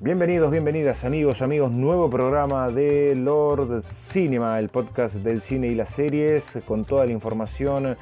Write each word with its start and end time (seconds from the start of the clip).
Bienvenidos, 0.00 0.52
bienvenidas 0.52 1.02
amigos, 1.02 1.42
amigos, 1.42 1.72
nuevo 1.72 2.08
programa 2.08 2.68
de 2.70 3.16
Lord 3.16 3.82
Cinema, 3.82 4.56
el 4.60 4.68
podcast 4.68 5.16
del 5.16 5.42
cine 5.42 5.66
y 5.66 5.74
las 5.74 5.90
series 5.90 6.44
con 6.66 6.84
toda 6.84 7.04
la 7.04 7.10
información 7.10 7.96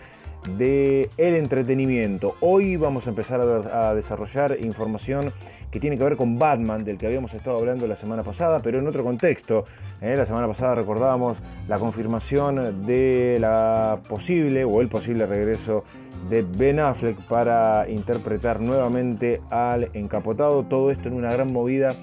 de 0.56 1.10
el 1.16 1.34
entretenimiento. 1.34 2.36
Hoy 2.40 2.76
vamos 2.76 3.06
a 3.06 3.10
empezar 3.10 3.40
a, 3.40 3.94
desarrollar 3.94 4.56
información 4.60 5.32
que 5.70 5.80
tiene 5.80 5.98
que 5.98 6.04
ver 6.04 6.16
con 6.16 6.38
Batman, 6.38 6.84
del 6.84 6.96
que 6.96 7.06
habíamos 7.06 7.34
estado 7.34 7.58
hablando 7.58 7.86
la 7.86 7.96
semana 7.96 8.22
pasada, 8.22 8.60
pero 8.60 8.78
en 8.78 8.86
otro 8.86 9.04
contexto. 9.04 9.64
¿eh? 10.00 10.14
La 10.16 10.26
semana 10.26 10.46
pasada 10.46 10.74
recordábamos 10.74 11.38
la 11.68 11.78
confirmación 11.78 12.86
de 12.86 13.36
la 13.40 13.98
posible 14.08 14.64
o 14.64 14.80
el 14.80 14.88
posible 14.88 15.26
regreso 15.26 15.84
de 16.30 16.42
Ben 16.42 16.80
Affleck 16.80 17.16
para 17.22 17.88
interpretar 17.88 18.60
nuevamente 18.60 19.40
al 19.50 19.90
encapotado. 19.94 20.64
Todo 20.64 20.90
esto 20.90 21.08
en 21.08 21.14
una 21.14 21.32
gran 21.32 21.52
movida 21.52 21.94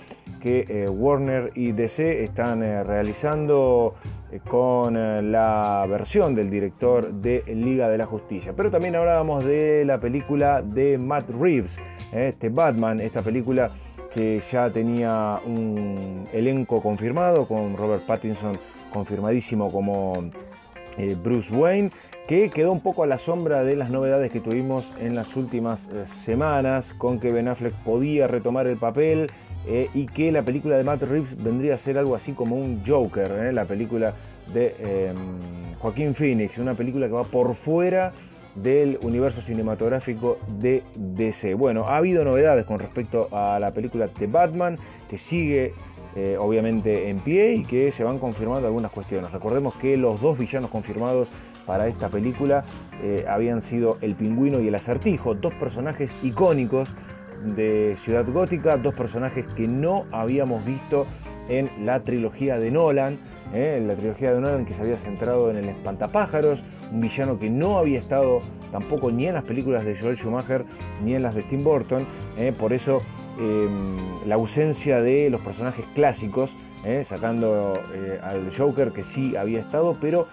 que 0.42 0.66
eh, 0.68 0.90
Warner 0.90 1.52
y 1.56 1.72
DC 1.72 2.24
están 2.24 2.64
eh, 2.64 2.84
realizando 2.84 3.96
con 4.50 5.32
la 5.32 5.86
versión 5.88 6.36
del 6.36 6.50
director 6.50 7.12
de 7.14 7.44
Liga 7.48 7.90
de 7.90 7.98
la 7.98 8.06
Justicia. 8.06 8.54
Pero 8.56 8.72
también 8.72 8.96
hablábamos 8.96 9.44
de 9.44 9.86
la 9.86 10.00
película 10.00 10.62
de 10.62 10.98
Matt 10.98 11.30
Reeves, 11.30 11.78
este 12.12 12.50
Batman, 12.50 13.00
esta 13.00 13.22
película 13.22 13.70
que 14.14 14.42
ya 14.52 14.70
tenía 14.70 15.40
un 15.46 16.28
elenco 16.32 16.82
confirmado 16.82 17.48
con 17.48 17.76
Robert 17.76 18.04
Pattinson 18.06 18.58
confirmadísimo 18.92 19.72
como 19.72 20.14
Bruce 21.24 21.52
Wayne 21.52 21.90
que 22.28 22.50
quedó 22.50 22.72
un 22.72 22.80
poco 22.80 23.04
a 23.04 23.08
la 23.08 23.18
sombra 23.18 23.64
de 23.64 23.76
las 23.76 23.90
novedades 23.90 24.32
que 24.32 24.40
tuvimos 24.40 24.92
en 25.00 25.16
las 25.16 25.36
últimas 25.36 25.82
eh, 25.92 26.06
semanas, 26.24 26.94
con 26.98 27.20
que 27.20 27.32
Ben 27.32 27.50
Affleck 27.50 27.74
podía 27.84 28.28
retomar 28.28 28.68
el 28.68 28.78
papel 28.78 29.30
eh, 29.68 29.90
y 29.94 30.06
que 30.06 30.32
la 30.32 30.42
película 30.42 30.78
de 30.78 30.84
Matt 30.84 31.04
Reeves 31.04 31.44
vendría 31.44 31.76
a 31.76 31.78
ser 31.78 31.98
algo 31.98 32.16
así 32.16 32.32
como 32.32 32.56
un 32.56 32.82
Joker, 32.86 33.32
eh, 33.32 33.52
la 33.52 33.66
película 33.66 34.14
de 34.54 34.76
em, 34.80 35.16
Joaquín 35.80 36.16
Phoenix, 36.16 36.58
una 36.58 36.74
película 36.74 37.08
que 37.08 37.14
va 37.14 37.24
por 37.24 37.56
fuera 37.56 38.12
del 38.56 39.00
universo 39.02 39.42
cinematográfico 39.42 40.38
de 40.60 40.84
DC. 40.96 41.54
Bueno, 41.56 41.86
ha 41.88 41.98
habido 41.98 42.24
novedades 42.24 42.66
con 42.66 42.80
respecto 42.80 43.28
a 43.32 43.60
la 43.60 43.72
película 43.72 44.08
de 44.08 44.28
Batman, 44.28 44.78
que 45.10 45.18
sigue 45.18 45.74
obviamente 46.40 47.10
en 47.10 47.20
pie 47.22 47.56
y 47.56 47.64
que 47.64 47.92
se 47.92 48.04
van 48.04 48.20
confirmando 48.20 48.68
algunas 48.68 48.92
cuestiones. 48.92 49.32
Recordemos 49.32 49.74
que 49.76 49.98
los 49.98 50.22
dos 50.22 50.38
villanos 50.38 50.70
confirmados 50.70 51.30
para 51.66 51.88
esta 51.88 52.10
película 52.10 52.66
eh, 53.02 53.26
habían 53.28 53.62
sido 53.62 53.98
el 54.02 54.16
pingüino 54.16 54.60
y 54.60 54.68
el 54.68 54.76
acertijo, 54.76 55.36
dos 55.36 55.54
personajes 55.56 56.12
icónicos 56.24 56.90
de 57.44 57.98
Ciudad 58.04 58.26
Gótica, 58.26 58.78
dos 58.78 58.94
personajes 58.94 59.46
que 59.56 59.68
no 59.68 60.06
habíamos 60.12 60.64
visto 60.66 61.06
en 61.50 61.86
la 61.86 62.02
trilogía 62.02 62.58
de 62.58 62.72
Nolan, 62.72 63.20
eh, 63.54 63.76
en 63.78 63.88
la 63.88 63.96
trilogía 63.96 64.34
de 64.34 64.42
Nolan 64.42 64.66
que 64.66 64.74
se 64.74 64.82
había 64.82 64.98
centrado 64.98 65.50
en 65.50 65.58
el 65.58 65.70
espantapájaros, 65.70 66.64
un 66.92 67.02
villano 67.02 67.40
que 67.40 67.50
no 67.50 67.78
había 67.78 68.00
estado 68.00 68.42
tampoco 68.72 69.12
ni 69.12 69.28
en 69.28 69.36
las 69.36 69.44
películas 69.44 69.86
de 69.86 69.96
Joel 69.98 70.18
Schumacher 70.18 70.66
ni 71.04 71.16
en 71.16 71.24
las 71.24 71.36
de 71.36 71.44
Tim 71.44 71.64
Burton, 71.64 72.06
eh, 72.38 72.54
por 72.58 72.74
eso 72.74 73.00
em, 73.40 73.98
la 74.28 74.36
ausencia 74.36 75.02
de 75.02 75.30
los 75.30 75.42
personajes 75.42 75.86
clásicos, 75.96 76.56
sacando 77.06 77.80
al 78.22 78.52
Joker 78.54 78.92
que 78.92 79.04
sí 79.04 79.38
había 79.38 79.60
estado, 79.60 79.96
pero 80.02 80.28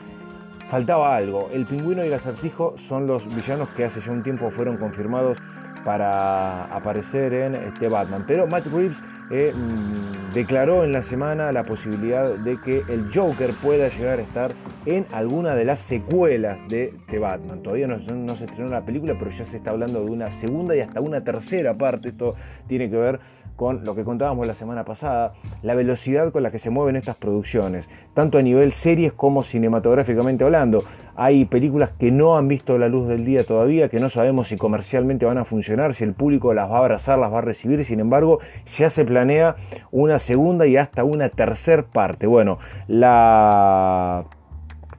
faltaba 0.70 1.16
algo. 1.16 1.48
El 1.52 1.64
pingüino 1.64 2.04
y 2.04 2.08
el 2.08 2.14
acertijo 2.14 2.74
son 2.76 3.06
los 3.06 3.26
villanos 3.34 3.68
que 3.70 3.84
hace 3.84 4.00
ya 4.00 4.12
un 4.12 4.24
tiempo 4.24 4.50
fueron 4.50 4.76
confirmados 4.76 5.38
para 5.84 6.64
aparecer 6.66 7.32
en 7.32 7.54
este 7.56 7.88
Batman. 7.88 8.24
Pero 8.26 8.46
Matt 8.46 8.66
Reeves 8.66 9.02
mm, 9.30 10.34
declaró 10.34 10.84
en 10.84 10.92
la 10.92 11.02
semana 11.02 11.52
la 11.52 11.62
posibilidad 11.62 12.34
de 12.36 12.56
que 12.58 12.82
el 12.88 13.10
Joker 13.14 13.52
pueda 13.62 13.88
llegar 13.88 14.18
a 14.18 14.22
estar 14.22 14.52
en 14.86 15.06
alguna 15.12 15.54
de 15.54 15.64
las 15.64 15.80
secuelas 15.80 16.58
de 16.68 16.94
The 17.08 17.18
Batman. 17.18 17.62
Todavía 17.62 17.86
no, 17.86 17.98
no, 17.98 18.36
se 18.36 18.44
estrenó 18.44 18.70
la 18.70 18.84
película, 18.84 19.14
pero 19.18 19.30
ya 19.30 19.44
se 19.44 19.58
está 19.58 19.70
hablando 19.70 20.04
de 20.04 20.10
una 20.10 20.30
segunda 20.32 20.74
y 20.74 20.80
hasta 20.80 21.00
una 21.00 21.22
tercera 21.22 21.74
parte. 21.74 22.10
Esto 22.10 22.34
tiene 22.66 22.90
que 22.90 22.96
ver 22.96 23.20
con 23.60 23.84
lo 23.84 23.94
que 23.94 24.04
contábamos 24.04 24.46
la 24.46 24.54
semana 24.54 24.86
pasada, 24.86 25.34
la 25.60 25.74
velocidad 25.74 26.32
con 26.32 26.42
la 26.42 26.50
que 26.50 26.58
se 26.58 26.70
mueven 26.70 26.96
estas 26.96 27.16
producciones, 27.16 27.90
tanto 28.14 28.38
a 28.38 28.42
nivel 28.42 28.72
series 28.72 29.12
como 29.12 29.42
cinematográficamente 29.42 30.44
hablando. 30.44 30.82
Hay 31.14 31.44
películas 31.44 31.90
que 31.98 32.10
no 32.10 32.38
han 32.38 32.48
visto 32.48 32.78
la 32.78 32.88
luz 32.88 33.06
del 33.06 33.26
día 33.26 33.44
todavía, 33.44 33.90
que 33.90 33.98
no 33.98 34.08
sabemos 34.08 34.48
si 34.48 34.56
comercialmente 34.56 35.26
van 35.26 35.36
a 35.36 35.44
funcionar, 35.44 35.92
si 35.92 36.04
el 36.04 36.14
público 36.14 36.54
las 36.54 36.70
va 36.70 36.76
a 36.76 36.78
abrazar, 36.78 37.18
las 37.18 37.30
va 37.30 37.36
a 37.36 37.42
recibir, 37.42 37.84
sin 37.84 38.00
embargo, 38.00 38.38
ya 38.78 38.88
se 38.88 39.04
planea 39.04 39.56
una 39.90 40.20
segunda 40.20 40.66
y 40.66 40.78
hasta 40.78 41.04
una 41.04 41.28
tercera 41.28 41.82
parte. 41.82 42.26
Bueno, 42.26 42.56
la 42.88 44.24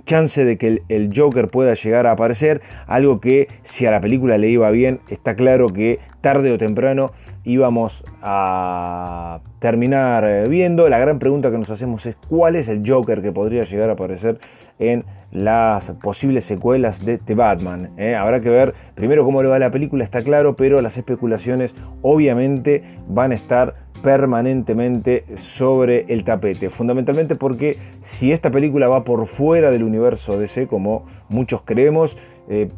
chance 0.06 0.44
de 0.46 0.58
que 0.58 0.84
el, 0.88 1.12
Joker 1.16 1.48
pueda 1.48 1.74
llegar 1.74 2.06
a 2.06 2.12
aparecer, 2.12 2.62
algo 2.86 3.20
que 3.20 3.48
si 3.64 3.86
a 3.86 3.92
la 3.92 4.02
película 4.02 4.38
le 4.38 4.50
iba 4.50 4.70
bien, 4.70 5.00
está 5.10 5.36
claro 5.36 5.70
que 5.70 6.00
tarde 6.22 6.52
o 6.52 6.58
temprano 6.58 7.12
íbamos 7.44 8.04
a 8.22 9.40
terminar 9.60 10.24
eh, 10.28 10.48
viendo. 10.48 10.90
La 10.90 11.00
gran 11.00 11.20
pregunta 11.20 11.52
que 11.52 11.58
nos 11.58 11.70
hacemos 11.70 12.06
es 12.06 12.16
cuál 12.30 12.56
es 12.56 12.68
el 12.68 12.84
Joker 12.88 13.22
que 13.22 13.32
podría 13.32 13.64
llegar 13.64 13.90
a 13.90 13.94
aparecer 13.94 14.40
en 14.80 15.06
las 15.32 15.92
posibles 16.04 16.46
secuelas 16.46 17.06
de 17.06 17.18
The 17.18 17.36
Batman. 17.36 17.92
Eh. 17.98 18.16
Habrá 18.16 18.42
que 18.42 18.50
ver 18.50 18.74
primero 18.96 19.24
cómo 19.24 19.42
le 19.42 19.50
va 19.50 19.60
la 19.60 19.72
película, 19.72 20.04
está 20.04 20.24
claro, 20.24 20.56
pero 20.56 20.82
las 20.82 20.98
especulaciones 20.98 21.74
obviamente 22.02 22.84
van 23.08 23.32
a 23.32 23.36
estar 23.36 23.76
permanentemente 24.02 25.26
sobre 25.38 26.06
el 26.10 26.24
tapete. 26.24 26.70
Fundamentalmente 26.70 27.36
porque 27.36 27.78
si 28.02 28.32
esta 28.32 28.50
película 28.50 28.88
va 28.88 29.04
por 29.04 29.28
fuera 29.28 29.72
del 29.72 29.84
universo 29.84 30.38
DC, 30.38 30.68
como 30.68 31.06
muchos 31.30 31.62
creemos, 31.62 32.18
eh, 32.50 32.70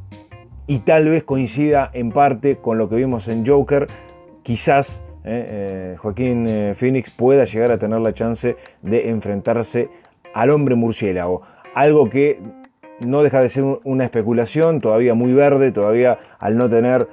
y 0.67 0.79
tal 0.79 1.09
vez 1.09 1.23
coincida 1.23 1.89
en 1.93 2.11
parte 2.11 2.57
con 2.57 2.77
lo 2.77 2.89
que 2.89 2.95
vimos 2.95 3.27
en 3.27 3.45
Joker, 3.45 3.87
quizás 4.43 5.01
eh, 5.23 5.93
eh, 5.93 5.95
Joaquín 5.97 6.73
Phoenix 6.75 7.09
pueda 7.11 7.45
llegar 7.45 7.71
a 7.71 7.77
tener 7.77 7.99
la 7.99 8.13
chance 8.13 8.55
de 8.81 9.09
enfrentarse 9.09 9.89
al 10.33 10.49
hombre 10.51 10.75
murciélago. 10.75 11.41
Algo 11.73 12.09
que 12.09 12.39
no 12.99 13.23
deja 13.23 13.41
de 13.41 13.49
ser 13.49 13.63
una 13.83 14.05
especulación, 14.05 14.81
todavía 14.81 15.13
muy 15.13 15.33
verde, 15.33 15.71
todavía 15.71 16.19
al 16.39 16.57
no 16.57 16.69
tener 16.69 17.07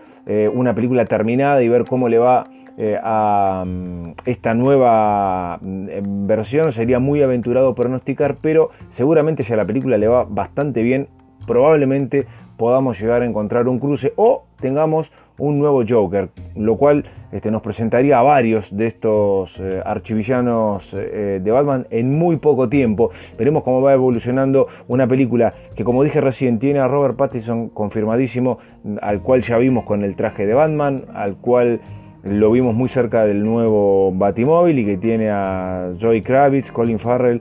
una 0.52 0.74
película 0.74 1.06
terminada 1.06 1.62
y 1.62 1.68
ver 1.68 1.84
cómo 1.86 2.08
le 2.08 2.18
va 2.18 2.46
eh, 2.82 2.98
a 3.02 3.62
mm, 3.66 4.12
esta 4.24 4.54
nueva 4.54 5.58
mm, 5.60 6.26
versión 6.26 6.72
sería 6.72 6.98
muy 6.98 7.22
aventurado 7.22 7.74
pronosticar, 7.74 8.36
pero 8.40 8.70
seguramente 8.88 9.44
si 9.44 9.52
a 9.52 9.56
la 9.56 9.66
película 9.66 9.98
le 9.98 10.08
va 10.08 10.24
bastante 10.24 10.82
bien, 10.82 11.08
probablemente 11.46 12.26
podamos 12.56 12.98
llegar 12.98 13.20
a 13.20 13.26
encontrar 13.26 13.68
un 13.68 13.80
cruce 13.80 14.14
o 14.16 14.44
tengamos 14.60 15.12
un 15.40 15.58
nuevo 15.58 15.82
Joker, 15.88 16.28
lo 16.54 16.76
cual 16.76 17.04
este, 17.32 17.50
nos 17.50 17.62
presentaría 17.62 18.18
a 18.18 18.22
varios 18.22 18.76
de 18.76 18.86
estos 18.86 19.58
eh, 19.58 19.82
archivillanos 19.84 20.94
eh, 20.94 21.40
de 21.42 21.50
Batman 21.50 21.86
en 21.90 22.16
muy 22.16 22.36
poco 22.36 22.68
tiempo. 22.68 23.10
Veremos 23.36 23.64
cómo 23.64 23.82
va 23.82 23.92
evolucionando 23.92 24.68
una 24.86 25.06
película 25.08 25.54
que, 25.74 25.82
como 25.82 26.04
dije 26.04 26.20
recién, 26.20 26.58
tiene 26.58 26.78
a 26.78 26.88
Robert 26.88 27.16
Pattinson 27.16 27.70
confirmadísimo, 27.70 28.58
al 29.00 29.22
cual 29.22 29.42
ya 29.42 29.58
vimos 29.58 29.84
con 29.84 30.04
el 30.04 30.14
traje 30.14 30.46
de 30.46 30.54
Batman, 30.54 31.06
al 31.14 31.36
cual 31.36 31.80
lo 32.22 32.50
vimos 32.50 32.74
muy 32.74 32.88
cerca 32.88 33.24
del 33.24 33.42
nuevo 33.44 34.12
Batimóvil 34.12 34.78
y 34.78 34.84
que 34.84 34.96
tiene 34.98 35.30
a 35.30 35.92
Joey 35.98 36.20
Kravitz, 36.20 36.70
Colin 36.70 36.98
Farrell, 36.98 37.40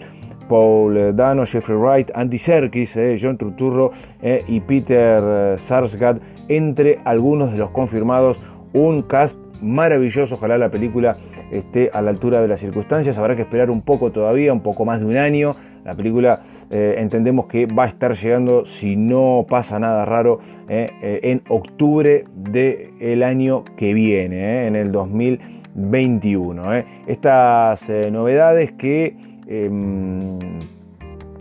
Paul 0.50 1.16
Dano, 1.16 1.46
Jeffrey 1.46 1.78
Wright, 1.78 2.12
Andy 2.14 2.38
Serkis, 2.38 2.98
eh, 2.98 3.18
John 3.22 3.38
Turturro 3.38 3.92
eh, 4.22 4.44
y 4.48 4.59
Peter 4.59 5.22
eh, 5.24 5.56
Sarsgaard, 5.58 6.20
entre 6.49 6.99
algunos 7.05 7.53
de 7.53 7.57
los 7.57 7.69
confirmados. 7.69 8.41
Un 8.73 9.03
cast 9.03 9.37
maravilloso, 9.61 10.35
ojalá 10.35 10.57
la 10.57 10.69
película 10.69 11.17
esté 11.51 11.90
a 11.93 12.01
la 12.01 12.11
altura 12.11 12.41
de 12.41 12.47
las 12.47 12.59
circunstancias. 12.59 13.17
Habrá 13.17 13.35
que 13.35 13.43
esperar 13.43 13.69
un 13.69 13.81
poco 13.81 14.11
todavía, 14.11 14.53
un 14.53 14.61
poco 14.61 14.85
más 14.85 14.99
de 14.99 15.05
un 15.05 15.17
año. 15.17 15.55
La 15.85 15.96
película 15.96 16.41
eh, 16.69 16.96
entendemos 16.97 17.47
que 17.47 17.66
va 17.66 17.85
a 17.85 17.87
estar 17.87 18.16
llegando, 18.16 18.66
si 18.66 18.96
no 18.96 19.46
pasa 19.49 19.79
nada 19.79 20.05
raro, 20.05 20.40
eh, 20.67 20.90
eh, 21.01 21.19
en 21.23 21.41
octubre 21.49 22.25
del 22.35 23.23
año 23.23 23.63
que 23.78 23.93
viene, 23.93 24.67
en 24.67 24.75
el 24.75 24.91
2021. 24.91 26.84
Estas 27.07 27.90
novedades 28.11 28.72
que 28.73 29.16
em, 29.47 30.37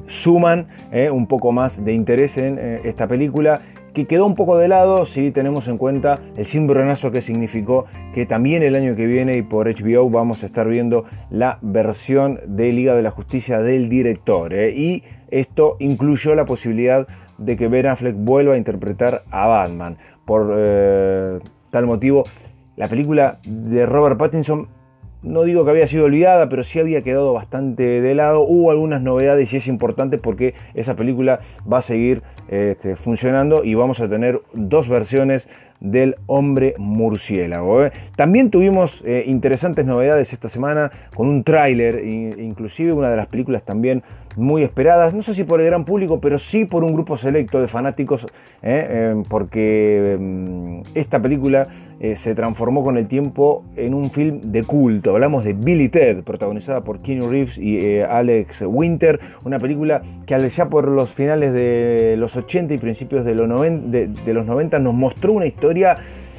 suman 0.06 0.68
un 1.12 1.26
poco 1.26 1.52
más 1.52 1.84
de 1.84 1.92
interés 1.92 2.38
en 2.38 2.58
esta 2.84 3.06
película 3.06 3.60
que 3.92 4.06
quedó 4.06 4.26
un 4.26 4.34
poco 4.34 4.58
de 4.58 4.68
lado 4.68 5.06
si 5.06 5.30
tenemos 5.30 5.68
en 5.68 5.78
cuenta 5.78 6.20
el 6.36 6.46
cimbronazo 6.46 7.10
que 7.10 7.22
significó 7.22 7.86
que 8.14 8.26
también 8.26 8.62
el 8.62 8.74
año 8.74 8.96
que 8.96 9.06
viene 9.06 9.36
y 9.36 9.42
por 9.42 9.66
HBO 9.68 10.08
vamos 10.10 10.42
a 10.42 10.46
estar 10.46 10.68
viendo 10.68 11.04
la 11.30 11.58
versión 11.62 12.40
de 12.46 12.72
Liga 12.72 12.94
de 12.94 13.02
la 13.02 13.10
Justicia 13.10 13.60
del 13.60 13.88
director. 13.88 14.54
¿eh? 14.54 14.70
Y 14.76 15.02
esto 15.30 15.76
incluyó 15.78 16.34
la 16.34 16.44
posibilidad 16.44 17.06
de 17.38 17.56
que 17.56 17.68
Ben 17.68 17.86
Affleck 17.86 18.16
vuelva 18.16 18.54
a 18.54 18.58
interpretar 18.58 19.22
a 19.30 19.46
Batman. 19.46 19.96
Por 20.24 20.54
eh, 20.56 21.38
tal 21.70 21.86
motivo, 21.86 22.24
la 22.76 22.88
película 22.88 23.38
de 23.44 23.86
Robert 23.86 24.18
Pattinson 24.18 24.68
no 25.22 25.42
digo 25.42 25.64
que 25.64 25.70
había 25.70 25.86
sido 25.86 26.04
olvidada, 26.04 26.48
pero 26.48 26.62
sí 26.62 26.78
había 26.78 27.02
quedado 27.02 27.32
bastante 27.32 27.82
de 28.00 28.14
lado. 28.14 28.42
Hubo 28.42 28.70
algunas 28.70 29.02
novedades 29.02 29.52
y 29.52 29.56
es 29.56 29.66
importante 29.66 30.18
porque 30.18 30.54
esa 30.74 30.94
película 30.94 31.40
va 31.70 31.78
a 31.78 31.82
seguir 31.82 32.22
este, 32.48 32.96
funcionando 32.96 33.64
y 33.64 33.74
vamos 33.74 34.00
a 34.00 34.08
tener 34.08 34.40
dos 34.52 34.88
versiones 34.88 35.48
del 35.80 36.16
hombre 36.26 36.74
murciélago. 36.78 37.84
¿eh? 37.84 37.92
También 38.16 38.50
tuvimos 38.50 39.02
eh, 39.04 39.24
interesantes 39.26 39.86
novedades 39.86 40.32
esta 40.32 40.48
semana 40.48 40.90
con 41.14 41.28
un 41.28 41.44
tráiler, 41.44 42.04
inclusive 42.04 42.92
una 42.92 43.10
de 43.10 43.16
las 43.16 43.28
películas 43.28 43.62
también 43.62 44.02
muy 44.36 44.62
esperadas, 44.62 45.14
no 45.14 45.22
sé 45.22 45.34
si 45.34 45.44
por 45.44 45.60
el 45.60 45.66
gran 45.66 45.84
público, 45.84 46.20
pero 46.20 46.38
sí 46.38 46.64
por 46.64 46.84
un 46.84 46.92
grupo 46.92 47.16
selecto 47.16 47.60
de 47.60 47.66
fanáticos, 47.66 48.26
¿eh? 48.62 49.14
porque 49.28 50.16
mm, 50.18 50.80
esta 50.94 51.20
película 51.20 51.66
se 52.14 52.32
transformó 52.36 52.84
con 52.84 52.96
el 52.96 53.08
tiempo 53.08 53.64
en 53.74 53.92
un 53.92 54.12
film 54.12 54.40
de 54.40 54.62
culto. 54.62 55.10
Hablamos 55.14 55.42
de 55.42 55.52
Billy 55.52 55.88
Ted, 55.88 56.22
protagonizada 56.22 56.82
por 56.82 57.00
Keanu 57.00 57.28
Reeves 57.28 57.58
y 57.58 57.98
Alex 57.98 58.62
Winter, 58.64 59.18
una 59.42 59.58
película 59.58 60.02
que 60.24 60.48
ya 60.48 60.68
por 60.68 60.86
los 60.86 61.12
finales 61.12 61.52
de 61.52 62.14
los 62.16 62.36
80 62.36 62.74
y 62.74 62.78
principios 62.78 63.24
de 63.24 63.34
los 63.34 63.48
90 64.46 64.78
nos 64.78 64.94
mostró 64.94 65.32
una 65.32 65.46
historia 65.46 65.67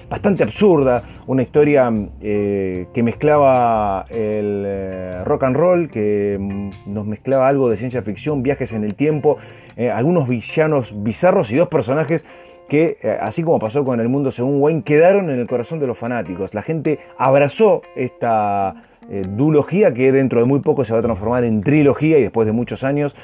bastante 0.09 0.43
absurda, 0.43 1.03
una 1.27 1.43
historia 1.43 1.91
eh, 2.21 2.87
que 2.93 3.03
mezclaba 3.03 4.05
el 4.09 4.63
eh, 4.65 5.23
rock 5.23 5.43
and 5.43 5.55
roll, 5.55 5.89
que 5.89 6.37
mm, 6.39 6.93
nos 6.93 7.05
mezclaba 7.05 7.47
algo 7.47 7.69
de 7.69 7.77
ciencia 7.77 8.01
ficción, 8.01 8.41
viajes 8.41 8.73
en 8.73 8.83
el 8.83 8.95
tiempo, 8.95 9.37
eh, 9.77 9.91
algunos 9.91 10.27
villanos 10.27 10.91
bizarros 11.03 11.51
y 11.51 11.55
dos 11.55 11.67
personajes 11.67 12.25
que, 12.67 12.97
así 13.19 13.41
como 13.41 13.57
pasó 13.57 13.83
con 13.83 13.99
El 13.99 14.09
Mundo 14.09 14.29
según 14.29 14.61
Wayne, 14.61 14.83
quedaron 14.83 15.31
en 15.31 15.39
el 15.39 15.47
corazón 15.47 15.79
de 15.79 15.87
los 15.87 15.97
fanáticos. 15.97 16.53
La 16.53 16.61
gente 16.61 16.99
abrazó 17.17 17.81
esta 17.95 18.83
duología 19.27 19.91
que 19.91 20.11
dentro 20.11 20.39
de 20.39 20.45
muy 20.45 20.59
poco 20.59 20.85
se 20.85 20.93
va 20.93 20.99
a 20.99 21.01
transformar 21.01 21.45
en 21.45 21.61
trilogía 21.61 22.19
y 22.19 22.21
después 22.21 22.45
de 22.45 22.51
muchos 22.51 22.83
años 22.83 23.15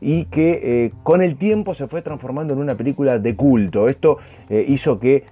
y 0.00 0.24
que 0.26 0.60
eh, 0.62 0.92
con 1.02 1.22
el 1.22 1.36
tiempo 1.36 1.74
se 1.74 1.86
fue 1.86 2.02
transformando 2.02 2.54
en 2.54 2.60
una 2.60 2.74
película 2.74 3.18
de 3.18 3.36
culto. 3.36 3.88
Esto 3.88 4.18
eh, 4.48 4.64
hizo 4.66 4.98
que 4.98 5.24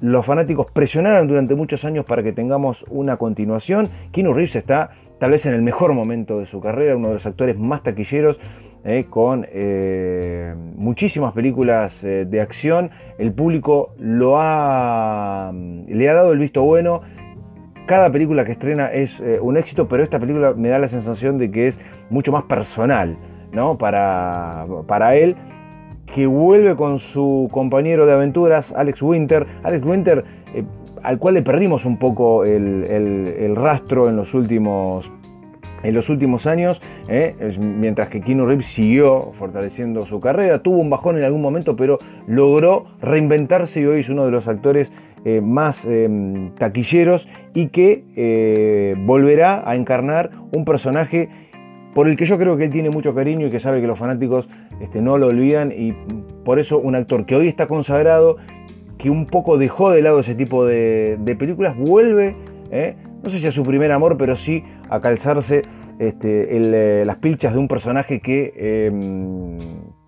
los 0.00 0.24
fanáticos 0.24 0.70
presionaran 0.70 1.26
durante 1.26 1.54
muchos 1.54 1.84
años 1.84 2.04
para 2.04 2.22
que 2.22 2.32
tengamos 2.32 2.84
una 2.88 3.16
continuación. 3.16 3.88
Keanu 4.12 4.32
Reeves 4.32 4.56
está 4.56 4.90
tal 5.18 5.30
vez 5.30 5.44
en 5.46 5.54
el 5.54 5.62
mejor 5.62 5.92
momento 5.92 6.38
de 6.38 6.46
su 6.46 6.60
carrera, 6.60 6.96
uno 6.96 7.08
de 7.08 7.14
los 7.14 7.26
actores 7.26 7.58
más 7.58 7.82
taquilleros. 7.82 8.40
Eh, 8.82 9.04
con 9.10 9.46
muchísimas 10.74 11.34
películas 11.34 12.00
de 12.00 12.40
acción, 12.40 12.90
el 13.18 13.30
público 13.30 13.92
lo 13.98 14.40
ha, 14.40 15.52
le 15.52 16.08
ha 16.08 16.14
dado 16.14 16.32
el 16.32 16.38
visto 16.38 16.62
bueno, 16.62 17.02
cada 17.84 18.10
película 18.10 18.46
que 18.46 18.52
estrena 18.52 18.90
es 18.90 19.20
un 19.42 19.58
éxito, 19.58 19.86
pero 19.86 20.02
esta 20.02 20.18
película 20.18 20.54
me 20.54 20.70
da 20.70 20.78
la 20.78 20.88
sensación 20.88 21.36
de 21.36 21.50
que 21.50 21.66
es 21.66 21.78
mucho 22.08 22.32
más 22.32 22.44
personal. 22.44 23.18
¿No? 23.52 23.78
para, 23.78 24.66
para 24.86 25.16
él, 25.16 25.36
que 26.14 26.26
vuelve 26.26 26.76
con 26.76 26.98
su 26.98 27.48
compañero 27.50 28.06
de 28.06 28.12
aventuras, 28.12 28.72
Alex 28.72 29.02
Winter. 29.02 29.46
Alex 29.62 29.84
Winter, 29.84 30.24
eh, 30.54 30.64
al 31.02 31.18
cual 31.18 31.34
le 31.34 31.42
perdimos 31.42 31.84
un 31.84 31.98
poco 31.98 32.44
el, 32.44 33.54
rastro 33.56 34.08
en 34.08 34.16
los 34.16 34.34
últimos 34.34 35.10
en 35.82 35.94
los 35.94 36.10
últimos 36.10 36.46
años, 36.46 36.82
¿eh? 37.08 37.34
mientras 37.58 38.08
que 38.08 38.20
Keanu 38.20 38.44
Reeves 38.44 38.66
siguió 38.66 39.32
fortaleciendo 39.32 40.04
su 40.04 40.20
carrera, 40.20 40.62
tuvo 40.62 40.76
un 40.76 40.90
bajón 40.90 41.16
en 41.16 41.24
algún 41.24 41.40
momento, 41.40 41.74
pero 41.74 41.96
logró 42.26 42.84
reinventarse 43.00 43.80
y 43.80 43.86
hoy 43.86 44.00
es 44.00 44.10
uno 44.10 44.26
de 44.26 44.30
los 44.30 44.46
actores 44.46 44.92
eh, 45.24 45.40
más 45.40 45.86
taquilleros 46.58 47.28
y 47.54 47.68
que 47.68 48.94
volverá 49.06 49.62
a 49.66 49.74
encarnar 49.74 50.32
un 50.52 50.66
personaje 50.66 51.30
por 51.94 52.08
el 52.08 52.16
que 52.16 52.24
yo 52.24 52.38
creo 52.38 52.56
que 52.56 52.64
él 52.64 52.70
tiene 52.70 52.90
mucho 52.90 53.14
cariño 53.14 53.46
y 53.46 53.50
que 53.50 53.58
sabe 53.58 53.80
que 53.80 53.86
los 53.86 53.98
fanáticos 53.98 54.48
este, 54.80 55.00
no 55.00 55.18
lo 55.18 55.28
olvidan 55.28 55.72
y 55.72 55.92
por 56.44 56.58
eso 56.58 56.78
un 56.78 56.94
actor 56.94 57.26
que 57.26 57.34
hoy 57.34 57.48
está 57.48 57.66
consagrado, 57.66 58.36
que 58.98 59.10
un 59.10 59.26
poco 59.26 59.58
dejó 59.58 59.90
de 59.90 60.02
lado 60.02 60.20
ese 60.20 60.34
tipo 60.34 60.64
de, 60.64 61.18
películas, 61.38 61.76
vuelve, 61.76 62.36
¿eh? 62.70 62.96
no 63.22 63.30
sé 63.30 63.38
si 63.38 63.46
a 63.46 63.50
su 63.50 63.62
primer 63.62 63.92
amor, 63.92 64.16
pero 64.16 64.36
sí 64.36 64.62
a 64.88 65.00
calzarse 65.00 65.62
este, 65.98 66.56
eh, 66.56 67.04
las 67.04 67.16
pilchas 67.16 67.52
de 67.52 67.58
un 67.58 67.68
personaje 67.68 68.20
que 68.20 68.52
em, 68.86 69.56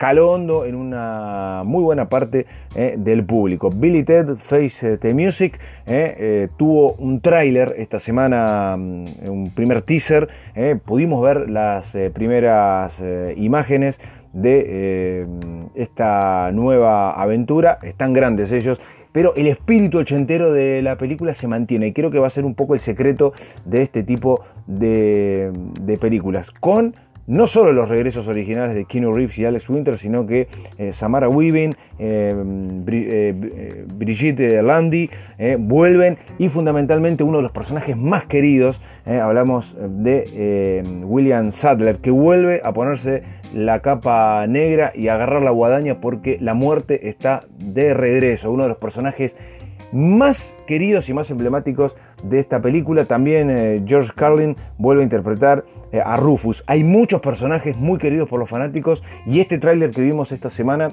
caló 0.03 0.33
hondo 0.33 0.65
en 0.65 0.75
una 0.75 1.63
muy 1.65 1.85
buena 1.85 2.09
parte 2.09 2.45
eh, 2.75 2.97
del 2.99 3.25
público. 3.25 3.71
Billy 3.71 4.03
Ted 4.03 4.35
Face 4.35 4.97
the 4.97 5.15
Music 5.15 5.61
eh, 5.87 6.49
tuvo 6.57 6.95
un 6.95 7.21
tráiler 7.21 7.77
esta 7.79 8.01
semana, 8.01 8.77
mm, 8.77 9.05
un 9.31 9.53
primer 9.55 9.83
teaser. 9.83 10.29
pudimos 10.85 11.23
ver 11.23 11.49
las 11.49 11.93
primeras 12.15 13.01
imágenes 13.37 14.01
de 14.33 15.25
esta 15.77 16.51
nueva 16.51 17.13
aventura. 17.13 17.79
Están 17.83 18.13
grandes 18.13 18.51
ellos 18.51 18.81
pero 19.13 19.35
el 19.37 19.47
espíritu 19.47 19.99
ochentero 19.99 20.53
de 20.53 20.81
la 20.83 20.97
película 20.97 21.35
se 21.35 21.47
mantiene 21.47 21.89
y 21.89 21.93
creo 21.93 22.11
que 22.11 22.19
va 22.19 22.27
a 22.27 22.31
ser 22.31 22.45
un 22.45 22.55
poco 22.55 22.75
el 22.75 22.81
secreto 22.81 23.35
de 23.67 23.83
este 23.83 24.03
tipo 24.03 24.43
de, 24.67 25.53
películas. 26.01 26.51
Con 26.51 26.97
no 27.27 27.47
solo 27.47 27.73
los 27.73 27.89
regresos 27.89 28.29
originales 28.29 28.75
de 28.75 28.85
Keanu 28.85 29.13
Reeves 29.13 29.39
y 29.39 29.45
Alex 29.45 29.69
Winter, 29.69 29.97
sino 29.99 30.27
que 30.27 30.49
eh, 30.79 30.93
Samara 30.93 31.29
Weaving, 31.29 31.75
eh, 31.99 32.33
eh, 32.89 33.85
Brigitte 33.95 34.63
Landi 34.63 35.09
vuelven 35.59 36.19
y 36.39 36.49
fundamentalmente 36.49 37.25
uno 37.25 37.39
de 37.39 37.43
los 37.45 37.53
personajes 37.53 37.97
más 37.97 38.25
queridos, 38.25 38.81
hablamos 39.07 39.77
de 39.79 40.83
William 41.05 41.51
Sadler, 41.51 41.99
que 41.99 42.11
vuelve 42.11 42.61
a 42.65 42.73
ponerse 42.73 43.23
la 43.53 43.81
capa 43.81 44.47
negra 44.47 44.93
y 44.95 45.09
agarrar 45.09 45.43
la 45.43 45.51
guadaña 45.51 46.01
porque 46.01 46.39
la 46.41 46.55
muerte 46.55 47.09
está 47.09 47.41
de 47.59 47.95
regreso, 47.95 48.51
uno 48.51 48.65
de 48.65 48.71
los 48.71 48.79
personajes 48.79 49.37
más 49.93 50.53
queridos 50.67 51.09
y 51.09 51.15
más 51.15 51.31
emblemáticos 51.31 51.95
de 52.23 52.39
esta 52.39 52.61
película. 52.61 53.05
También 53.05 53.51
eh, 53.51 53.83
George 53.87 54.13
Carlin 54.15 54.57
vuelve 54.79 55.03
a 55.03 55.05
interpretar 55.05 55.65
eh, 55.93 56.01
a 56.05 56.17
Rufus. 56.17 56.65
Hay 56.67 56.85
muchos 56.85 57.21
personajes 57.21 57.77
muy 57.77 57.99
queridos 57.99 58.29
por 58.29 58.41
los 58.41 58.49
fanáticos 58.49 59.03
y 59.27 59.41
este 59.41 59.59
tráiler 59.59 59.91
que 59.91 60.01
vimos 60.01 60.33
esta 60.33 60.51
semana 60.51 60.89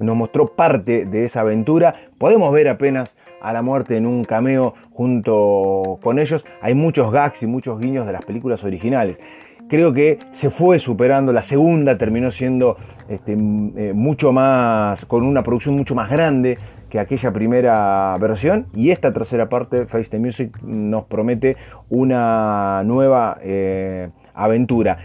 nos 0.00 0.16
mostró 0.16 0.54
parte 0.54 1.06
de 1.06 1.24
esa 1.24 1.40
aventura. 1.40 1.94
Podemos 2.18 2.52
ver 2.52 2.68
apenas 2.68 3.16
a 3.40 3.52
la 3.52 3.62
muerte 3.62 3.96
en 3.96 4.06
un 4.06 4.24
cameo 4.24 4.74
junto 4.92 5.98
con 6.02 6.18
ellos. 6.18 6.44
Hay 6.60 6.74
muchos 6.74 7.10
gags 7.10 7.42
y 7.42 7.46
muchos 7.46 7.80
guiños 7.80 8.06
de 8.06 8.12
las 8.12 8.24
películas 8.24 8.62
originales 8.64 9.20
creo 9.68 9.92
que 9.92 10.18
se 10.32 10.50
fue 10.50 10.78
superando. 10.78 11.32
La 11.32 11.42
segunda 11.42 11.96
terminó 11.96 12.30
siendo 12.30 12.76
este, 13.08 13.32
eh, 13.32 13.92
mucho 13.94 14.32
más, 14.32 15.04
con 15.04 15.24
una 15.24 15.42
producción 15.42 15.76
mucho 15.76 15.94
más 15.94 16.10
grande 16.10 16.58
que 16.88 16.98
aquella 16.98 17.32
primera 17.32 18.16
versión. 18.18 18.66
Y 18.74 18.90
esta 18.90 19.12
tercera 19.12 19.48
parte, 19.48 19.86
Face 19.86 20.10
the 20.10 20.18
Music, 20.18 20.58
nos 20.62 21.04
promete 21.04 21.56
una 21.88 22.82
nueva 22.84 23.38
eh, 23.42 24.08
aventura. 24.34 24.98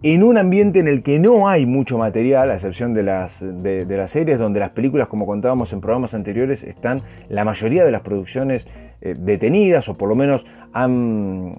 En 0.00 0.22
un 0.22 0.38
ambiente 0.38 0.78
en 0.78 0.86
el 0.86 1.02
que 1.02 1.18
no 1.18 1.48
hay 1.48 1.66
mucho 1.66 1.98
material, 1.98 2.52
a 2.52 2.54
excepción 2.54 2.94
de 2.94 3.02
las, 3.02 3.40
de, 3.40 3.84
las 3.88 4.12
series, 4.12 4.38
donde 4.38 4.60
las 4.60 4.70
películas, 4.70 5.08
como 5.08 5.26
contábamos 5.26 5.72
en 5.72 5.80
programas 5.80 6.14
anteriores, 6.14 6.62
están 6.62 7.02
la 7.28 7.44
mayoría 7.44 7.84
de 7.84 7.90
las 7.90 8.02
producciones 8.02 8.64
eh, 9.00 9.14
detenidas 9.18 9.88
o 9.88 9.94
por 9.94 10.08
lo 10.08 10.14
menos 10.14 10.46
han 10.72 11.58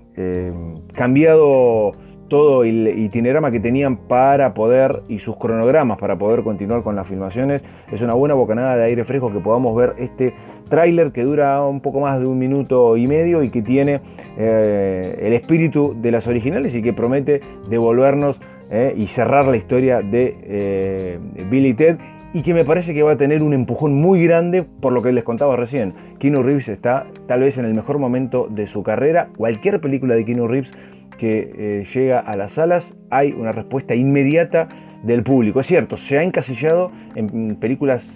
cambiado 0.93 1.91
todo 2.29 2.63
el 2.63 2.87
itinerama 2.99 3.51
que 3.51 3.59
tenían 3.59 3.97
para 3.97 4.53
poder 4.53 5.01
y 5.09 5.19
sus 5.19 5.35
cronogramas 5.35 5.97
para 5.97 6.17
poder 6.17 6.43
continuar 6.43 6.83
con 6.83 6.95
las 6.95 7.07
filmaciones. 7.07 7.63
Es 7.91 8.01
una 8.01 8.13
buena 8.13 8.35
bocanada 8.35 8.77
de 8.77 8.85
aire 8.85 9.03
fresco 9.03 9.33
que 9.33 9.39
podamos 9.39 9.75
ver 9.75 9.95
este 9.97 10.33
tráiler 10.69 11.11
que 11.11 11.23
dura 11.23 11.61
un 11.61 11.81
poco 11.81 11.99
más 11.99 12.19
de 12.19 12.27
un 12.27 12.37
minuto 12.39 12.95
y 12.95 13.07
medio 13.07 13.43
y 13.43 13.49
que 13.49 13.61
tiene 13.61 13.99
eh, 14.37 15.19
el 15.21 15.33
espíritu 15.33 15.95
de 15.99 16.11
las 16.11 16.27
originales 16.27 16.73
y 16.75 16.81
que 16.81 16.93
promete 16.93 17.41
devolvernos 17.69 18.39
eh, 18.71 18.93
y 18.95 19.07
cerrar 19.07 19.47
la 19.47 19.57
historia 19.57 20.01
de 20.01 20.37
eh, 20.43 21.19
Billy 21.49 21.73
Ted 21.73 21.97
y 22.33 22.43
que 22.43 22.53
me 22.53 22.63
parece 22.63 22.93
que 22.93 23.01
va 23.01 23.13
a 23.13 23.17
tener 23.17 23.41
un 23.41 23.53
empujón 23.53 23.95
muy 23.95 24.23
grande 24.23 24.63
por 24.63 24.93
lo 24.93 25.01
que 25.01 25.11
les 25.11 25.23
contaba 25.23 25.55
recién. 25.55 25.93
Keanu 26.19 26.43
Reeves 26.43 26.69
está 26.69 27.07
tal 27.27 27.39
vez 27.41 27.57
en 27.57 27.65
el 27.65 27.73
mejor 27.73 27.97
momento 27.97 28.47
de 28.49 28.67
su 28.67 28.83
carrera. 28.83 29.29
Cualquier 29.35 29.81
película 29.81 30.15
de 30.15 30.25
Keanu 30.25 30.47
Reeves 30.47 30.71
que 31.19 31.51
eh, 31.55 31.85
llega 31.93 32.19
a 32.19 32.35
las 32.37 32.53
salas, 32.53 32.93
hay 33.09 33.31
una 33.33 33.51
respuesta 33.51 33.93
inmediata 33.95 34.69
del 35.03 35.23
público. 35.23 35.59
Es 35.59 35.67
cierto, 35.67 35.97
se 35.97 36.17
ha 36.17 36.23
encasillado 36.23 36.91
en 37.15 37.55
películas 37.57 38.07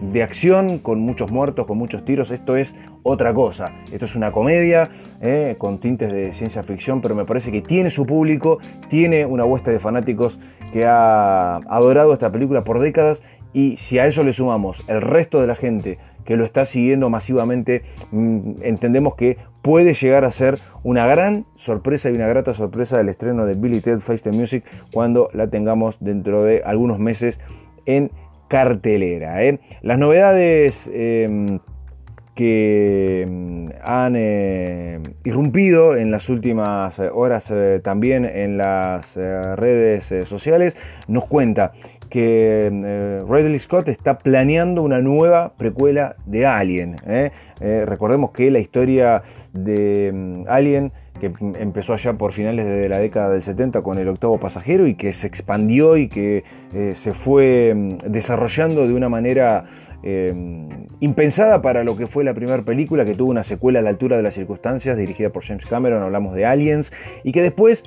de 0.00 0.22
acción, 0.22 0.78
con 0.78 1.00
muchos 1.00 1.30
muertos, 1.30 1.66
con 1.66 1.78
muchos 1.78 2.04
tiros. 2.04 2.30
Esto 2.30 2.56
es 2.56 2.74
otra 3.02 3.34
cosa. 3.34 3.72
Esto 3.92 4.06
es 4.06 4.14
una 4.14 4.32
comedia 4.32 4.88
eh, 5.20 5.56
con 5.58 5.78
tintes 5.78 6.12
de 6.12 6.32
ciencia 6.32 6.62
ficción, 6.62 7.00
pero 7.00 7.14
me 7.14 7.24
parece 7.24 7.52
que 7.52 7.60
tiene 7.60 7.90
su 7.90 8.06
público, 8.06 8.58
tiene 8.88 9.26
una 9.26 9.44
huesta 9.44 9.70
de 9.70 9.78
fanáticos 9.78 10.38
que 10.72 10.84
ha 10.86 11.56
adorado 11.56 12.12
esta 12.12 12.30
película 12.30 12.64
por 12.64 12.80
décadas 12.80 13.22
y 13.52 13.76
si 13.78 13.98
a 13.98 14.06
eso 14.06 14.22
le 14.22 14.32
sumamos 14.32 14.82
el 14.88 15.02
resto 15.02 15.40
de 15.40 15.46
la 15.46 15.56
gente 15.56 15.98
que 16.24 16.36
lo 16.36 16.44
está 16.44 16.64
siguiendo 16.64 17.10
masivamente, 17.10 17.82
mm, 18.10 18.62
entendemos 18.62 19.14
que 19.14 19.38
puede 19.62 19.94
llegar 19.94 20.24
a 20.24 20.30
ser 20.30 20.58
una 20.82 21.06
gran 21.06 21.44
sorpresa 21.56 22.10
y 22.10 22.14
una 22.14 22.26
grata 22.26 22.54
sorpresa 22.54 22.98
del 22.98 23.08
estreno 23.08 23.46
de 23.46 23.54
Billy 23.54 23.80
Ted 23.80 24.00
Face 24.00 24.22
the 24.22 24.36
Music 24.36 24.64
cuando 24.92 25.28
la 25.32 25.48
tengamos 25.48 25.96
dentro 26.00 26.44
de 26.44 26.62
algunos 26.64 26.98
meses 26.98 27.40
en 27.86 28.10
cartelera. 28.48 29.44
¿eh? 29.44 29.60
Las 29.82 29.98
novedades 29.98 30.90
em, 30.92 31.60
que 32.34 33.26
mm, 33.28 33.68
han 33.82 34.14
eh, 34.16 35.00
irrumpido 35.24 35.96
en 35.96 36.10
las 36.10 36.28
últimas 36.28 36.98
horas 36.98 37.50
eh, 37.50 37.80
también 37.82 38.24
en 38.24 38.56
las 38.56 39.14
redes 39.14 40.12
sociales 40.26 40.76
nos 41.06 41.26
cuenta 41.26 41.72
que 42.10 42.68
eh, 42.70 43.24
Ridley 43.26 43.58
Scott 43.58 43.88
está 43.88 44.18
planeando 44.18 44.82
una 44.82 45.00
nueva 45.00 45.54
precuela 45.56 46.16
de 46.26 46.44
Alien. 46.44 46.96
¿eh? 47.06 47.30
Eh, 47.60 47.84
recordemos 47.86 48.32
que 48.32 48.50
la 48.50 48.58
historia 48.58 49.22
de 49.52 50.10
mm, 50.12 50.44
Alien, 50.48 50.92
que 51.20 51.32
empezó 51.58 51.94
allá 51.94 52.14
por 52.14 52.32
finales 52.32 52.66
de 52.66 52.88
la 52.88 52.98
década 52.98 53.30
del 53.30 53.42
70 53.42 53.82
con 53.82 53.98
el 53.98 54.08
octavo 54.08 54.38
pasajero 54.38 54.86
y 54.86 54.94
que 54.94 55.12
se 55.12 55.26
expandió 55.26 55.96
y 55.96 56.08
que 56.08 56.44
se 56.94 57.12
fue 57.12 57.74
mm, 57.74 58.10
desarrollando 58.10 58.86
de 58.86 58.94
una 58.94 59.08
manera 59.08 59.64
impensada 61.00 61.60
para 61.60 61.84
lo 61.84 61.94
que 61.94 62.06
fue 62.06 62.24
la 62.24 62.32
primera 62.32 62.62
película, 62.62 63.04
que 63.04 63.12
tuvo 63.12 63.30
una 63.30 63.44
secuela 63.44 63.80
a 63.80 63.82
la 63.82 63.90
altura 63.90 64.16
de 64.16 64.22
las 64.22 64.32
circunstancias, 64.32 64.96
dirigida 64.96 65.28
por 65.28 65.44
James 65.44 65.66
Cameron, 65.66 66.02
hablamos 66.02 66.34
de 66.34 66.46
Aliens, 66.46 66.90
y 67.22 67.32
que 67.32 67.42
después 67.42 67.82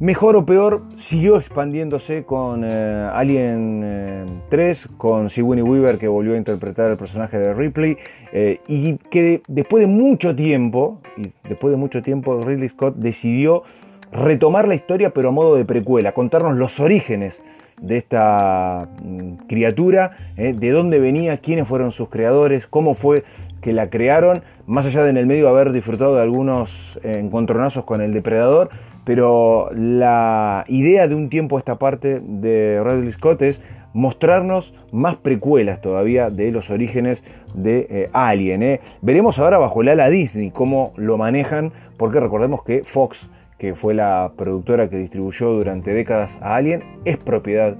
Mejor 0.00 0.36
o 0.36 0.46
peor, 0.46 0.82
siguió 0.94 1.38
expandiéndose 1.38 2.22
con 2.22 2.62
eh, 2.64 3.10
Alien 3.12 4.42
3, 4.48 4.84
eh, 4.84 4.88
con 4.96 5.28
Sigourney 5.28 5.64
Weaver 5.64 5.98
que 5.98 6.06
volvió 6.06 6.34
a 6.34 6.36
interpretar 6.36 6.92
el 6.92 6.96
personaje 6.96 7.36
de 7.36 7.52
Ripley 7.52 7.96
eh, 8.32 8.60
y 8.68 8.98
que 9.10 9.42
después 9.48 9.80
de 9.80 9.88
mucho 9.88 10.36
tiempo, 10.36 11.00
y 11.16 11.32
después 11.48 11.72
de 11.72 11.76
mucho 11.76 12.00
tiempo 12.00 12.40
Ridley 12.40 12.68
Scott 12.68 12.94
decidió 12.94 13.64
retomar 14.12 14.68
la 14.68 14.76
historia 14.76 15.10
pero 15.10 15.30
a 15.30 15.32
modo 15.32 15.56
de 15.56 15.64
precuela, 15.64 16.12
contarnos 16.12 16.56
los 16.56 16.78
orígenes 16.78 17.42
de 17.80 17.96
esta 17.96 18.88
mm, 19.02 19.48
criatura, 19.48 20.12
de 20.36 20.70
dónde 20.70 21.00
venía, 21.00 21.38
quiénes 21.38 21.66
fueron 21.66 21.90
sus 21.90 22.08
creadores, 22.08 22.68
cómo 22.68 22.94
fue 22.94 23.24
que 23.60 23.72
la 23.72 23.90
crearon, 23.90 24.42
más 24.64 24.86
allá 24.86 25.02
de 25.02 25.10
en 25.10 25.16
el 25.16 25.26
medio 25.26 25.48
haber 25.48 25.72
disfrutado 25.72 26.14
de 26.14 26.22
algunos 26.22 27.00
encontronazos 27.02 27.84
con 27.84 28.00
el 28.00 28.12
depredador, 28.12 28.70
pero 29.08 29.70
la 29.74 30.66
idea 30.68 31.08
de 31.08 31.14
un 31.14 31.30
tiempo 31.30 31.56
a 31.56 31.60
esta 31.60 31.78
parte 31.78 32.20
de 32.22 32.78
Ridley 32.84 33.10
Scott 33.12 33.40
es 33.40 33.62
mostrarnos 33.94 34.74
más 34.92 35.16
precuelas 35.16 35.80
todavía 35.80 36.28
de 36.28 36.52
los 36.52 36.68
orígenes 36.68 37.24
de 37.54 37.86
eh, 37.88 38.10
Alien. 38.12 38.62
¿eh? 38.62 38.80
Veremos 39.00 39.38
ahora 39.38 39.56
bajo 39.56 39.80
el 39.80 39.88
ala 39.88 40.10
Disney 40.10 40.50
cómo 40.50 40.92
lo 40.96 41.16
manejan, 41.16 41.72
porque 41.96 42.20
recordemos 42.20 42.62
que 42.64 42.84
Fox, 42.84 43.30
que 43.56 43.74
fue 43.74 43.94
la 43.94 44.32
productora 44.36 44.90
que 44.90 44.98
distribuyó 44.98 45.54
durante 45.54 45.94
décadas 45.94 46.36
a 46.42 46.56
Alien, 46.56 46.84
es 47.06 47.16
propiedad 47.16 47.78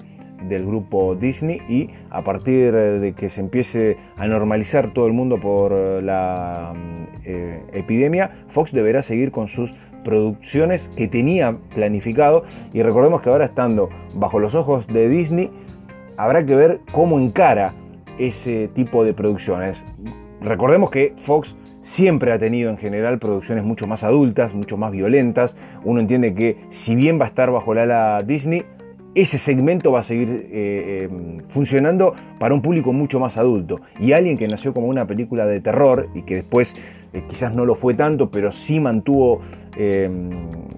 del 0.49 0.65
grupo 0.65 1.15
Disney 1.15 1.61
y 1.69 1.91
a 2.09 2.23
partir 2.23 2.73
de 2.73 3.13
que 3.13 3.29
se 3.29 3.41
empiece 3.41 3.99
a 4.17 4.27
normalizar 4.27 4.95
todo 4.95 5.07
el 5.07 5.13
mundo 5.13 5.39
por 5.39 5.73
la 6.03 6.73
eh, 7.25 7.61
epidemia, 7.75 8.31
Fox 8.49 8.73
deberá 8.73 9.03
seguir 9.03 9.31
con 9.31 9.49
sus 9.49 9.75
producciones 10.09 10.89
que 10.97 11.07
tenía 11.07 11.59
planificado 11.75 12.45
y 12.73 12.83
recordemos 12.83 13.21
que 13.21 13.29
ahora 13.29 13.45
estando 13.45 13.91
bajo 14.15 14.39
los 14.39 14.55
ojos 14.55 14.87
de 14.87 15.07
Disney 15.07 15.51
habrá 16.17 16.47
que 16.47 16.55
ver 16.55 16.81
cómo 16.93 17.19
encara 17.19 17.75
ese 18.19 18.69
tipo 18.69 19.05
de 19.05 19.13
producciones. 19.13 19.85
Recordemos 20.41 20.91
que 20.91 21.13
Fox 21.19 21.55
siempre 21.83 22.33
ha 22.33 22.39
tenido 22.39 22.71
en 22.71 22.79
general 22.79 23.19
producciones 23.19 23.65
mucho 23.65 23.87
más 23.87 24.03
adultas, 24.03 24.55
mucho 24.55 24.79
más 24.79 24.93
violentas. 24.93 25.55
Uno 25.85 26.01
entiende 26.01 26.35
que 26.35 26.57
si 26.71 26.95
bien 26.95 27.21
va 27.21 27.27
a 27.27 27.29
estar 27.29 27.51
bajo 27.51 27.75
la 27.75 27.83
ala 27.83 28.23
Disney, 28.23 28.65
ese 29.15 29.37
segmento 29.37 29.93
va 29.93 30.01
a 30.01 30.05
seguir 30.05 30.29
eh, 30.31 30.49
eh, 30.53 31.09
funcionando 31.49 32.15
para 32.39 32.55
un 32.55 32.63
público 32.63 32.95
mucho 32.95 33.21
más 33.21 33.37
adulto. 33.37 33.83
Y 34.01 34.13
alguien 34.13 34.39
que 34.39 34.49
nació 34.49 34.73
como 34.73 34.87
una 34.87 35.07
película 35.07 35.45
de 35.45 35.61
terror 35.61 36.09
y 36.15 36.23
que 36.23 36.37
después 36.37 36.75
eh, 37.13 37.23
quizás 37.29 37.55
no 37.55 37.65
lo 37.65 37.75
fue 37.75 37.95
tanto, 37.95 38.31
pero 38.31 38.53
sí 38.53 38.81
mantuvo 38.81 39.41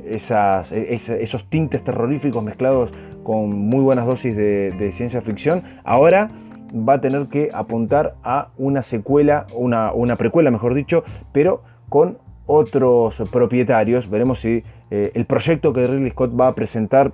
esos 0.04 1.48
tintes 1.48 1.82
terroríficos 1.82 2.42
mezclados 2.44 2.92
con 3.22 3.50
muy 3.50 3.82
buenas 3.82 4.06
dosis 4.06 4.36
de, 4.36 4.90
ciencia 4.92 5.22
ficción, 5.22 5.62
ahora 5.84 6.30
va 6.72 6.94
a 6.94 7.00
tener 7.00 7.28
que 7.28 7.48
apuntar 7.52 8.16
a 8.22 8.50
una 8.58 8.82
secuela, 8.82 9.46
una, 9.54 10.16
precuela 10.16 10.50
mejor 10.50 10.74
dicho, 10.74 11.02
pero 11.32 11.62
con 11.88 12.18
otros 12.46 13.22
propietarios. 13.30 14.10
Veremos 14.10 14.40
si 14.40 14.62
el 14.90 15.24
proyecto 15.24 15.72
que 15.72 15.86
Ridley 15.86 16.10
Scott 16.10 16.38
va 16.38 16.48
a 16.48 16.54
presentar 16.54 17.12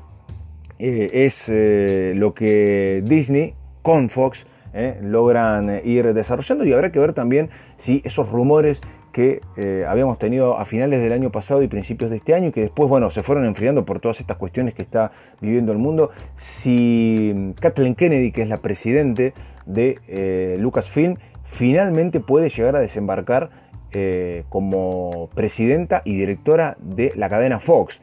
eh, 0.79 1.25
es 1.25 1.49
eh, 1.49 2.13
lo 2.15 2.35
que 2.35 3.03
Disney 3.05 3.55
con 3.81 4.11
Fox 4.11 4.47
eh, 4.75 4.99
logran 5.03 5.81
ir 5.85 6.13
desarrollando 6.13 6.65
y 6.65 6.73
habrá 6.73 6.93
que 6.93 6.99
ver 6.99 7.15
también 7.15 7.49
si 7.79 8.03
esos 8.05 8.29
rumores 8.29 8.83
que 9.17 9.41
habíamos 9.89 10.19
tenido 10.19 10.59
a 10.59 10.67
finales 10.67 11.03
del 11.03 11.11
año 11.13 11.33
pasado 11.33 11.63
y 11.63 11.69
principios 11.69 12.11
de 12.11 12.17
este 12.17 12.35
año 12.35 12.49
y 12.49 12.53
que 12.53 12.61
después, 12.61 12.87
bueno, 12.91 13.09
se 13.09 13.23
fueron 13.23 13.47
enfriando 13.47 13.87
por 13.87 13.99
todas 13.99 14.21
estas 14.21 14.37
cuestiones 14.37 14.75
que 14.75 14.83
está 14.83 15.11
viviendo 15.41 15.73
el 15.73 15.79
mundo, 15.79 16.11
si 16.37 17.55
Kathleen 17.59 17.95
Kennedy, 17.95 18.31
que 18.31 18.43
es 18.43 18.49
la 18.51 18.59
presidente 18.59 19.33
de 19.65 20.59
Lucasfilm, 20.61 21.17
finalmente 21.45 22.21
puede 22.21 22.51
llegar 22.51 22.77
a 22.77 22.81
desembarcar 22.81 23.49
como 24.51 25.31
presidenta 25.35 26.03
y 26.05 26.15
directora 26.15 26.77
de 26.79 27.15
la 27.17 27.31
cadena 27.31 27.59
Fox 27.59 28.03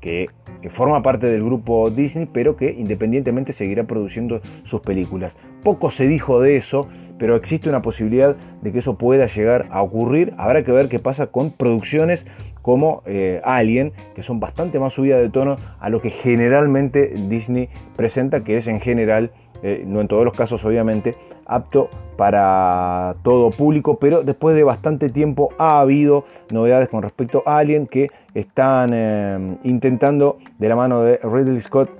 que, 0.00 0.28
forma 0.70 1.02
parte 1.02 1.28
del 1.28 1.44
grupo 1.44 1.88
Disney, 1.90 2.26
pero 2.30 2.56
que 2.56 2.72
independientemente 2.72 3.52
seguirá 3.52 3.84
produciendo 3.84 4.40
sus 4.64 4.80
películas. 4.80 5.36
Poco 5.62 5.90
se 5.90 6.08
dijo 6.08 6.40
de 6.40 6.56
eso, 6.56 6.88
pero 7.18 7.36
existe 7.36 7.68
una 7.68 7.82
posibilidad 7.82 8.36
de 8.62 8.72
que 8.72 8.78
eso 8.78 8.98
pueda 8.98 9.26
llegar 9.26 9.66
a 9.70 9.82
ocurrir. 9.82 10.34
Habrá 10.36 10.64
que 10.64 10.72
ver 10.72 10.88
qué 10.88 10.98
pasa 10.98 11.28
con 11.28 11.50
producciones 11.50 12.26
como 12.64 13.02
eh, 13.04 13.42
Alien, 13.44 13.92
que 14.14 14.22
son 14.22 14.40
bastante 14.40 14.78
más 14.78 14.94
subidas 14.94 15.20
de 15.20 15.28
tono 15.28 15.56
a 15.80 15.90
lo 15.90 16.00
que 16.00 16.08
generalmente 16.08 17.12
Disney 17.28 17.68
presenta, 17.94 18.42
que 18.42 18.56
es 18.56 18.66
en 18.66 18.80
general, 18.80 19.32
eh, 19.62 19.84
no 19.86 20.00
en 20.00 20.08
todos 20.08 20.24
los 20.24 20.32
casos 20.32 20.64
obviamente, 20.64 21.14
apto 21.44 21.90
para 22.16 23.16
todo 23.22 23.50
público, 23.50 23.98
pero 23.98 24.22
después 24.22 24.56
de 24.56 24.64
bastante 24.64 25.10
tiempo 25.10 25.50
ha 25.58 25.80
habido 25.80 26.24
novedades 26.50 26.88
con 26.88 27.02
respecto 27.02 27.42
a 27.44 27.58
Alien 27.58 27.86
que 27.86 28.10
están 28.32 28.90
eh, 28.94 29.58
intentando 29.62 30.38
de 30.58 30.68
la 30.68 30.76
mano 30.76 31.02
de 31.02 31.18
Ridley 31.22 31.60
Scott 31.60 31.90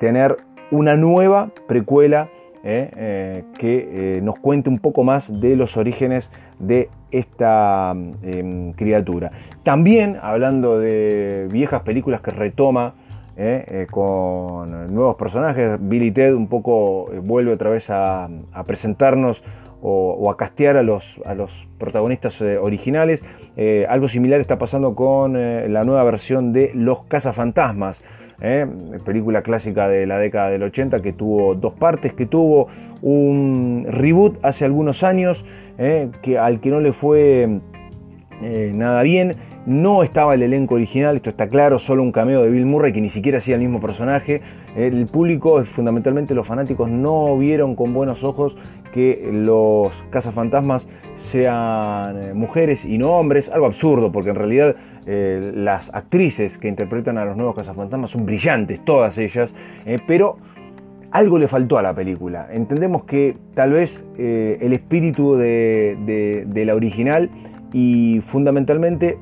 tener 0.00 0.38
una 0.70 0.96
nueva 0.96 1.50
precuela 1.66 2.30
eh, 2.68 3.44
que 3.58 4.20
nos 4.22 4.38
cuente 4.38 4.68
un 4.68 4.78
poco 4.78 5.04
más 5.04 5.40
de 5.40 5.54
los 5.54 5.76
orígenes 5.76 6.30
de 6.58 6.88
esta 7.10 7.94
em, 8.22 8.72
criatura. 8.72 9.30
También 9.62 10.18
hablando 10.20 10.78
de 10.78 11.48
viejas 11.50 11.82
películas 11.82 12.20
que 12.20 12.32
retoma 12.32 12.94
¿eh? 13.36 13.64
Eh, 13.68 13.86
con 13.90 14.92
nuevos 14.94 15.16
personajes. 15.16 15.78
Billy 15.80 16.10
Ted 16.10 16.34
un 16.34 16.48
poco 16.48 17.12
eh, 17.12 17.20
vuelve 17.22 17.52
otra 17.52 17.70
vez 17.70 17.88
a, 17.90 18.28
presentarnos 18.66 19.42
o, 19.82 20.30
a 20.30 20.36
castear 20.36 20.76
a 20.76 20.82
los, 20.82 21.20
a 21.24 21.34
los 21.34 21.68
protagonistas 21.78 22.40
originales. 22.40 23.22
algo 23.88 24.08
similar 24.08 24.40
está 24.40 24.58
pasando 24.58 24.94
con 24.94 25.34
la 25.34 25.84
nueva 25.84 26.02
versión 26.02 26.52
de 26.52 26.72
Los 26.74 27.04
Cazafantasmas. 27.04 28.02
Película 29.04 29.42
clásica 29.42 29.88
de 29.88 30.06
la 30.06 30.18
década 30.18 30.50
del 30.50 30.62
80 30.62 31.02
que 31.02 31.12
tuvo 31.12 31.54
dos 31.54 31.74
partes, 31.74 32.12
que 32.12 32.26
tuvo 32.26 32.68
un 33.02 33.86
reboot 33.88 34.38
hace 34.42 34.64
algunos 34.64 35.02
años, 35.02 35.44
que, 35.76 36.38
al 36.38 36.60
que 36.60 36.70
no 36.70 36.80
le 36.80 36.92
fue 36.92 37.60
nada 38.74 39.02
bien. 39.02 39.32
No 39.66 40.04
estaba 40.04 40.34
el 40.34 40.44
elenco 40.44 40.76
original, 40.76 41.16
esto 41.16 41.28
está 41.28 41.48
claro, 41.48 41.80
solo 41.80 42.00
un 42.04 42.12
cameo 42.12 42.40
de 42.40 42.50
Bill 42.50 42.66
Murray 42.66 42.92
que 42.92 43.00
ni 43.00 43.08
siquiera 43.08 43.38
hacía 43.38 43.56
el 43.56 43.62
mismo 43.62 43.80
personaje. 43.80 44.40
El 44.76 45.06
público, 45.06 45.64
fundamentalmente 45.64 46.36
los 46.36 46.46
fanáticos, 46.46 46.88
no 46.88 47.36
vieron 47.36 47.74
con 47.74 47.92
buenos 47.92 48.22
ojos 48.22 48.56
que 48.94 49.28
los 49.32 50.04
cazafantasmas 50.10 50.86
sean 51.16 52.22
eh, 52.22 52.32
mujeres 52.32 52.84
y 52.84 52.96
no 52.96 53.10
hombres, 53.18 53.48
algo 53.48 53.66
absurdo, 53.66 54.12
porque 54.12 54.30
en 54.30 54.36
realidad 54.36 54.76
eh, 55.06 55.52
las 55.54 55.92
actrices 55.94 56.58
que 56.58 56.68
interpretan 56.68 57.18
a 57.18 57.24
los 57.24 57.36
nuevos 57.36 57.54
cazafantasmas 57.54 58.10
son 58.10 58.26
brillantes, 58.26 58.84
todas 58.84 59.16
ellas, 59.18 59.54
eh, 59.84 59.98
pero 60.06 60.38
algo 61.10 61.38
le 61.38 61.48
faltó 61.48 61.78
a 61.78 61.82
la 61.82 61.94
película. 61.94 62.48
Entendemos 62.50 63.04
que 63.04 63.36
tal 63.54 63.72
vez 63.72 64.04
el 64.18 64.72
espíritu 64.72 65.36
de 65.36 66.62
la 66.66 66.74
original 66.74 67.30
y 67.72 68.20
fundamentalmente 68.20 69.16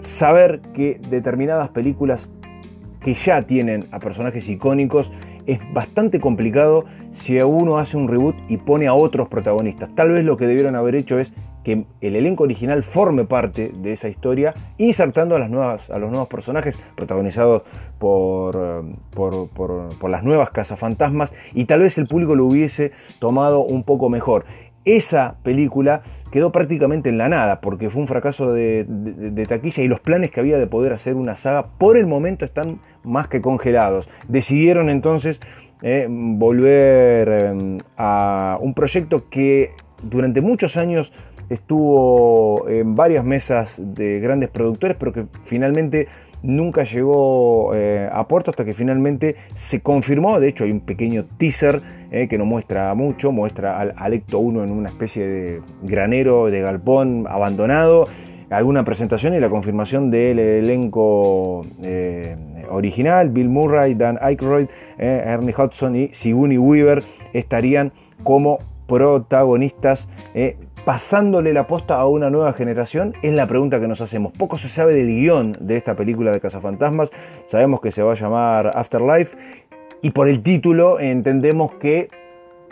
saber 0.00 0.60
que 0.74 1.00
determinadas 1.10 1.68
películas 1.68 2.30
que 3.00 3.14
ya 3.14 3.42
tienen 3.42 3.86
a 3.90 3.98
personajes 3.98 4.48
icónicos 4.48 5.10
es 5.46 5.58
bastante 5.72 6.20
complicado 6.20 6.84
si 7.12 7.40
uno 7.40 7.78
hace 7.78 7.96
un 7.96 8.08
reboot 8.08 8.36
y 8.48 8.58
pone 8.58 8.86
a 8.86 8.94
otros 8.94 9.28
protagonistas. 9.28 9.94
Tal 9.94 10.10
vez 10.10 10.24
lo 10.24 10.36
que 10.36 10.46
debieron 10.46 10.76
haber 10.76 10.94
hecho 10.94 11.18
es 11.18 11.32
que 11.64 11.84
el 12.00 12.16
elenco 12.16 12.44
original 12.44 12.82
forme 12.82 13.24
parte 13.24 13.70
de 13.74 13.92
esa 13.92 14.08
historia, 14.08 14.54
insertando 14.78 15.36
a, 15.36 15.38
las 15.38 15.50
nuevas, 15.50 15.90
a 15.90 15.98
los 15.98 16.10
nuevos 16.10 16.28
personajes 16.28 16.78
protagonizados 16.96 17.62
por, 17.98 18.56
eh, 18.56 18.94
por, 19.10 19.48
por, 19.48 20.10
las 20.10 20.22
nuevas 20.22 20.50
cazafantasmas 20.50 21.32
y 21.52 21.66
tal 21.66 21.80
vez 21.80 21.98
el 21.98 22.06
público 22.06 22.34
lo 22.34 22.46
hubiese 22.46 22.92
tomado 23.18 23.60
un 23.60 23.84
poco 23.84 24.08
mejor. 24.08 24.44
Esa 24.84 25.36
película 25.42 26.02
quedó 26.30 26.52
prácticamente 26.52 27.08
en 27.08 27.18
la 27.18 27.28
nada 27.28 27.60
porque 27.60 27.90
fue 27.90 28.00
un 28.00 28.08
fracaso 28.08 28.52
de, 28.52 28.86
taquilla 29.48 29.82
y 29.82 29.88
los 29.88 30.00
planes 30.00 30.30
que 30.30 30.40
había 30.40 30.58
de 30.58 30.66
poder 30.66 30.92
hacer 30.92 31.16
una 31.16 31.36
saga 31.36 31.66
por 31.78 31.96
el 31.96 32.06
momento 32.06 32.44
están 32.44 32.80
más 33.02 33.28
que 33.28 33.40
congelados. 33.40 34.08
Decidieron 34.28 34.88
entonces 34.88 35.40
eh, 35.82 36.06
volver 36.08 37.28
eh, 37.28 37.78
a 37.96 38.58
un 38.60 38.74
proyecto 38.74 39.28
que 39.28 39.72
durante 40.02 40.40
muchos 40.40 40.76
años 40.76 41.12
estuvo 41.50 42.68
en 42.68 42.94
varias 42.94 43.24
mesas 43.24 43.74
de 43.78 44.20
grandes 44.20 44.48
productores, 44.48 44.96
pero 44.98 45.12
que 45.12 45.26
finalmente 45.44 46.08
nunca 46.42 46.84
llegó 46.84 47.74
eh, 47.74 48.08
a 48.10 48.26
puerto 48.26 48.50
hasta 48.50 48.64
que 48.64 48.72
finalmente 48.72 49.36
se 49.54 49.80
confirmó. 49.80 50.40
De 50.40 50.48
hecho, 50.48 50.64
hay 50.64 50.70
un 50.70 50.80
pequeño 50.80 51.26
teaser 51.36 51.82
eh, 52.10 52.28
que 52.28 52.38
no 52.38 52.44
muestra 52.44 52.94
mucho, 52.94 53.32
muestra 53.32 53.78
al 53.78 53.94
Alecto 53.96 54.38
1 54.38 54.64
en 54.64 54.70
una 54.70 54.88
especie 54.88 55.26
de 55.26 55.62
granero 55.82 56.46
de 56.46 56.60
galpón 56.60 57.26
abandonado. 57.28 58.06
Alguna 58.48 58.82
presentación 58.82 59.34
y 59.34 59.40
la 59.40 59.48
confirmación 59.48 60.10
del 60.10 60.40
elenco 60.40 61.64
eh, 61.82 62.36
original, 62.68 63.28
Bill 63.28 63.48
Murray, 63.48 63.94
Dan 63.94 64.18
Aykroyd, 64.20 64.66
Ernie 64.98 65.54
Hudson 65.56 65.94
y 65.94 66.08
Sigourney 66.08 66.58
Weaver 66.58 67.04
estarían 67.32 67.92
como 68.24 68.58
protagonistas 68.88 70.08
pasándole 70.84 71.52
la 71.52 71.66
posta 71.66 71.96
a 71.96 72.06
una 72.06 72.30
nueva 72.30 72.52
generación? 72.52 73.14
Es 73.22 73.32
la 73.32 73.46
pregunta 73.46 73.80
que 73.80 73.88
nos 73.88 74.00
hacemos. 74.00 74.32
Poco 74.32 74.58
se 74.58 74.68
sabe 74.68 74.94
del 74.94 75.06
guion 75.06 75.56
de 75.60 75.76
esta 75.76 75.94
película 75.94 76.32
de 76.32 76.40
Cazafantasmas. 76.40 77.10
Sabemos 77.46 77.80
que 77.80 77.90
se 77.90 78.02
va 78.02 78.12
a 78.12 78.16
llamar 78.16 78.70
Afterlife 78.74 79.36
y 80.02 80.10
por 80.10 80.28
el 80.28 80.42
título 80.42 80.98
entendemos 81.00 81.72
que 81.74 82.08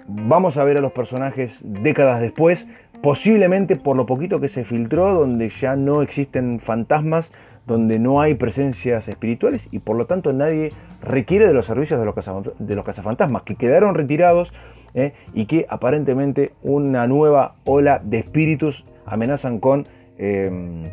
vamos 0.07 0.57
a 0.57 0.65
ver 0.65 0.79
a 0.79 0.81
los 0.81 0.93
personajes 0.93 1.59
décadas 1.61 2.21
después, 2.21 2.67
posiblemente 3.03 3.77
por 3.77 3.97
lo 3.97 4.07
poquito 4.07 4.41
que 4.41 4.49
se 4.49 4.65
filtró, 4.65 5.12
donde 5.12 5.50
ya 5.50 5.77
no 5.77 6.03
existen 6.03 6.61
fantasmas, 6.61 7.31
donde 7.67 7.99
no 7.99 8.23
hay 8.23 8.35
presencias 8.35 9.09
espirituales 9.09 9.69
y 9.71 9.81
por 9.81 9.97
lo 9.97 10.07
tanto 10.07 10.33
nadie 10.33 10.73
requiere 11.03 11.47
de 11.47 11.53
los 11.53 11.67
servicios 11.67 12.00
de 12.00 12.07
los, 12.07 12.15
de 12.59 12.75
los 12.75 12.85
cazafantasmas, 12.85 13.43
que 13.43 13.57
quedaron 13.57 13.95
retirados 13.95 14.55
¿eh? 14.99 15.12
y 15.33 15.47
que 15.47 15.67
aparentemente 15.69 16.52
una 16.62 17.07
nueva 17.07 17.55
ola 17.64 18.00
de 18.02 18.19
espíritus 18.19 18.85
amenazan 19.07 19.59
con 19.61 19.87
em, 20.19 20.85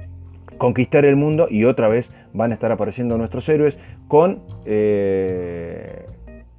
conquistar 0.57 1.05
el 1.05 1.15
mundo 1.15 1.47
y 1.49 1.65
otra 1.65 1.87
vez 1.87 2.09
van 2.33 2.51
a 2.51 2.53
estar 2.53 2.71
apareciendo 2.71 3.17
nuestros 3.17 3.47
héroes 3.49 3.77
con 4.07 4.39
eh, 4.65 6.05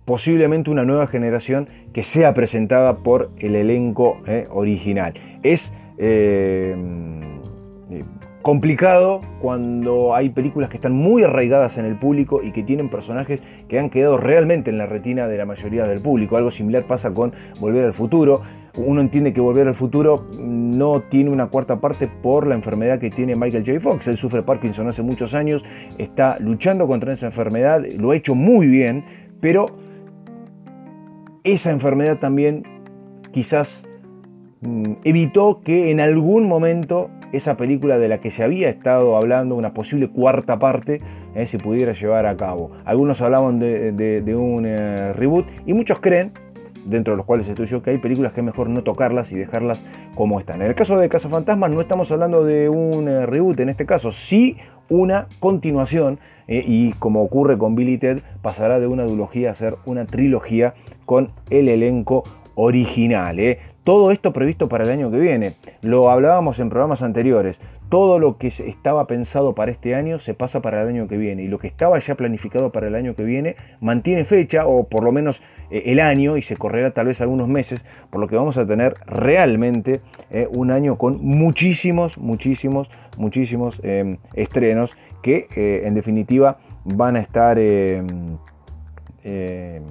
posiblemente 0.04 0.70
una 0.70 0.84
nueva 0.84 1.06
generación 1.06 1.68
que 1.92 2.02
sea 2.02 2.34
presentada 2.34 2.98
por 2.98 3.30
el 3.38 3.56
elenco 3.56 4.20
¿eh? 4.26 4.46
original. 4.50 5.14
Es 5.42 5.72
em, 5.98 7.35
complicado 8.46 9.22
cuando 9.40 10.14
hay 10.14 10.30
películas 10.30 10.70
que 10.70 10.76
están 10.76 10.92
muy 10.92 11.24
arraigadas 11.24 11.78
en 11.78 11.84
el 11.84 11.96
público 11.96 12.44
y 12.44 12.52
que 12.52 12.62
tienen 12.62 12.88
personajes 12.88 13.42
que 13.66 13.76
han 13.76 13.90
quedado 13.90 14.18
realmente 14.18 14.70
en 14.70 14.78
la 14.78 14.86
retina 14.86 15.26
de 15.26 15.36
la 15.36 15.44
mayoría 15.44 15.84
del 15.84 16.00
público. 16.00 16.36
Algo 16.36 16.52
similar 16.52 16.84
pasa 16.84 17.12
con 17.12 17.32
Volver 17.58 17.84
al 17.84 17.92
Futuro. 17.92 18.42
Uno 18.76 19.00
entiende 19.00 19.32
que 19.32 19.40
Volver 19.40 19.66
al 19.66 19.74
Futuro 19.74 20.28
no 20.38 21.00
tiene 21.00 21.30
una 21.30 21.48
cuarta 21.48 21.80
parte 21.80 22.06
por 22.22 22.46
la 22.46 22.54
enfermedad 22.54 23.00
que 23.00 23.10
tiene 23.10 23.34
Michael 23.34 23.64
J. 23.66 23.80
Fox. 23.80 24.06
Él 24.06 24.16
sufre 24.16 24.44
Parkinson 24.44 24.86
hace 24.86 25.02
muchos 25.02 25.34
años, 25.34 25.64
está 25.98 26.38
luchando 26.38 26.86
contra 26.86 27.14
esa 27.14 27.26
enfermedad, 27.26 27.84
lo 27.98 28.12
ha 28.12 28.16
hecho 28.16 28.36
muy 28.36 28.68
bien, 28.68 29.04
pero 29.40 29.76
esa 31.42 31.72
enfermedad 31.72 32.20
también 32.20 32.62
quizás 33.32 33.82
mm, 34.60 34.92
evitó 35.02 35.62
que 35.64 35.90
en 35.90 35.98
algún 35.98 36.46
momento 36.46 37.10
esa 37.32 37.56
película 37.56 37.98
de 37.98 38.08
la 38.08 38.18
que 38.18 38.30
se 38.30 38.42
había 38.42 38.68
estado 38.68 39.16
hablando, 39.16 39.54
una 39.54 39.72
posible 39.74 40.08
cuarta 40.08 40.58
parte, 40.58 41.00
eh, 41.34 41.46
se 41.46 41.58
pudiera 41.58 41.92
llevar 41.92 42.26
a 42.26 42.36
cabo. 42.36 42.70
Algunos 42.84 43.20
hablaban 43.20 43.58
de, 43.58 44.34
un 44.36 44.66
eh, 44.66 45.12
reboot 45.12 45.46
y 45.66 45.72
muchos 45.72 45.98
creen, 46.00 46.32
dentro 46.84 47.14
de 47.14 47.16
los 47.18 47.26
cuales 47.26 47.48
estoy 47.48 47.66
yo, 47.66 47.82
que 47.82 47.90
hay 47.90 47.98
películas 47.98 48.32
que 48.32 48.40
es 48.40 48.46
mejor 48.46 48.68
no 48.68 48.82
tocarlas 48.82 49.32
y 49.32 49.36
dejarlas 49.36 49.82
como 50.14 50.38
están. 50.38 50.62
En 50.62 50.68
el 50.68 50.74
caso 50.74 50.98
de 50.98 51.08
Casa 51.08 51.28
Fantasmas 51.28 51.70
no 51.70 51.80
estamos 51.80 52.10
hablando 52.10 52.44
de 52.44 52.68
un 52.68 53.08
eh, 53.08 53.26
reboot, 53.26 53.58
en 53.60 53.68
este 53.68 53.86
caso 53.86 54.12
sí 54.12 54.56
una 54.88 55.26
continuación 55.40 56.20
y 56.48 56.92
como 56.92 57.22
ocurre 57.22 57.58
con 57.58 57.74
Billy 57.74 57.98
Ted 57.98 58.20
pasará 58.40 58.78
de 58.78 58.86
una 58.86 59.02
duología 59.02 59.50
a 59.50 59.54
ser 59.56 59.74
una 59.84 60.06
trilogía 60.06 60.74
con 61.04 61.32
el 61.50 61.68
elenco 61.68 62.22
original. 62.56 63.38
¿eh? 63.38 63.60
Todo 63.84 64.10
esto 64.10 64.32
previsto 64.32 64.68
para 64.68 64.82
el 64.82 64.90
año 64.90 65.12
que 65.12 65.18
viene. 65.18 65.54
Lo 65.80 66.10
hablábamos 66.10 66.58
en 66.58 66.70
programas 66.70 67.02
anteriores. 67.02 67.60
Todo 67.88 68.18
lo 68.18 68.36
que 68.36 68.48
estaba 68.48 69.06
pensado 69.06 69.54
para 69.54 69.70
este 69.70 69.94
año 69.94 70.18
se 70.18 70.34
pasa 70.34 70.60
para 70.60 70.82
el 70.82 70.88
año 70.88 71.06
que 71.06 71.16
viene. 71.16 71.44
Y 71.44 71.48
lo 71.48 71.60
que 71.60 71.68
estaba 71.68 71.96
ya 72.00 72.16
planificado 72.16 72.72
para 72.72 72.88
el 72.88 72.96
año 72.96 73.14
que 73.14 73.22
viene 73.22 73.54
mantiene 73.80 74.24
fecha, 74.24 74.66
o 74.66 74.88
por 74.88 75.04
lo 75.04 75.12
menos 75.12 75.40
eh, 75.70 75.84
el 75.86 76.00
año, 76.00 76.36
y 76.36 76.42
se 76.42 76.56
correrá 76.56 76.90
tal 76.90 77.06
vez 77.06 77.20
algunos 77.20 77.46
meses, 77.46 77.84
por 78.10 78.20
lo 78.20 78.26
que 78.26 78.34
vamos 78.34 78.56
a 78.56 78.66
tener 78.66 78.96
realmente 79.06 80.00
eh, 80.32 80.48
un 80.50 80.72
año 80.72 80.98
con 80.98 81.24
muchísimos, 81.24 82.18
muchísimos, 82.18 82.90
muchísimos 83.18 83.78
em, 83.84 84.16
estrenos 84.34 84.96
que 85.22 85.48
en 85.84 85.94
definitiva 85.94 86.58
van 86.84 87.16
a 87.16 87.20
estar 87.20 87.58
em, 87.58 88.06
em, 89.24 89.82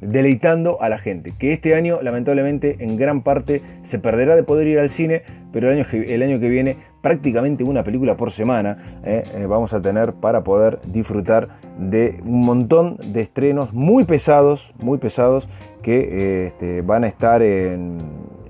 deleitando 0.00 0.80
a 0.82 0.88
la 0.88 0.98
gente. 0.98 1.32
Que 1.38 1.52
este 1.52 1.74
año, 1.74 2.00
lamentablemente, 2.02 2.76
en 2.80 2.96
gran 2.96 3.22
parte 3.22 3.62
se 3.82 3.98
perderá 3.98 4.36
de 4.36 4.42
poder 4.42 4.66
ir 4.66 4.78
al 4.78 4.90
cine, 4.90 5.22
pero 5.52 5.70
el 5.70 5.78
año, 5.78 5.86
el 5.92 6.22
año 6.22 6.40
que 6.40 6.48
viene 6.48 6.76
prácticamente 7.00 7.64
una 7.64 7.82
película 7.82 8.16
por 8.16 8.30
semana 8.30 9.00
eh, 9.04 9.22
eh, 9.34 9.46
vamos 9.46 9.72
a 9.72 9.80
tener 9.80 10.12
para 10.12 10.44
poder 10.44 10.80
disfrutar 10.86 11.48
de 11.78 12.20
un 12.24 12.40
montón 12.40 12.98
de 13.12 13.20
estrenos 13.20 13.72
muy 13.72 14.04
pesados, 14.04 14.72
muy 14.82 14.98
pesados, 14.98 15.48
que 15.82 15.98
eh, 15.98 16.46
este, 16.48 16.82
van 16.82 17.04
a 17.04 17.06
estar 17.06 17.42
en, 17.42 17.96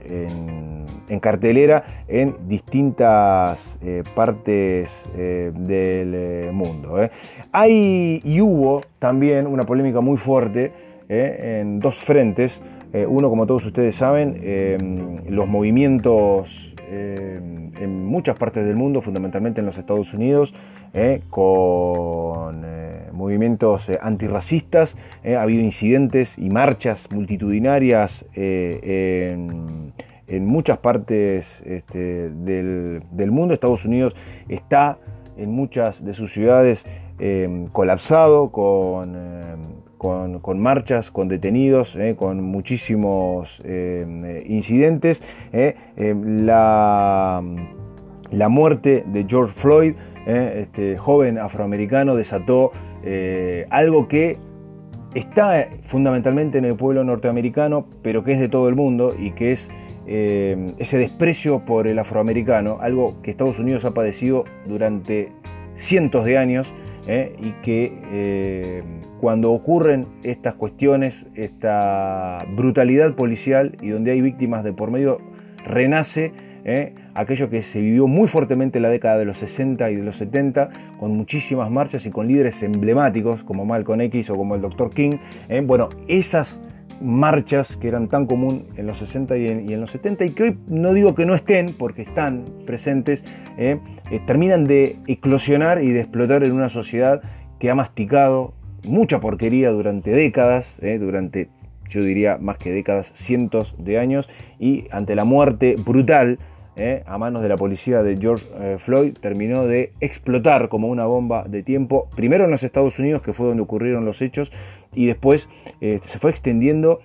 en, 0.09 1.21
cartelera 1.21 2.05
en 2.09 2.37
distintas 2.49 3.61
partes 4.15 4.91
del 5.15 6.51
mundo. 6.53 6.97
Hay 7.53 8.21
y 8.25 8.41
hubo 8.41 8.83
también 9.01 9.47
una 9.47 9.65
polémica 9.65 10.01
muy 10.01 10.17
fuerte 10.17 10.73
en 11.11 11.81
dos 11.81 11.97
frentes. 11.97 12.61
Eh, 12.93 13.07
uno, 13.07 13.29
como 13.29 13.47
todos 13.47 13.67
ustedes 13.67 13.97
saben, 13.97 14.41
em, 14.43 15.29
los 15.29 15.47
movimientos 15.49 16.75
em, 16.91 17.73
en 17.81 18.05
muchas 18.05 18.37
partes 18.37 18.65
del 18.65 18.77
mundo, 18.77 19.01
fundamentalmente 19.01 19.61
en 19.61 19.67
los 19.67 19.79
Estados 19.79 20.13
Unidos, 20.15 20.55
eh, 20.93 21.23
con 21.31 22.65
movimientos 23.13 23.91
antirracistas. 24.01 24.97
ha 25.25 25.43
habido 25.43 25.63
incidentes 25.63 26.39
y 26.39 26.49
marchas 26.49 27.09
multitudinarias 27.13 28.25
en, 28.35 29.93
muchas 30.47 30.79
partes 30.79 31.63
este, 31.67 32.31
del, 32.31 33.03
del 33.11 33.31
mundo. 33.31 33.53
Estados 33.53 33.85
Unidos 33.85 34.17
está 34.49 34.99
en 35.37 35.51
muchas 35.51 36.03
de 36.05 36.15
sus 36.15 36.33
ciudades 36.33 36.85
em, 37.19 37.67
colapsado 37.67 38.51
con 38.51 39.15
con, 40.01 40.61
marchas, 40.61 41.11
con 41.11 41.29
detenidos, 41.29 41.95
eh, 41.95 42.17
con 42.17 42.43
muchísimos 42.43 43.61
eh, 43.65 44.47
incidentes. 44.49 45.21
Eh, 45.53 45.77
la, 45.99 47.43
la, 48.31 48.49
muerte 48.49 49.05
de 49.07 49.27
George 49.29 49.55
Floyd, 49.55 49.95
este 50.27 50.97
joven 50.97 51.39
afroamericano, 51.39 52.17
desató 52.17 52.73
algo 53.69 54.09
que 54.09 54.39
está 55.15 55.69
fundamentalmente 55.83 56.57
en 56.57 56.65
el 56.65 56.77
pueblo 56.77 57.05
norteamericano, 57.05 57.85
pero 58.03 58.25
que 58.25 58.33
es 58.33 58.41
de 58.41 58.49
todo 58.49 58.69
el 58.69 58.77
mundo 58.77 59.15
y 59.19 59.33
que 59.33 59.53
es 59.53 59.71
ese 60.07 60.97
desprecio 60.97 61.67
por 61.67 61.87
el 61.87 61.99
afroamericano, 61.99 62.79
algo 62.81 63.21
que 63.23 63.31
Estados 63.31 63.59
Unidos 63.59 63.85
ha 63.85 63.93
padecido 63.93 64.45
durante 64.67 65.31
cientos 65.75 66.25
de 66.25 66.39
años 66.39 66.73
y 67.07 67.53
que 67.63 69.10
cuando 69.21 69.53
ocurren 69.53 70.07
estas 70.23 70.55
cuestiones, 70.55 71.27
esta 71.35 72.39
brutalidad 72.57 73.15
policial 73.15 73.77
y 73.83 73.91
donde 73.91 74.13
hay 74.13 74.23
víctimas 74.23 74.65
de 74.65 74.73
por 74.73 74.91
medio, 74.91 75.21
renace 75.67 76.33
¿eh? 76.65 76.95
aquello 77.15 77.51
que 77.51 77.61
se 77.61 77.83
vivió 77.83 78.07
muy 78.07 78.29
fuertemente 78.29 78.79
en 78.79 78.83
la 78.83 78.89
década 78.89 79.19
de 79.19 79.27
los 79.27 79.37
60 79.37 79.91
y 79.91 79.97
de 79.97 80.03
los 80.03 80.17
70, 80.17 80.71
con 80.99 81.15
muchísimas 81.15 81.71
marchas 81.71 82.07
y 82.07 82.11
con 82.11 82.29
líderes 82.29 82.63
emblemáticos 82.63 83.45
como 83.45 83.67
Malcolm 83.67 84.01
X 84.01 84.31
o 84.31 84.37
como 84.37 84.55
el 84.55 84.63
Dr. 84.63 84.89
King. 84.89 85.19
¿eh? 85.51 85.63
Bueno, 85.63 85.91
esas 86.09 86.59
marchas 87.03 87.77
que 87.77 87.89
eran 87.89 88.09
tan 88.09 88.25
común 88.25 88.69
en 88.77 88.87
los 88.87 88.99
60 88.99 89.37
y 89.37 89.47
en, 89.49 89.81
los 89.81 89.91
70 89.91 90.25
y 90.25 90.31
que 90.31 90.43
hoy 90.45 90.59
no 90.67 90.95
digo 90.95 91.15
que 91.15 91.27
no 91.27 91.35
estén 91.35 91.75
porque 91.79 92.03
están 92.03 92.45
presentes, 92.67 93.23
¿eh? 93.59 93.79
Terminan 94.27 94.65
de 94.65 94.99
eclosionar 95.07 95.83
y 95.83 95.93
de 95.93 96.01
explotar 96.01 96.43
en 96.43 96.53
una 96.53 96.69
sociedad 96.69 97.23
que 97.59 97.71
ha 97.71 97.75
masticado 97.75 98.55
mucha 98.85 99.21
porquería 99.21 99.71
durante 99.71 100.11
décadas, 100.11 100.77
durante 100.81 101.49
yo 101.91 102.03
diría 102.03 102.39
más 102.39 102.57
que 102.57 102.73
décadas, 102.73 103.11
cientos 103.15 103.75
de 103.79 103.99
años, 103.99 104.29
y 104.59 104.85
ante 104.91 105.15
la 105.15 105.25
muerte 105.25 105.77
brutal 105.77 106.39
eh, 106.77 107.03
a 107.05 107.19
manos 107.19 107.43
de 107.43 107.49
la 107.49 107.57
policía 107.57 108.03
de 108.03 108.17
George 108.17 108.47
eh, 108.55 108.77
Floyd, 108.79 109.13
terminó 109.21 109.67
de 109.67 109.93
explotar 110.01 110.69
como 110.69 110.89
una 110.89 111.05
bomba 111.05 111.45
de 111.45 111.63
tiempo, 111.63 112.09
primero 112.17 112.45
en 112.45 112.51
los 112.51 112.63
Estados 112.63 112.99
Unidos, 112.99 113.23
que 113.23 113.33
fue 113.33 113.49
donde 113.49 113.63
ocurrieron 113.63 114.05
los 114.05 114.23
hechos, 114.23 114.51
y 114.95 115.07
después 115.07 115.49
eh, 115.81 116.01
se 116.03 116.19
fue 116.19 116.31
extendiendo, 116.31 117.01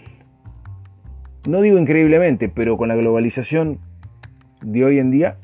no 1.47 1.61
digo 1.61 1.77
increíblemente, 1.77 2.47
pero 2.47 2.77
con 2.77 2.87
la 2.87 2.95
globalización 2.95 3.79
de 4.61 4.85
hoy 4.85 4.99
en 4.99 5.11
día, 5.11 5.37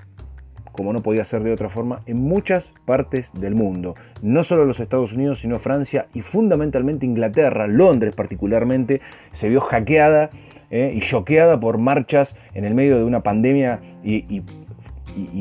como 0.72 0.94
no 0.94 1.00
podía 1.00 1.26
ser 1.26 1.44
de 1.44 1.52
otra 1.52 1.70
forma, 1.70 2.02
en 2.06 2.18
muchas 2.18 2.72
partes 2.86 3.32
del 3.34 3.56
mundo. 3.56 3.96
No 4.22 4.44
solo 4.44 4.66
los 4.66 4.80
Estados 4.80 5.14
Unidos, 5.14 5.40
sino 5.40 5.60
Francia 5.60 6.08
y 6.14 6.22
fundamentalmente 6.22 7.06
Inglaterra, 7.06 7.68
Londres 7.68 8.16
particularmente, 8.16 9.02
se 9.34 9.50
vio 9.50 9.62
hackeada 9.62 10.30
eh, 10.70 10.94
y 10.96 11.02
choqueada 11.02 11.60
por 11.60 11.78
marchas 11.78 12.36
en 12.54 12.66
el 12.66 12.74
medio 12.74 12.98
de 12.98 13.04
una 13.04 13.22
pandemia 13.22 13.80
y, 14.04 14.44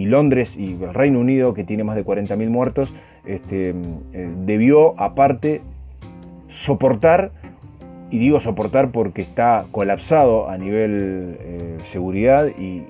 Londres 0.07 0.57
y 0.57 0.73
el 0.83 0.93
Reino 0.93 1.21
Unido, 1.21 1.55
que 1.55 1.63
tiene 1.63 1.85
más 1.85 1.95
de 1.95 2.05
40.000 2.05 2.49
muertos, 2.49 2.93
este, 3.25 3.71
eh, 4.13 4.29
debió 4.45 5.01
aparte 5.01 5.61
soportar 6.49 7.31
y 8.11 8.19
digo 8.19 8.41
soportar 8.41 8.91
porque 8.91 9.23
está 9.23 9.67
colapsado 9.71 10.49
a 10.51 10.59
nivel 10.59 11.37
eh, 11.41 11.79
seguridad 11.85 12.49
y, 12.59 12.81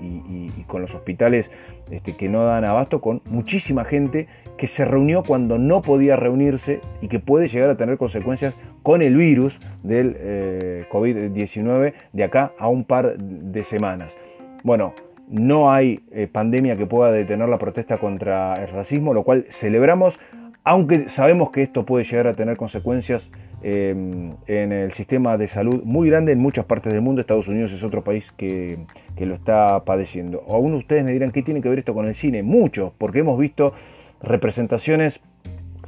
con 0.67 0.83
los 0.83 0.95
hospitales 0.95 1.51
este, 1.91 2.17
que 2.17 2.29
no 2.29 2.45
dan 2.45 2.65
abasto, 2.65 3.01
con 3.01 3.23
muchísima 3.25 3.85
gente 3.85 4.29
que 4.57 4.69
se 4.69 4.85
reunió 4.85 5.25
cuando 5.25 5.59
no 5.59 5.83
podía 5.83 6.15
reunirse 6.15 6.81
y 7.01 7.09
que 7.09 7.19
puede 7.19 7.49
llegar 7.49 7.71
a 7.71 7.77
tener 7.77 7.99
consecuencias 7.99 8.55
con 8.85 9.03
el 9.03 9.17
virus 9.17 9.59
del 9.83 10.17
eh, 10.19 10.85
COVID-19 10.93 11.93
de 12.13 12.25
acá 12.25 12.53
a 12.59 12.69
un 12.69 12.85
par 12.85 13.19
de 13.19 13.65
semanas. 13.65 14.17
Bueno, 14.63 14.95
no 15.29 15.73
hay 15.73 16.01
eh, 16.13 16.29
pandemia 16.31 16.77
que 16.77 16.87
pueda 16.87 17.11
detener 17.11 17.49
la 17.49 17.59
protesta 17.59 17.99
contra 17.99 18.55
el 18.55 18.69
racismo, 18.69 19.15
lo 19.15 19.23
cual 19.23 19.47
celebramos, 19.51 20.19
aunque 20.65 21.09
sabemos 21.09 21.51
que 21.51 21.63
esto 21.63 21.85
puede 21.85 22.05
llegar 22.05 22.27
a 22.27 22.35
tener 22.35 22.57
consecuencias 22.57 23.31
Em, 23.63 24.37
en 24.47 24.73
el 24.73 24.93
sistema 24.93 25.37
de 25.37 25.47
salud 25.47 25.83
muy 25.85 26.09
grande 26.09 26.33
en 26.33 26.39
muchas 26.39 26.65
partes 26.65 26.93
del 26.93 27.03
mundo. 27.03 27.21
Estados 27.21 27.47
Unidos 27.47 27.73
es 27.73 27.83
otro 27.83 28.03
país 28.03 28.33
que, 28.37 28.79
lo 29.19 29.35
está 29.35 29.85
padeciendo. 29.85 30.43
Aún 30.49 30.73
ustedes 30.73 31.05
me 31.05 31.13
dirán 31.13 31.31
qué 31.31 31.43
tiene 31.43 31.61
que 31.61 31.69
ver 31.69 31.81
esto 31.81 31.93
con 31.93 32.07
el 32.07 32.15
cine. 32.15 32.43
Mucho, 32.43 32.95
porque 32.97 33.19
hemos 33.19 33.39
visto 33.39 33.75
representaciones 34.23 35.21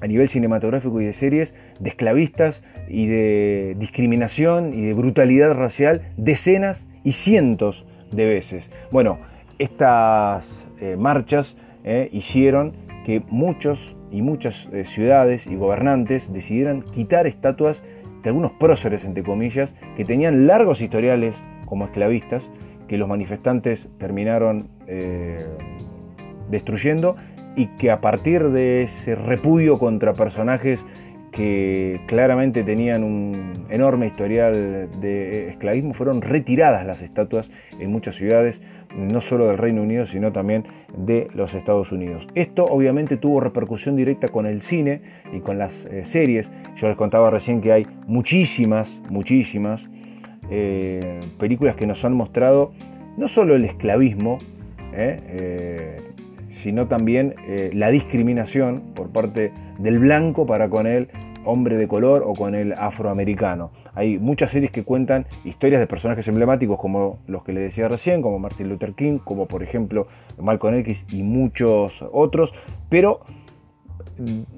a 0.03 0.07
nivel 0.07 0.29
cinematográfico 0.29 1.01
y 1.01 1.07
de 1.07 1.13
series 1.15 1.55
de 1.81 1.89
esclavistas 1.89 2.63
y 2.89 3.07
de 3.07 3.75
discriminación 3.79 4.75
y 4.75 4.83
de 4.83 4.93
brutalidad 4.93 5.55
racial 5.55 6.03
decenas 6.19 6.87
y 7.05 7.13
cientos 7.13 7.87
de 8.11 8.27
veces. 8.27 8.71
Bueno, 8.91 9.19
estas 9.59 10.69
eh, 10.79 10.97
marchas 10.99 11.57
eh, 11.85 12.11
hicieron 12.13 12.73
que 13.07 13.23
muchos 13.31 13.97
y 14.13 14.23
muchas 14.23 14.69
eh, 14.73 14.85
ciudades 14.85 15.47
y 15.47 15.57
gobernantes 15.57 16.33
decidieran 16.33 16.83
quitar 16.83 17.27
estatuas 17.27 17.83
de 18.23 18.29
algunos 18.29 18.53
próceres, 18.53 19.05
entre 19.05 19.23
comillas, 19.23 19.75
que 19.97 20.05
tenían 20.05 20.47
largos 20.47 20.81
historiales 20.81 21.35
como 21.67 21.87
esclavistas, 21.87 22.49
que 22.87 22.99
los 22.99 23.09
manifestantes 23.09 23.89
terminaron 23.99 24.69
eh, 24.87 25.47
destruyendo 26.51 27.17
y 27.57 27.67
que 27.79 27.91
a 27.91 28.01
partir 28.01 28.51
de 28.51 28.83
ese 28.83 29.15
repudio 29.15 29.79
contra 29.79 30.13
personajes 30.13 30.85
que 31.33 32.01
claramente 32.07 32.63
tenían 32.63 33.03
un 33.03 33.67
enorme 33.71 34.07
historial 34.07 34.91
de 35.01 35.49
esclavismo, 35.49 35.95
fueron 35.95 36.21
retiradas 36.21 36.87
las 36.87 37.01
estatuas 37.01 37.51
en 37.81 37.91
muchas 37.91 38.17
ciudades, 38.17 38.61
no 38.97 39.21
solo 39.21 39.49
del 39.49 39.59
Reino 39.59 39.83
Unido, 39.83 40.07
sino 40.07 40.33
también 40.33 40.65
de 40.97 41.29
los 41.35 41.55
Estados 41.55 41.93
Unidos. 41.93 42.29
Esto 42.35 42.65
obviamente 42.65 43.17
tuvo 43.17 43.41
repercusión 43.41 43.97
directa 43.97 44.29
con 44.29 44.47
el 44.47 44.63
cine 44.63 45.03
y 45.33 45.41
con 45.41 45.59
las 45.59 45.85
eh, 45.87 46.05
series. 46.05 46.51
Yo 46.77 46.89
les 46.89 46.97
contaba 46.97 47.31
recién 47.31 47.61
que 47.61 47.73
hay 47.73 47.87
muchísimas, 48.07 49.01
muchísimas 49.09 49.89
eh, 50.51 51.21
películas 51.39 51.77
que 51.77 51.87
nos 51.87 52.05
han 52.05 52.15
mostrado 52.15 52.73
no 53.17 53.29
solo 53.29 53.55
el 53.55 53.65
esclavismo, 53.65 54.39
eh, 54.95 56.01
sino 56.51 56.87
también 56.87 57.35
la 57.73 57.91
discriminación 57.91 58.83
por 58.95 59.11
parte 59.11 59.53
del 59.79 59.99
blanco 59.99 60.47
para 60.47 60.69
con 60.69 60.87
el 60.87 61.09
hombre 61.45 61.77
de 61.77 61.89
color 61.89 62.23
o 62.27 62.35
con 62.35 62.55
el 62.55 62.73
afroamericano. 62.73 63.71
Hay 63.95 64.19
muchas 64.19 64.51
series 64.51 64.71
que 64.71 64.85
cuentan 64.85 65.27
historias 65.45 65.81
de 65.81 65.87
personajes 65.87 66.27
emblemáticos 66.29 66.79
como 66.79 67.19
los 67.27 67.45
que 67.45 67.53
le 67.53 67.61
decía 67.61 67.89
recién, 67.89 68.23
como 68.23 68.39
Martin 68.39 68.69
Luther 68.69 68.95
King, 68.95 69.19
como 69.19 69.47
por 69.47 69.63
ejemplo 69.63 70.07
Malcolm 70.39 70.77
X 70.77 71.05
y 71.09 71.23
muchos 71.23 72.05
otros, 72.13 72.55
pero 72.89 73.21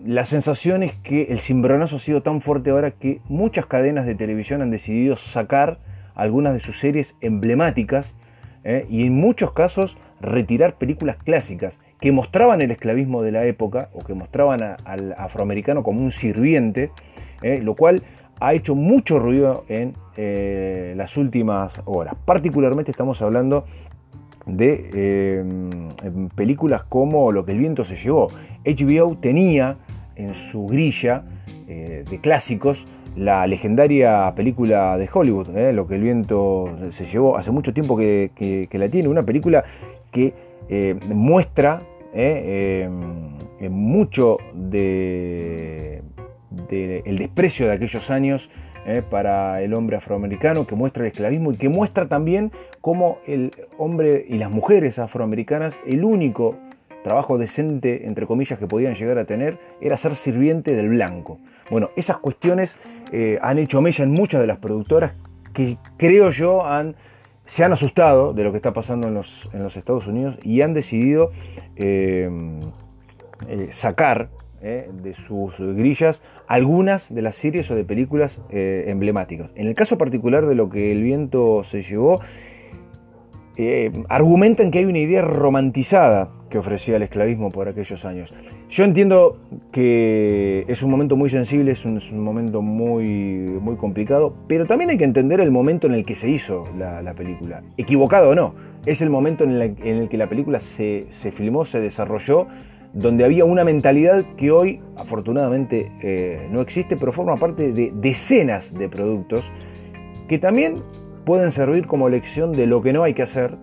la 0.05 0.25
sensación 0.25 0.83
es 0.83 0.93
que 0.97 1.25
el 1.25 1.39
cimbronazo 1.39 1.97
ha 1.97 2.01
sido 2.01 2.23
tan 2.23 2.41
fuerte 2.41 2.71
ahora 2.71 2.93
que 2.93 3.21
muchas 3.29 3.67
cadenas 3.67 4.07
de 4.07 4.15
televisión 4.15 4.63
han 4.63 4.71
decidido 4.71 5.17
sacar 5.17 5.79
algunas 6.15 6.55
de 6.55 6.61
sus 6.61 6.79
series 6.79 7.15
emblemáticas 7.21 8.13
¿eh? 8.65 8.87
y 8.89 9.07
en 9.07 9.15
muchos 9.15 9.53
casos 9.53 9.97
retirar 10.21 10.77
películas 10.77 11.17
clásicas 11.17 11.79
que 12.05 12.13
mostraban 12.13 12.61
el 12.61 12.71
esclavismo 12.71 13.23
de 13.23 13.33
la 13.33 13.47
época 13.47 13.89
o 13.95 14.01
que 14.01 14.13
mostraban 14.13 14.77
al 14.85 15.15
afroamericano 15.17 15.83
como 15.83 16.03
un 16.03 16.11
sirviente, 16.11 16.91
eh, 17.41 17.61
lo 17.63 17.75
cual 17.77 18.03
ha 18.41 18.53
hecho 18.53 18.75
mucho 18.75 19.19
ruido 19.19 19.65
en 19.71 19.95
eh, 20.19 20.93
las 20.99 21.17
últimas 21.17 21.81
horas. 21.87 22.15
Particularmente 22.27 22.91
estamos 22.91 23.23
hablando 23.23 23.65
de 24.45 24.91
eh, 24.93 25.45
películas 26.35 26.83
como 26.91 27.33
Lo 27.33 27.47
que 27.47 27.53
el 27.53 27.59
viento 27.59 27.85
se 27.85 27.97
llevó. 27.97 28.29
HBO 28.67 29.17
tenía 29.17 29.79
en 30.15 30.35
su 30.35 30.67
grilla 30.67 31.23
de 31.67 32.21
clásicos 32.21 32.87
la 33.17 33.47
legendaria 33.47 34.31
película 34.37 34.99
de 34.99 35.09
Hollywood, 35.11 35.49
Lo 35.73 35.87
que 35.87 35.95
el 35.95 36.03
viento 36.03 36.69
se 36.91 37.07
llevó. 37.07 37.39
Hace 37.39 37.51
mucho 37.51 37.73
tiempo 37.73 37.97
que 37.97 38.69
la 38.71 38.91
tiene, 38.91 39.09
una 39.09 39.23
película 39.23 39.65
que 40.13 40.35
muestra 41.09 41.81
¿eh? 42.15 42.89
Eh, 43.61 43.69
mucho 43.69 44.39
de, 44.55 46.03
desprecio 46.51 47.67
de 47.67 47.73
aquellos 47.73 48.11
años 48.11 48.51
¿eh? 48.87 49.03
para 49.09 49.63
el 49.63 49.75
hombre 49.75 49.97
afroamericano, 49.97 50.67
que 50.67 50.75
muestra 50.75 51.03
el 51.03 51.09
esclavismo 51.09 51.53
y 51.53 51.57
que 51.57 51.69
muestra 51.69 52.09
también 52.09 52.53
cómo 52.81 53.19
el 53.27 53.53
hombre 53.79 54.25
y 54.29 54.39
las 54.39 54.51
mujeres 54.51 54.99
afroamericanas, 54.99 55.75
el 55.87 56.05
único 56.05 56.57
trabajo 57.03 57.37
decente, 57.37 58.07
entre 58.07 58.27
comillas, 58.27 58.59
que 58.59 58.67
podían 58.67 58.95
llegar 58.95 59.19
a 59.19 59.25
tener 59.25 59.59
era 59.81 59.97
ser 59.97 60.15
sirviente 60.17 60.75
del 60.75 60.89
blanco. 60.89 61.39
Bueno, 61.71 61.91
esas 61.97 62.19
cuestiones 62.19 62.77
han 63.43 63.59
hecho 63.59 63.81
mella 63.81 64.05
en 64.05 64.11
muchas 64.11 64.41
de 64.41 64.47
las 64.47 64.59
productoras 64.59 65.13
que 65.53 65.79
creo 65.97 66.31
yo 66.31 66.67
han 66.67 66.97
se 67.47 67.65
han 67.65 67.73
asustado 67.73 68.33
de 68.33 68.45
lo 68.45 68.51
que 68.51 68.57
está 68.57 68.73
pasando 68.73 69.09
en 69.09 69.15
los, 69.15 69.49
en 69.53 69.63
los 69.63 69.77
Estados 69.77 70.07
Unidos 70.07 70.39
y 70.43 70.63
han 70.63 70.75
decidido 70.75 71.31
eh, 71.77 72.31
eh, 73.49 73.69
sacar 73.71 74.31
eh, 74.63 74.91
de 75.03 75.13
sus 75.13 75.59
grillas 75.59 76.23
algunas 76.47 77.13
de 77.13 77.23
las 77.23 77.37
series 77.37 77.71
o 77.71 77.75
de 77.75 77.85
películas 77.85 78.41
emblemáticas. 78.51 79.51
En 79.55 79.67
el 79.67 79.75
caso 79.75 79.99
particular 79.99 80.47
de 80.47 80.55
lo 80.55 80.71
que 80.71 80.93
el 80.93 81.03
viento 81.03 81.63
se 81.65 81.83
llevó, 81.83 82.21
argumentan 84.09 84.71
que 84.71 84.79
hay 84.79 84.85
una 84.85 84.99
idea 84.99 85.23
romantizada 85.23 86.31
que 86.51 86.59
ofrecía 86.59 86.97
el 86.97 87.03
esclavismo 87.03 87.51
por 87.51 87.69
aquellos 87.69 88.05
años. 88.05 88.33
Yo 88.71 88.83
entiendo 88.83 89.39
que 89.71 90.65
es 90.69 90.83
un 90.83 90.91
momento 90.91 91.17
muy 91.17 91.31
sensible, 91.31 91.71
es 91.73 91.85
un, 91.85 92.01
momento 92.19 92.63
muy, 92.63 93.05
muy 93.61 93.77
complicado, 93.77 94.35
pero 94.49 94.67
también 94.67 94.91
hay 94.91 94.97
que 94.97 95.05
entender 95.05 95.41
el 95.41 95.51
momento 95.51 95.87
en 95.87 95.95
el 95.95 96.05
que 96.05 96.15
se 96.15 96.31
hizo 96.31 96.65
la, 96.77 97.15
película. 97.15 97.63
Equivocado 97.77 98.31
o 98.31 98.35
no, 98.35 98.55
es 98.87 99.01
el 99.03 99.11
momento 99.11 99.45
en 99.45 99.53
el, 99.61 100.09
que 100.09 100.17
la 100.17 100.29
película 100.29 100.59
se, 100.59 101.07
filmó, 101.33 101.65
se 101.65 101.81
desarrolló, 101.81 102.49
donde 102.95 103.25
había 103.25 103.45
una 103.45 103.65
mentalidad 103.65 104.25
que 104.37 104.51
hoy 104.51 104.81
afortunadamente 104.97 105.93
eh, 106.03 106.49
no 106.51 106.61
existe, 106.61 106.97
pero 106.97 107.13
forma 107.13 107.37
parte 107.37 107.73
de 107.73 107.93
decenas 107.95 108.73
de 108.73 108.89
productos 108.89 109.45
que 110.27 110.39
también 110.39 110.77
pueden 111.25 111.53
servir 111.53 111.87
como 111.87 112.09
lección 112.09 112.53
de 112.53 112.67
lo 112.67 112.83
que 112.83 112.93
no 112.93 113.03
hay 113.03 113.15
que 113.15 113.23
hacer 113.23 113.57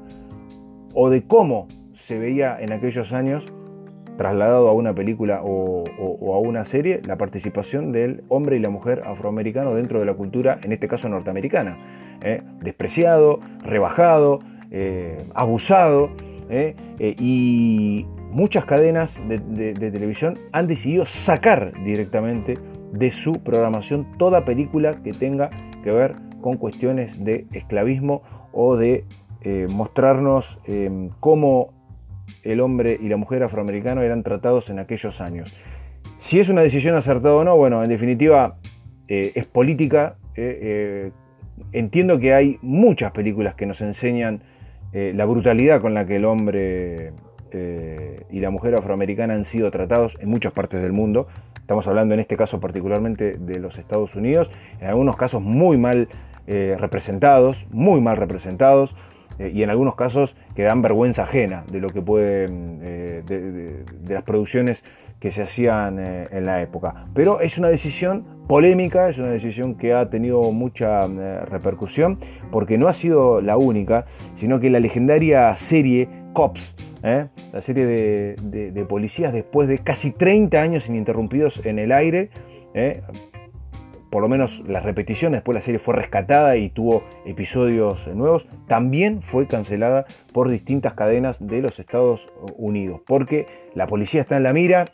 o 0.93 1.09
de 1.09 1.23
cómo 1.23 1.67
se 1.93 2.19
veía 2.19 2.57
en 2.59 2.71
aquellos 2.71 3.13
años 3.13 3.51
trasladado 4.21 4.69
a 4.69 4.73
una 4.73 4.93
película 4.93 5.41
o, 5.43 5.83
a 6.35 6.39
una 6.39 6.63
serie 6.63 7.01
la 7.07 7.17
participación 7.17 7.91
del 7.91 8.23
hombre 8.27 8.57
y 8.57 8.59
la 8.59 8.69
mujer 8.69 9.01
afroamericano 9.03 9.73
dentro 9.73 9.99
de 9.99 10.05
la 10.05 10.13
cultura, 10.13 10.59
en 10.63 10.71
este 10.71 10.87
caso 10.87 11.09
norteamericana. 11.09 11.75
¿eh? 12.21 12.43
Despreciado, 12.61 13.39
rebajado, 13.63 14.41
eh, 14.69 15.25
abusado, 15.33 16.11
¿eh? 16.51 16.75
y 16.99 18.05
muchas 18.29 18.65
cadenas 18.65 19.17
de, 19.27 19.73
televisión 19.73 20.37
han 20.51 20.67
decidido 20.67 21.07
sacar 21.07 21.73
directamente 21.83 22.59
de 22.93 23.09
su 23.09 23.33
programación 23.41 24.05
toda 24.19 24.45
película 24.45 25.01
que 25.01 25.13
tenga 25.13 25.49
que 25.83 25.89
ver 25.89 26.13
con 26.41 26.57
cuestiones 26.57 27.25
de 27.25 27.47
esclavismo 27.53 28.21
o 28.51 28.75
de 28.75 29.03
mostrarnos 29.67 30.59
cómo 31.19 31.80
el 32.43 32.59
hombre 32.59 32.97
y 33.01 33.07
la 33.07 33.17
mujer 33.17 33.43
afroamericano 33.43 34.01
eran 34.01 34.23
tratados 34.23 34.69
en 34.69 34.79
aquellos 34.79 35.21
años. 35.21 35.55
Si 36.17 36.39
es 36.39 36.49
una 36.49 36.61
decisión 36.61 36.95
acertada 36.95 37.35
o 37.35 37.43
no, 37.43 37.57
bueno, 37.57 37.83
en 37.83 37.89
definitiva 37.89 38.57
eh, 39.07 39.31
es 39.35 39.45
política. 39.45 40.15
Eh, 40.35 40.59
eh, 40.61 41.11
entiendo 41.73 42.19
que 42.19 42.33
hay 42.33 42.59
muchas 42.61 43.11
películas 43.11 43.55
que 43.55 43.65
nos 43.65 43.81
enseñan 43.81 44.43
la 44.93 45.23
brutalidad 45.23 45.79
con 45.79 45.93
la 45.93 46.05
que 46.05 46.17
el 46.17 46.25
hombre 46.25 47.13
y 48.29 48.39
la 48.41 48.49
mujer 48.49 48.75
afroamericana 48.75 49.33
han 49.35 49.45
sido 49.45 49.71
tratados 49.71 50.17
en 50.19 50.29
muchas 50.29 50.51
partes 50.51 50.81
del 50.81 50.91
mundo. 50.91 51.27
Estamos 51.55 51.87
hablando 51.87 52.13
en 52.13 52.19
este 52.19 52.35
caso 52.35 52.59
particularmente 52.59 53.37
de 53.37 53.59
los 53.59 53.77
Estados 53.77 54.15
Unidos, 54.17 54.51
en 54.81 54.87
algunos 54.89 55.15
casos 55.15 55.41
muy 55.41 55.77
mal 55.77 56.09
representados, 56.45 57.65
muy 57.71 58.01
mal 58.01 58.17
representados. 58.17 58.93
Eh, 59.41 59.51
y 59.55 59.63
en 59.63 59.71
algunos 59.71 59.95
casos 59.95 60.35
que 60.55 60.61
dan 60.61 60.83
vergüenza 60.83 61.23
ajena 61.23 61.63
de 61.71 61.79
lo 61.79 61.89
que 61.89 62.01
pueden, 62.01 62.79
eh, 62.83 63.23
de, 63.25 64.13
las 64.13 64.21
producciones 64.23 64.83
que 65.19 65.31
se 65.31 65.41
hacían 65.41 65.97
eh, 65.99 66.27
en 66.31 66.45
la 66.45 66.61
época. 66.61 67.07
Pero 67.15 67.41
es 67.41 67.57
una 67.57 67.69
decisión 67.69 68.23
polémica, 68.47 69.09
es 69.09 69.17
una 69.17 69.31
decisión 69.31 69.75
que 69.75 69.93
ha 69.93 70.09
tenido 70.09 70.51
mucha 70.51 71.07
repercusión, 71.45 72.19
porque 72.51 72.77
no 72.77 72.87
ha 72.87 72.93
sido 72.93 73.41
la 73.41 73.57
única, 73.57 74.05
sino 74.35 74.59
que 74.59 74.69
la 74.69 74.79
legendaria 74.79 75.55
serie 75.55 76.07
Cops, 76.33 76.75
la 77.01 77.61
serie 77.61 77.85
de, 77.85 78.85
policías 78.87 79.33
después 79.33 79.67
de 79.67 79.79
casi 79.79 80.11
30 80.11 80.61
años 80.61 80.87
ininterrumpidos 80.87 81.65
en 81.65 81.79
el 81.79 81.91
aire, 81.91 82.29
por 84.11 84.21
lo 84.21 84.29
menos 84.29 84.61
las 84.67 84.83
repeticiones, 84.83 85.37
después 85.37 85.55
la 85.55 85.61
serie 85.61 85.79
fue 85.79 85.95
rescatada 85.95 86.57
y 86.57 86.69
tuvo 86.69 87.03
episodios 87.25 88.07
nuevos, 88.09 88.45
también 88.67 89.21
fue 89.21 89.47
cancelada 89.47 90.05
por 90.33 90.49
distintas 90.49 90.93
cadenas 90.93 91.37
de 91.39 91.61
los 91.61 91.79
Estados 91.79 92.29
Unidos, 92.57 93.01
porque 93.07 93.47
la 93.73 93.87
policía 93.87 94.21
está 94.21 94.37
en 94.37 94.43
la 94.43 94.53
mira 94.53 94.85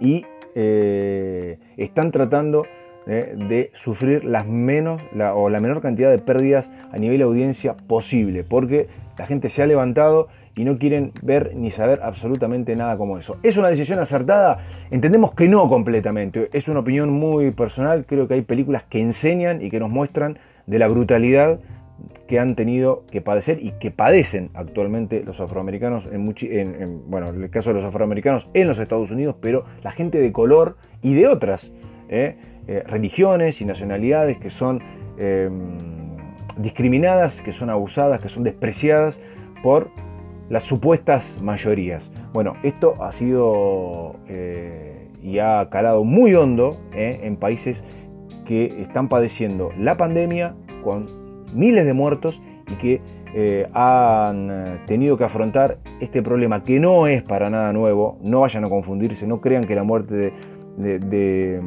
y 0.00 0.24
eh, 0.54 1.58
están 1.76 2.10
tratando 2.10 2.64
eh, 3.08 3.34
de 3.48 3.70
sufrir 3.72 4.24
las 4.24 4.46
menos 4.46 5.00
o 5.34 5.48
la 5.48 5.60
menor 5.60 5.80
cantidad 5.80 6.10
de 6.10 6.18
pérdidas 6.18 6.70
a 6.92 6.98
nivel 6.98 7.18
de 7.18 7.24
audiencia 7.24 7.74
posible, 7.74 8.44
porque 8.44 8.88
la 9.16 9.26
gente 9.26 9.48
se 9.48 9.62
ha 9.62 9.66
levantado 9.66 10.28
y 10.54 10.64
no 10.64 10.76
quieren 10.76 11.12
ver 11.22 11.54
ni 11.54 11.70
saber 11.70 12.00
absolutamente 12.02 12.76
nada 12.76 12.98
como 12.98 13.16
eso. 13.16 13.36
¿Es 13.42 13.56
una 13.56 13.68
decisión 13.68 13.98
acertada? 13.98 14.58
Entendemos 14.90 15.32
que 15.32 15.48
no 15.48 15.68
completamente. 15.68 16.50
Es 16.52 16.68
una 16.68 16.80
opinión 16.80 17.10
muy 17.10 17.50
personal. 17.52 18.04
Creo 18.06 18.28
que 18.28 18.34
hay 18.34 18.42
películas 18.42 18.82
que 18.90 19.00
enseñan 19.00 19.62
y 19.62 19.70
que 19.70 19.80
nos 19.80 19.88
muestran 19.88 20.38
de 20.66 20.78
la 20.78 20.88
brutalidad 20.88 21.60
que 22.26 22.38
han 22.38 22.56
tenido 22.56 23.04
que 23.10 23.20
padecer 23.20 23.58
y 23.62 23.72
que 23.72 23.90
padecen 23.90 24.50
actualmente 24.54 25.22
los 25.24 25.40
afroamericanos, 25.40 26.06
en, 26.10 27.08
bueno, 27.08 27.28
en 27.28 27.42
el 27.42 27.50
caso 27.50 27.70
de 27.70 27.76
los 27.76 27.84
afroamericanos 27.84 28.48
en 28.52 28.68
los 28.68 28.78
Estados 28.78 29.10
Unidos, 29.10 29.36
pero 29.40 29.64
la 29.82 29.92
gente 29.92 30.18
de 30.18 30.30
color 30.30 30.76
y 31.02 31.14
de 31.14 31.26
otras 31.26 31.72
¿eh? 32.08 32.36
Eh, 32.70 32.84
religiones 32.86 33.62
y 33.62 33.64
nacionalidades 33.64 34.36
que 34.36 34.50
son 34.50 34.82
em, 35.16 35.78
discriminadas, 36.58 37.40
que 37.40 37.50
son 37.50 37.70
abusadas, 37.70 38.20
que 38.20 38.28
son 38.28 38.44
despreciadas 38.44 39.18
por 39.62 39.88
las 40.50 40.64
supuestas 40.64 41.40
mayorías. 41.40 42.10
Bueno, 42.34 42.56
esto 42.62 43.02
ha 43.02 43.10
sido 43.12 44.16
eh, 44.28 45.08
y 45.22 45.38
ha 45.38 45.70
calado 45.70 46.04
muy 46.04 46.34
hondo 46.34 46.76
eh, 46.92 47.20
en 47.22 47.36
países 47.36 47.82
que 48.46 48.66
están 48.82 49.08
padeciendo 49.08 49.70
la 49.78 49.96
pandemia 49.96 50.54
con 50.84 51.06
miles 51.54 51.86
de 51.86 51.94
muertos 51.94 52.42
y 52.70 52.74
que 52.74 53.00
han 53.72 54.80
tenido 54.86 55.16
que 55.16 55.24
afrontar 55.24 55.78
este 56.00 56.22
problema 56.22 56.64
que 56.64 56.80
no 56.80 57.06
es 57.06 57.22
para 57.22 57.48
nada 57.48 57.72
nuevo, 57.72 58.18
no 58.22 58.40
vayan 58.40 58.64
a 58.64 58.68
confundirse, 58.68 59.26
no 59.26 59.40
crean 59.40 59.64
que 59.64 59.74
la 59.74 59.84
muerte 59.84 60.32
de, 60.76 60.98
de 60.98 61.60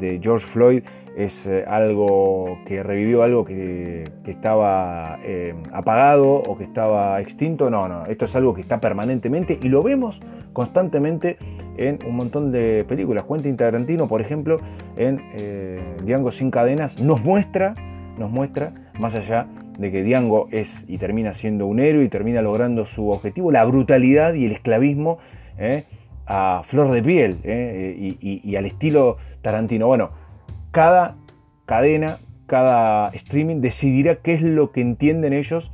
mm, 0.00 0.22
George 0.22 0.46
Floyd 0.46 0.82
es 1.16 1.46
eh, 1.46 1.64
algo 1.66 2.58
que 2.66 2.82
revivió 2.82 3.22
algo 3.22 3.44
que, 3.44 4.04
estaba 4.26 5.18
eh, 5.24 5.54
apagado 5.72 6.34
o 6.34 6.58
que 6.58 6.64
estaba 6.64 7.20
extinto. 7.22 7.70
No, 7.70 7.88
no, 7.88 8.04
esto 8.04 8.26
es 8.26 8.36
algo 8.36 8.54
que 8.54 8.60
está 8.60 8.80
permanentemente 8.80 9.58
y 9.60 9.68
lo 9.68 9.82
vemos 9.82 10.20
constantemente 10.52 11.38
en 11.78 11.98
un 12.06 12.16
montón 12.16 12.52
de 12.52 12.84
películas. 12.86 13.24
Quentin 13.24 13.56
Tarantino, 13.56 14.08
por 14.08 14.20
ejemplo, 14.20 14.60
en 14.96 15.22
eh, 15.34 15.80
Diango 16.04 16.30
sin 16.30 16.50
cadenas, 16.50 17.00
nos 17.00 17.24
muestra, 17.24 17.74
nos 18.18 18.30
muestra, 18.30 18.72
más 19.00 19.14
allá 19.14 19.46
de 19.78 19.90
que 19.90 20.02
Diango 20.02 20.48
es 20.50 20.84
y 20.86 20.98
termina 20.98 21.32
siendo 21.32 21.66
un 21.66 21.80
héroe 21.80 22.04
y 22.04 22.08
termina 22.08 22.42
logrando 22.42 22.84
su 22.84 23.08
objetivo, 23.08 23.50
la 23.50 23.64
brutalidad 23.64 24.34
y 24.34 24.44
el 24.46 24.52
esclavismo 24.52 25.18
a 26.26 26.62
flor 26.64 26.90
de 26.90 27.02
piel 27.02 27.38
y 27.44 28.56
al 28.56 28.66
estilo 28.66 29.16
Tarantino. 29.42 29.86
Bueno, 29.86 30.10
cada 30.72 31.16
cadena, 31.66 32.18
cada 32.46 33.08
streaming 33.10 33.60
decidirá 33.60 34.16
qué 34.16 34.34
es 34.34 34.42
lo 34.42 34.72
que 34.72 34.80
entienden 34.80 35.32
ellos 35.32 35.70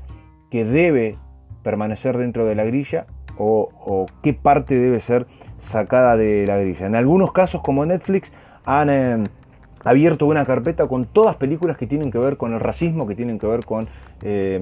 que 0.51 0.65
debe 0.65 1.17
permanecer 1.62 2.19
dentro 2.19 2.45
de 2.45 2.55
la 2.55 2.65
grilla 2.65 3.07
o, 3.38 4.07
qué 4.23 4.35
parte 4.35 4.79
debe 4.79 5.01
ser 5.01 5.27
sacada 5.59 6.17
de 6.17 6.47
la 6.47 6.59
grilla. 6.59 6.87
En 6.87 6.97
algunos 6.97 7.33
casos, 7.33 7.62
como 7.62 7.85
Netflix, 7.87 8.33
han 8.65 8.91
eh, 8.91 9.25
abierto 9.85 10.27
una 10.27 10.45
carpeta 10.45 10.87
con 10.87 11.07
todas 11.07 11.37
películas 11.37 11.77
que 11.77 11.87
tienen 11.87 12.11
que 12.11 12.18
ver 12.18 12.37
con 12.37 12.53
el 12.53 12.61
racismo, 12.61 13.07
que 13.07 13.14
tienen 13.14 13.38
que 13.38 13.47
ver 13.47 13.64
con 13.64 13.88
eh, 14.23 14.61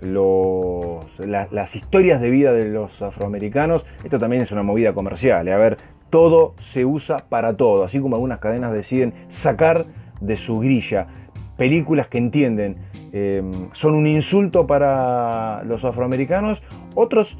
las 0.00 1.76
historias 1.76 2.20
de 2.20 2.30
vida 2.30 2.52
de 2.52 2.68
los 2.68 3.02
afroamericanos. 3.02 3.84
Esto 4.02 4.18
también 4.18 4.42
es 4.42 4.52
una 4.52 4.62
movida 4.62 4.92
comercial. 4.92 5.46
¿eh? 5.48 5.52
A 5.52 5.58
ver, 5.58 5.76
todo 6.10 6.54
se 6.60 6.84
usa 6.84 7.24
para 7.28 7.56
todo, 7.56 7.84
así 7.84 8.00
como 8.00 8.16
algunas 8.16 8.38
cadenas 8.38 8.72
deciden 8.72 9.14
sacar 9.28 9.86
de 10.20 10.36
su 10.36 10.60
grilla 10.60 11.08
películas 11.56 12.08
que 12.08 12.18
entienden 12.18 12.76
em, 13.12 13.68
son 13.72 13.94
un 13.94 14.06
insulto 14.06 14.66
para 14.66 15.62
los 15.64 15.84
afroamericanos, 15.84 16.62
otros 16.94 17.38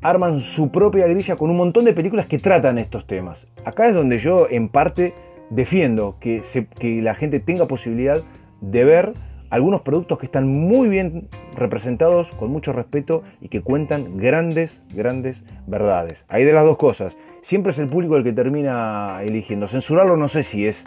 arman 0.00 0.40
su 0.40 0.70
propia 0.70 1.06
grilla 1.06 1.36
con 1.36 1.50
un 1.50 1.56
montón 1.56 1.84
de 1.84 1.94
películas 1.94 2.26
que 2.26 2.38
tratan 2.38 2.78
estos 2.78 3.06
temas. 3.06 3.46
Acá 3.64 3.86
es 3.86 3.94
donde 3.94 4.18
yo 4.18 4.46
en 4.50 4.68
parte 4.68 5.14
defiendo 5.50 6.16
que, 6.20 6.42
que 6.78 7.02
la 7.02 7.14
gente 7.14 7.40
tenga 7.40 7.66
posibilidad 7.66 8.22
de 8.60 8.84
ver 8.84 9.12
algunos 9.54 9.82
productos 9.82 10.18
que 10.18 10.26
están 10.26 10.48
muy 10.48 10.88
bien 10.88 11.28
representados, 11.54 12.28
con 12.32 12.50
mucho 12.50 12.72
respeto 12.72 13.22
y 13.40 13.48
que 13.48 13.60
cuentan 13.60 14.16
grandes, 14.16 14.82
grandes 14.92 15.44
verdades. 15.68 16.24
Hay 16.28 16.42
de 16.42 16.52
las 16.52 16.64
dos 16.64 16.76
cosas. 16.76 17.16
Siempre 17.42 17.70
es 17.70 17.78
el 17.78 17.88
público 17.88 18.16
el 18.16 18.24
que 18.24 18.32
termina 18.32 19.20
eligiendo. 19.22 19.68
Censurarlo 19.68 20.16
no 20.16 20.26
sé 20.26 20.42
si 20.42 20.66
es, 20.66 20.84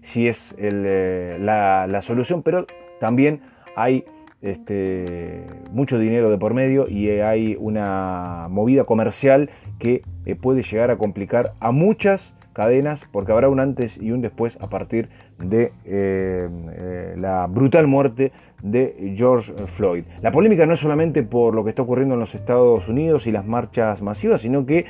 si 0.00 0.26
es 0.26 0.52
eh, 0.58 1.36
la, 1.40 2.02
solución, 2.02 2.42
pero 2.42 2.66
también 2.98 3.40
hay 3.76 4.04
este, 4.42 5.44
mucho 5.70 5.98
dinero 5.98 6.28
de 6.28 6.38
por 6.38 6.54
medio 6.54 6.88
y 6.88 7.10
hay 7.10 7.56
una 7.60 8.48
movida 8.50 8.82
comercial 8.82 9.50
que 9.78 10.02
eh, 10.26 10.34
puede 10.34 10.62
llegar 10.62 10.90
a 10.90 10.96
complicar 10.96 11.52
a 11.60 11.70
muchas 11.70 12.34
cadenas 12.58 13.06
porque 13.12 13.30
habrá 13.30 13.48
un 13.48 13.60
antes 13.60 13.96
y 14.02 14.10
un 14.10 14.20
después 14.20 14.58
a 14.60 14.68
partir 14.68 15.08
de 15.38 15.70
eh, 15.84 16.48
eh, 16.72 17.14
la 17.16 17.46
brutal 17.46 17.86
muerte 17.86 18.32
de 18.64 19.14
George 19.16 19.52
Floyd. 19.66 20.02
La 20.22 20.32
polémica 20.32 20.66
no 20.66 20.74
es 20.74 20.80
solamente 20.80 21.22
por 21.22 21.54
lo 21.54 21.62
que 21.62 21.70
está 21.70 21.82
ocurriendo 21.82 22.14
en 22.14 22.20
los 22.20 22.34
Estados 22.34 22.88
Unidos 22.88 23.28
y 23.28 23.30
las 23.30 23.46
marchas 23.46 24.02
masivas, 24.02 24.40
sino 24.40 24.66
que 24.66 24.86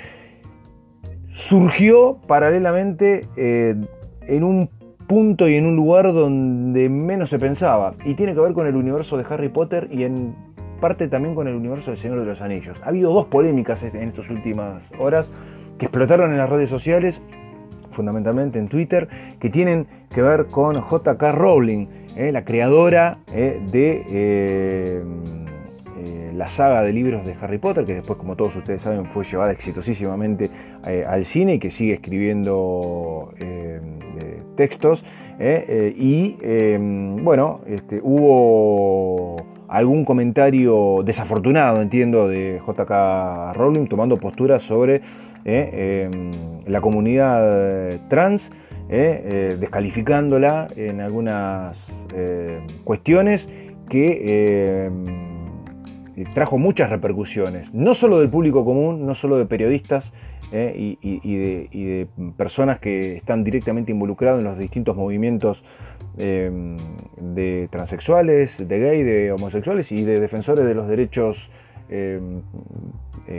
surgió 1.35 2.17
paralelamente 2.27 3.27
eh, 3.37 3.75
en 4.23 4.45
un 4.45 4.71
punto 5.07 5.47
y 5.47 5.57
en 5.57 5.67
un 5.67 5.77
lugar 5.77 6.15
donde 6.15 6.89
menos 6.89 7.29
se 7.29 7.39
pensaba. 7.39 7.97
Y 8.07 8.15
tiene 8.15 8.33
que 8.33 8.41
ver 8.41 8.55
con 8.55 8.67
el 8.67 8.77
universo 8.77 9.19
de 9.19 9.27
Harry 9.29 9.51
Potter 9.51 9.89
y 9.91 10.05
en 10.05 10.35
parte 10.81 11.07
también 11.07 11.35
con 11.35 11.47
el 11.49 11.55
universo 11.55 11.91
del 11.91 11.99
Señor 11.99 12.21
de 12.21 12.25
los 12.25 12.41
Anillos. 12.41 12.81
Ha 12.83 12.89
habido 12.89 13.13
dos 13.13 13.27
polémicas 13.27 13.83
en 13.83 14.09
estas 14.09 14.31
últimas 14.31 14.83
horas 14.99 15.31
que 15.79 15.85
explotaron 15.85 16.31
en 16.31 16.39
las 16.39 16.49
redes 16.49 16.71
sociales 16.71 17.21
fundamentalmente 17.99 18.61
en 18.61 18.69
Twitter, 18.69 19.09
que 19.41 19.51
tienen 19.51 19.89
que 20.15 20.23
ver 20.23 20.47
con 20.47 20.75
JK 20.75 21.21
Rowling, 21.33 21.89
eh, 22.17 22.31
la 22.31 22.45
creadora 22.45 23.19
eh, 23.33 23.61
de 23.73 24.05
eh, 24.09 25.03
la 26.33 26.47
saga 26.47 26.85
de 26.85 26.93
libros 26.93 27.27
de 27.27 27.35
Harry 27.41 27.59
Potter, 27.59 27.85
que 27.85 27.95
después, 27.95 28.17
como 28.17 28.37
todos 28.37 28.55
ustedes 28.55 28.83
saben, 28.83 29.07
fue 29.07 29.25
llevada 29.25 29.51
exitosísimamente 29.51 30.49
al 30.85 31.25
cine 31.25 31.55
y 31.55 31.59
que 31.59 31.73
sigue 31.73 31.95
escribiendo 31.95 33.35
textos. 34.55 35.05
y 35.41 36.37
bueno, 37.21 37.63
este, 37.67 37.99
hubo 38.01 39.37
algún 39.67 40.05
comentario 40.05 41.03
desafortunado, 41.05 41.83
entiendo, 41.83 42.29
de 42.29 42.61
JK 42.67 43.55
Rowling 43.55 43.87
tomando 43.87 44.17
postura 44.17 44.61
sobre 44.61 45.03
la 45.45 46.81
comunidad 46.81 48.01
trans. 48.09 48.51
¿eh? 48.89 49.23
Eh, 49.25 49.57
descalificándola 49.61 50.69
en 50.77 51.01
algunas 51.01 51.77
eh, 52.15 52.61
cuestiones 52.85 53.49
que 53.89 54.91
trajo 56.35 56.59
muchas 56.59 56.91
repercusiones, 56.91 57.73
no 57.73 57.95
solo 57.95 58.19
del 58.19 58.29
público 58.29 58.65
común, 58.65 59.07
no 59.07 59.15
solo 59.15 59.39
de 59.39 59.47
periodistas 59.47 60.13
y, 60.53 60.97
de, 61.01 62.09
personas 62.37 62.81
que 62.81 63.17
están 63.17 63.45
directamente 63.45 63.93
involucrados 63.93 64.41
en 64.41 64.45
los 64.45 64.59
distintos 64.59 64.97
movimientos 64.97 65.65
de 66.17 67.69
transexuales, 67.71 68.59
de 68.59 68.79
gay, 68.79 69.03
de 69.05 69.33
homosexuales 69.33 69.93
y 69.93 70.03
de 70.03 70.21
defensores 70.21 70.67
de 70.67 70.75
los 70.75 70.89
derechos 70.89 71.51
eh, 71.91 72.21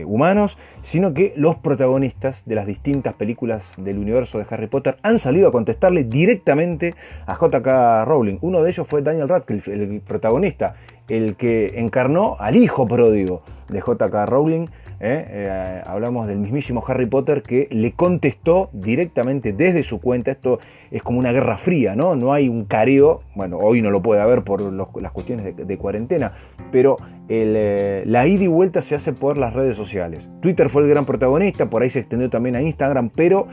humanos, 0.06 0.58
sino 0.82 1.14
que 1.14 1.34
los 1.36 1.56
protagonistas 1.56 2.44
de 2.46 2.56
las 2.56 2.68
distintas 2.68 3.16
películas 3.16 3.64
del 3.78 3.98
universo 3.98 4.38
de 4.38 4.46
Harry 4.50 4.68
Potter 4.68 4.98
han 5.02 5.18
salido 5.18 5.50
a 5.50 5.52
contestarle 5.52 6.04
directamente 6.04 6.94
a 7.26 7.34
JK 7.34 8.06
Rowling. 8.06 8.38
Uno 8.42 8.62
de 8.62 8.70
ellos 8.70 8.88
fue 8.88 9.02
Daniel 9.02 9.30
Radcliffe, 9.30 9.74
el 9.74 10.02
protagonista, 10.02 10.76
el 11.08 11.36
que 11.36 11.74
encarnó 11.76 12.38
al 12.40 12.56
hijo 12.56 12.88
pródigo 12.88 13.42
de 13.70 13.80
JK 13.80 14.28
Rowling 14.28 14.68
¿eh? 15.00 15.26
Eh, 15.30 15.82
hablamos 15.86 16.28
del 16.28 16.38
mismísimo 16.38 16.84
Harry 16.88 17.06
Potter 17.06 17.42
que 17.42 17.68
le 17.72 17.94
contestó 17.94 18.70
directamente 18.74 19.54
desde 19.54 19.84
su 19.84 20.00
cuenta. 20.00 20.32
Esto 20.32 20.60
es 20.92 21.02
como 21.04 21.20
una 21.20 21.32
guerra 21.32 21.58
fría, 21.58 21.96
¿no? 21.96 22.16
No 22.16 22.34
hay 22.34 22.50
un 22.50 22.66
careo, 22.66 23.22
bueno, 23.36 23.58
hoy 23.58 23.82
no 23.82 23.92
lo 23.92 24.02
puede 24.02 24.22
haber 24.22 24.44
por 24.44 24.62
las 24.62 25.12
cuestiones 25.12 25.56
de, 25.56 25.78
cuarentena, 25.78 26.34
pero 26.72 26.98
eh, 27.30 28.04
la 28.06 28.28
ida 28.28 28.44
y 28.44 28.48
vuelta 28.48 28.82
se 28.82 28.96
hace 28.96 29.14
por 29.14 29.38
las 29.38 29.54
redes 29.54 29.78
sociales. 29.78 30.28
Twitter 30.42 30.70
fue 30.70 30.84
el 30.84 30.90
gran 30.90 31.06
protagonista, 31.06 31.70
por 31.70 31.82
ahí 31.82 31.90
se 31.90 32.00
extendió 32.00 32.30
también 32.30 32.56
a 32.56 32.62
Instagram, 32.62 33.10
pero 33.10 33.48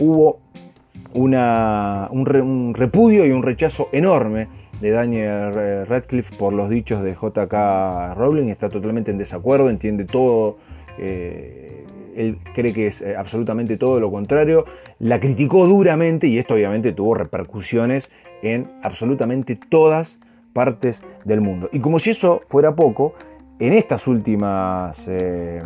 hubo 0.00 0.40
un, 1.14 2.74
repudio 2.74 3.26
y 3.26 3.30
un 3.30 3.42
rechazo 3.42 3.88
enorme 3.92 4.48
de 4.80 4.90
Daniel 4.90 5.86
Radcliffe 5.86 6.36
por 6.36 6.52
los 6.52 6.68
dichos 6.68 7.02
de 7.02 7.12
JK 7.12 8.16
Rowling, 8.16 8.48
está 8.48 8.68
totalmente 8.68 9.10
en 9.10 9.18
desacuerdo, 9.18 9.70
entiende 9.70 10.04
todo 10.04 10.56
eh, 10.98 11.84
él 12.16 12.38
cree 12.54 12.72
que 12.72 12.88
es 12.88 13.00
eh, 13.00 13.16
absolutamente 13.16 13.76
todo 13.76 14.00
lo 14.00 14.10
contrario. 14.10 14.66
La 14.98 15.20
criticó 15.20 15.66
duramente 15.66 16.26
y 16.26 16.38
esto 16.38 16.54
obviamente 16.54 16.92
tuvo 16.92 17.14
repercusiones 17.14 18.10
en 18.42 18.70
absolutamente 18.82 19.56
todas 19.56 20.18
partes 20.52 21.02
del 21.24 21.40
mundo. 21.40 21.68
Y 21.72 21.80
como 21.80 21.98
si 21.98 22.10
eso 22.10 22.42
fuera 22.48 22.74
poco, 22.74 23.14
en 23.58 23.72
estas 23.72 24.06
últimas 24.06 25.06
eh, 25.08 25.62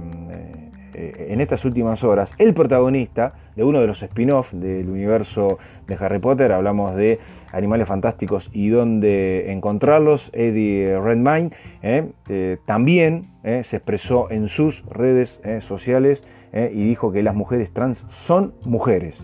eh, 0.99 1.27
en 1.29 1.43
estas 1.43 1.67
últimas 1.67 2.03
horas 2.05 2.33
el 2.39 2.55
protagonista 2.55 3.35
de 3.55 3.65
uno 3.65 3.83
de 3.83 3.87
los 3.87 4.03
spin-off 4.03 4.51
del 4.55 4.89
universo 4.89 5.59
de 5.87 5.95
Harry 6.01 6.19
Potter, 6.19 6.53
hablamos 6.53 6.97
de 6.97 7.19
Animales 7.53 7.87
Fantásticos 7.87 8.49
y 8.51 8.71
dónde 8.71 9.53
encontrarlos, 9.53 10.31
Eddie 10.33 10.99
Redmayne, 10.99 11.51
eh, 11.83 12.09
eh, 12.31 12.57
también 12.65 13.29
se 13.45 13.77
expresó 13.77 14.29
en 14.31 14.49
sus 14.49 14.85
redes 14.87 15.41
sociales 15.61 16.25
y 16.53 16.85
dijo 16.85 17.13
que 17.13 17.23
las 17.23 17.37
mujeres 17.37 17.73
trans 17.73 18.05
son 18.09 18.55
mujeres. 18.65 19.23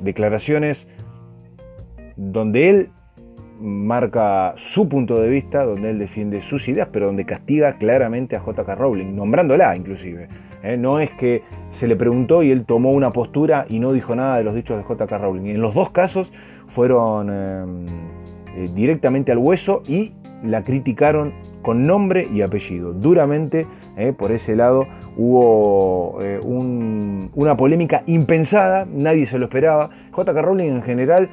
declaraciones 0.00 0.88
donde 2.16 2.70
él 2.70 2.90
marca 3.60 4.54
su 4.56 4.88
punto 4.88 5.20
de 5.20 5.28
vista, 5.28 5.64
donde 5.64 5.90
él 5.90 5.98
defiende 5.98 6.40
sus 6.40 6.68
ideas, 6.68 6.88
pero 6.92 7.06
donde 7.06 7.24
castiga 7.24 7.76
claramente 7.78 8.36
a 8.36 8.40
JK 8.40 8.68
Rowling, 8.76 9.14
nombrándola 9.14 9.76
inclusive. 9.76 10.28
¿eh? 10.62 10.76
No 10.76 11.00
es 11.00 11.10
que 11.12 11.42
se 11.72 11.86
le 11.86 11.96
preguntó 11.96 12.42
y 12.42 12.50
él 12.50 12.64
tomó 12.64 12.92
una 12.92 13.10
postura 13.10 13.66
y 13.68 13.78
no 13.78 13.92
dijo 13.92 14.14
nada 14.14 14.38
de 14.38 14.44
los 14.44 14.54
dichos 14.54 14.76
de 14.76 14.82
JK 14.82 15.10
Rowling. 15.12 15.46
En 15.46 15.60
los 15.60 15.74
dos 15.74 15.90
casos 15.90 16.32
fueron 16.68 17.28
eh, 17.30 17.64
eh, 18.56 18.68
directamente 18.74 19.32
al 19.32 19.38
hueso 19.38 19.82
y 19.86 20.12
la 20.42 20.62
criticaron 20.62 21.32
con 21.62 21.86
nombre 21.86 22.28
y 22.32 22.42
apellido. 22.42 22.92
Duramente, 22.92 23.66
por 24.18 24.30
ese 24.30 24.54
lado, 24.54 24.86
hubo 25.16 26.18
una 27.34 27.56
polémica 27.56 28.02
impensada, 28.06 28.86
nadie 28.88 29.26
se 29.26 29.38
lo 29.38 29.46
esperaba. 29.46 29.90
JK 30.16 30.36
Rowling 30.36 30.68
en 30.68 30.82
general 30.82 31.30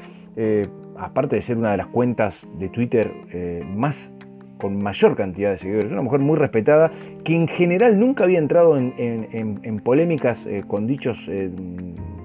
aparte 0.97 1.35
de 1.35 1.41
ser 1.41 1.57
una 1.57 1.71
de 1.71 1.77
las 1.77 1.87
cuentas 1.87 2.47
de 2.59 2.69
Twitter 2.69 3.11
eh, 3.31 3.63
más 3.65 4.11
con 4.59 4.81
mayor 4.81 5.15
cantidad 5.15 5.51
de 5.51 5.57
seguidores, 5.57 5.91
una 5.91 6.01
mujer 6.01 6.21
muy 6.21 6.37
respetada 6.37 6.91
que 7.25 7.35
en 7.35 7.47
general 7.49 7.99
nunca 7.99 8.23
había 8.23 8.39
entrado 8.39 8.77
en, 8.77 9.81
polémicas 9.83 10.45
eh, 10.45 10.63
con 10.65 10.87
dichos 10.87 11.27
eh, 11.27 11.49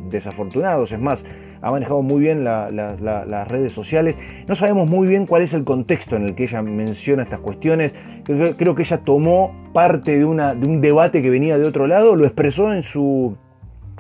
desafortunados, 0.09 0.93
es 0.93 1.01
más, 1.01 1.25
ha 1.61 1.71
manejado 1.73 2.03
muy 2.03 2.21
bien 2.21 2.45
las 2.45 3.49
redes 3.49 3.73
sociales. 3.73 4.17
No 4.47 4.55
sabemos 4.55 4.89
muy 4.89 5.09
bien 5.09 5.27
cuál 5.27 5.43
es 5.43 5.53
el 5.53 5.65
contexto 5.65 6.15
en 6.15 6.27
el 6.27 6.37
que 6.37 6.45
ella 6.45 6.63
menciona 6.63 7.25
estas 7.25 7.41
cuestiones. 7.41 7.95
Creo, 8.25 8.75
que 8.77 8.83
ella 8.83 8.99
tomó 8.99 9.53
parte 9.73 10.13
de, 10.13 10.19
de, 10.19 10.25
un 10.25 10.81
debate 10.81 11.23
que 11.23 11.31
venía 11.31 11.59
de 11.59 11.67
otro 11.67 11.89
lado, 11.89 12.15
lo 12.15 12.25
expresó 12.25 12.73
en 12.73 12.85
su, 12.85 13.37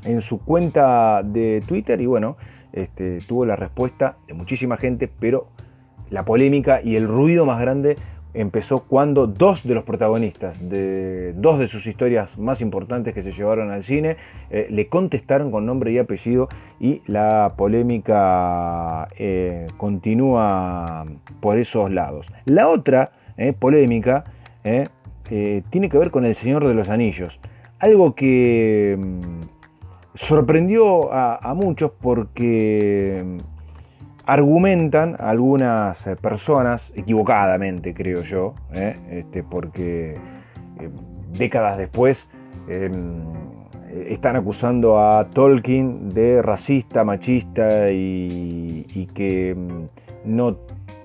en 0.04 0.20
su 0.20 0.38
cuenta 0.38 1.22
de 1.24 1.62
Twitter 1.66 2.00
y 2.00 2.06
bueno, 2.06 2.36
este, 2.72 3.18
tuvo 3.26 3.46
la 3.46 3.56
respuesta 3.56 4.16
de 4.26 4.34
muchísima 4.34 4.76
gente, 4.76 5.08
pero 5.08 5.48
la 6.10 6.24
polémica 6.24 6.80
y 6.82 6.96
el 6.96 7.06
ruido 7.06 7.44
más 7.46 7.60
grande 7.60 7.96
empezó 8.34 8.84
cuando 8.84 9.26
dos 9.26 9.66
de 9.66 9.74
los 9.74 9.84
protagonistas 9.84 10.56
de 10.68 11.32
dos 11.34 11.58
de 11.58 11.66
sus 11.66 11.86
historias 11.86 12.36
más 12.38 12.60
importantes 12.60 13.14
que 13.14 13.22
se 13.22 13.32
llevaron 13.32 13.70
al 13.70 13.82
cine 13.82 14.16
eh, 14.50 14.66
le 14.70 14.88
contestaron 14.88 15.50
con 15.50 15.64
nombre 15.66 15.92
y 15.92 15.98
apellido 15.98 16.48
y 16.78 17.02
la 17.06 17.54
polémica 17.56 19.08
eh, 19.16 19.66
continúa 19.76 21.06
por 21.40 21.58
esos 21.58 21.90
lados. 21.90 22.30
La 22.44 22.68
otra 22.68 23.12
eh, 23.36 23.52
polémica 23.52 24.24
tiene 25.70 25.88
que 25.88 25.98
ver 25.98 26.10
con 26.10 26.26
El 26.26 26.34
Señor 26.34 26.66
de 26.66 26.74
los 26.74 26.90
Anillos, 26.90 27.40
algo 27.78 28.14
que 28.14 28.98
mm, 28.98 29.57
sorprendió 30.18 31.12
a, 31.12 31.54
muchos 31.54 31.92
porque 31.92 33.38
argumentan 34.26 35.16
algunas 35.18 36.06
eh, 36.06 36.16
personas, 36.16 36.92
equivocadamente 36.96 37.94
creo 37.94 38.22
yo, 38.22 38.54
¿eh? 38.72 38.96
este, 39.10 39.44
porque 39.44 40.16
eh, 40.80 40.90
décadas 41.32 41.78
después 41.78 42.28
em, 42.68 43.22
están 44.08 44.34
acusando 44.34 44.98
a 44.98 45.30
Tolkien 45.30 46.08
de 46.08 46.42
racista, 46.42 47.04
machista 47.04 47.90
y, 47.90 49.08
que 49.14 49.54
mm, 49.54 49.84
no 50.24 50.58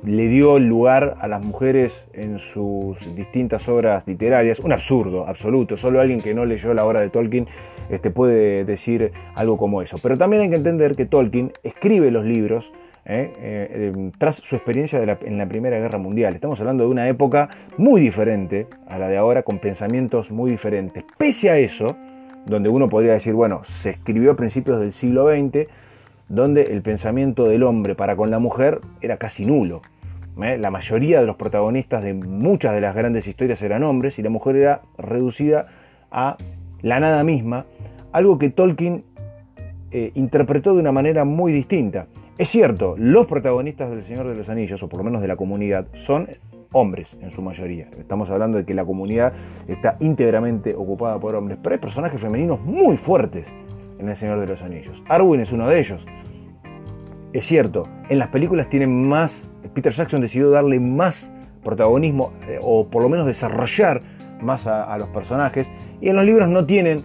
le 0.05 0.27
dio 0.27 0.59
lugar 0.59 1.15
a 1.19 1.27
las 1.27 1.43
mujeres 1.43 2.05
en 2.13 2.39
sus 2.39 2.97
distintas 3.15 3.67
obras 3.69 4.05
literarias. 4.07 4.59
Un 4.59 4.73
absurdo 4.73 5.27
absoluto. 5.27 5.77
Solo 5.77 6.01
alguien 6.01 6.21
que 6.21 6.33
no 6.33 6.45
leyó 6.45 6.73
la 6.73 6.85
obra 6.85 7.01
de 7.01 7.09
Tolkien 7.09 7.47
este, 7.89 8.11
puede 8.11 8.65
decir 8.65 9.11
algo 9.35 9.57
como 9.57 9.81
eso. 9.81 9.97
Pero 10.01 10.17
también 10.17 10.43
hay 10.43 10.49
que 10.49 10.55
entender 10.55 10.95
que 10.95 11.05
Tolkien 11.05 11.53
escribe 11.63 12.11
los 12.11 12.25
libros 12.25 12.71
¿eh? 13.05 13.33
Eh, 13.37 13.91
em, 13.93 14.11
tras 14.11 14.35
su 14.35 14.55
experiencia 14.55 15.01
en 15.01 15.37
la 15.37 15.47
Primera 15.47 15.79
Guerra 15.79 15.97
Mundial. 15.97 16.35
Estamos 16.35 16.59
hablando 16.59 16.83
de 16.85 16.89
una 16.89 17.07
época 17.07 17.49
muy 17.77 18.01
diferente 18.01 18.67
a 18.87 18.97
la 18.97 19.07
de 19.07 19.17
ahora, 19.17 19.43
con 19.43 19.59
pensamientos 19.59 20.31
muy 20.31 20.51
diferentes. 20.51 21.03
Pese 21.17 21.49
a 21.49 21.57
eso, 21.57 21.95
donde 22.45 22.69
uno 22.69 22.89
podría 22.89 23.13
decir, 23.13 23.33
bueno, 23.33 23.63
se 23.63 23.91
escribió 23.91 24.31
a 24.31 24.35
principios 24.35 24.79
del 24.79 24.91
siglo 24.91 25.29
XX, 25.29 25.67
donde 26.29 26.63
el 26.63 26.81
pensamiento 26.81 27.47
del 27.47 27.63
hombre 27.63 27.95
para 27.95 28.15
con 28.15 28.31
la 28.31 28.39
mujer 28.39 28.79
era 29.01 29.17
casi 29.17 29.45
nulo. 29.45 29.81
¿Eh? 30.41 30.57
La 30.57 30.71
mayoría 30.71 31.19
de 31.19 31.27
los 31.27 31.35
protagonistas 31.35 32.03
de 32.03 32.13
muchas 32.13 32.73
de 32.73 32.81
las 32.81 32.95
grandes 32.95 33.27
historias 33.27 33.61
eran 33.61 33.83
hombres 33.83 34.17
y 34.19 34.21
la 34.21 34.29
mujer 34.29 34.55
era 34.55 34.81
reducida 34.97 35.67
a 36.11 36.37
la 36.81 36.99
nada 36.99 37.23
misma, 37.23 37.65
algo 38.11 38.37
que 38.37 38.49
Tolkien 38.49 39.03
eh, 39.91 40.11
interpretó 40.15 40.73
de 40.73 40.79
una 40.79 40.91
manera 40.91 41.23
muy 41.23 41.51
distinta. 41.53 42.07
Es 42.37 42.49
cierto, 42.49 42.95
los 42.97 43.27
protagonistas 43.27 43.89
del 43.91 44.03
Señor 44.03 44.27
de 44.27 44.35
los 44.35 44.49
Anillos, 44.49 44.81
o 44.81 44.89
por 44.89 44.97
lo 44.97 45.03
menos 45.03 45.21
de 45.21 45.27
la 45.27 45.35
comunidad, 45.35 45.87
son 45.93 46.27
hombres 46.71 47.15
en 47.21 47.29
su 47.29 47.41
mayoría. 47.41 47.87
Estamos 47.99 48.29
hablando 48.29 48.57
de 48.57 48.65
que 48.65 48.73
la 48.73 48.83
comunidad 48.83 49.33
está 49.67 49.97
íntegramente 49.99 50.75
ocupada 50.75 51.19
por 51.19 51.35
hombres, 51.35 51.59
pero 51.61 51.75
hay 51.75 51.79
personajes 51.79 52.19
femeninos 52.19 52.59
muy 52.61 52.97
fuertes 52.97 53.47
en 53.99 54.09
El 54.09 54.15
Señor 54.15 54.39
de 54.39 54.47
los 54.47 54.61
Anillos. 54.61 55.01
Arwen 55.07 55.41
es 55.41 55.51
uno 55.51 55.69
de 55.69 55.79
ellos. 55.79 56.05
Es 57.31 57.45
cierto, 57.45 57.87
en 58.09 58.19
las 58.19 58.29
películas 58.29 58.69
tienen 58.69 59.07
más, 59.07 59.49
Peter 59.73 59.93
Jackson 59.93 60.21
decidió 60.21 60.49
darle 60.49 60.79
más 60.79 61.31
protagonismo 61.63 62.33
o 62.61 62.87
por 62.87 63.01
lo 63.01 63.09
menos 63.09 63.25
desarrollar 63.25 64.01
más 64.41 64.67
a, 64.67 64.97
los 64.97 65.07
personajes. 65.09 65.67
Y 66.01 66.09
en 66.09 66.15
los 66.15 66.25
libros 66.25 66.49
no 66.49 66.65
tienen 66.65 67.03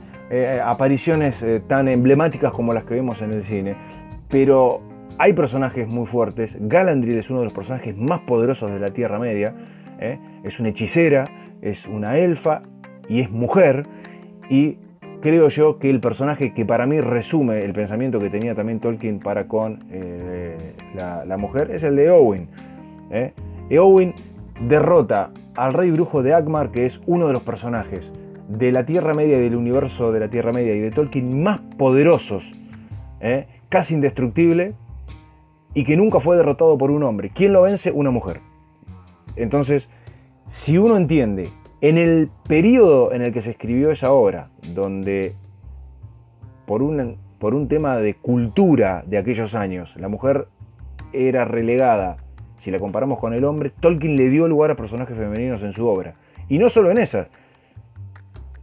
apariciones 0.64 1.44
tan 1.68 1.88
emblemáticas 1.88 2.52
como 2.52 2.72
las 2.72 2.84
que 2.84 2.94
vemos 2.94 3.22
en 3.22 3.32
el 3.32 3.44
cine. 3.44 3.76
Pero 4.28 4.82
hay 5.18 5.32
personajes 5.32 5.88
muy 5.88 6.06
fuertes. 6.06 6.56
Galandriel 6.61 7.18
es 7.18 7.28
uno 7.28 7.40
de 7.40 7.46
los 7.46 7.52
personajes 7.52 7.96
más 7.96 8.20
poderosos 8.20 8.70
de 8.70 8.78
la 8.78 8.90
Tierra 8.90 9.18
Media. 9.18 9.54
¿eh? 9.98 10.18
Es 10.44 10.61
una 10.61 10.68
hechicera, 10.68 11.24
es 11.61 11.86
una 11.86 12.18
elfa 12.18 12.62
y 13.09 13.20
es 13.20 13.30
mujer. 13.30 13.86
Y 14.48 14.78
creo 15.20 15.48
yo 15.48 15.78
que 15.78 15.90
el 15.90 16.00
personaje 16.00 16.54
que 16.54 16.64
para 16.64 16.86
mí 16.86 17.00
resume 17.00 17.64
el 17.64 17.72
pensamiento 17.72 18.20
que 18.20 18.30
tenía 18.30 18.54
también 18.54 18.78
Tolkien 18.78 19.18
para 19.18 19.48
con 19.48 19.86
eh, 20.99 21.26
la, 21.26 21.36
mujer 21.36 21.70
es 21.70 21.82
el 21.82 21.96
de 21.96 22.11
Owen. 22.11 22.49
¿eh? 23.11 23.32
Eowyn 23.70 24.14
derrota 24.61 25.30
al 25.57 25.74
rey 25.74 25.90
brujo 25.90 26.22
de 26.22 26.34
Agmar, 26.34 26.70
que 26.70 26.86
es 26.86 27.01
uno 27.07 27.26
de 27.26 27.32
los 27.32 27.42
personajes 27.42 28.11
de 28.49 28.72
la 28.72 28.84
Tierra 28.84 29.14
Media 29.14 29.38
y 29.38 29.42
del 29.42 29.57
universo 29.57 30.12
de 30.12 30.20
la 30.20 30.28
Tierra 30.28 30.53
Media 30.53 30.74
y 30.74 30.80
de 30.80 30.90
Tolkien 30.90 31.42
más 31.42 31.61
poderosos, 31.76 32.53
casi 33.68 33.94
indestructible, 33.94 34.74
y 35.74 35.84
que 35.84 35.96
nunca 35.96 36.18
fue 36.18 36.36
derrotado 36.36 36.78
por 36.78 36.90
un 36.90 37.03
hombre. 37.03 37.30
¿Quién 37.34 37.53
lo 37.53 37.62
vence? 37.62 37.92
Una 37.92 38.11
mujer. 38.11 38.40
Entonces, 39.36 39.88
si 40.49 40.78
uno 40.78 40.96
entiende, 40.96 41.51
en 41.80 41.99
el 41.99 42.30
periodo 42.49 43.12
en 43.12 43.22
el 43.22 43.32
que 43.32 43.40
se 43.40 43.51
escribió 43.51 43.90
esa 43.90 44.12
obra, 44.12 44.51
donde 44.74 45.34
por 46.66 46.82
un, 46.82 47.16
por 47.38 47.55
un 47.55 47.68
tema 47.68 47.96
de 47.99 48.14
cultura 48.14 49.05
de 49.07 49.18
aquellos 49.18 49.55
años, 49.55 49.94
la 49.96 50.09
mujer 50.09 50.49
era 51.12 51.44
relegada, 51.44 52.18
si 52.59 52.70
la 52.70 52.78
comparamos 52.78 53.18
con 53.18 53.32
el 53.32 53.44
hombre, 53.44 53.70
Tolkien 53.70 54.16
le 54.16 54.28
dio 54.28 54.48
lugar 54.48 54.70
a 54.70 54.76
personajes 54.76 55.16
femeninos 55.16 55.62
en 55.62 55.72
su 55.72 55.86
obra. 55.86 56.14
Y 56.48 56.59
no 56.59 56.68
solo 56.68 56.90
en 56.90 56.98
esas, 56.98 57.28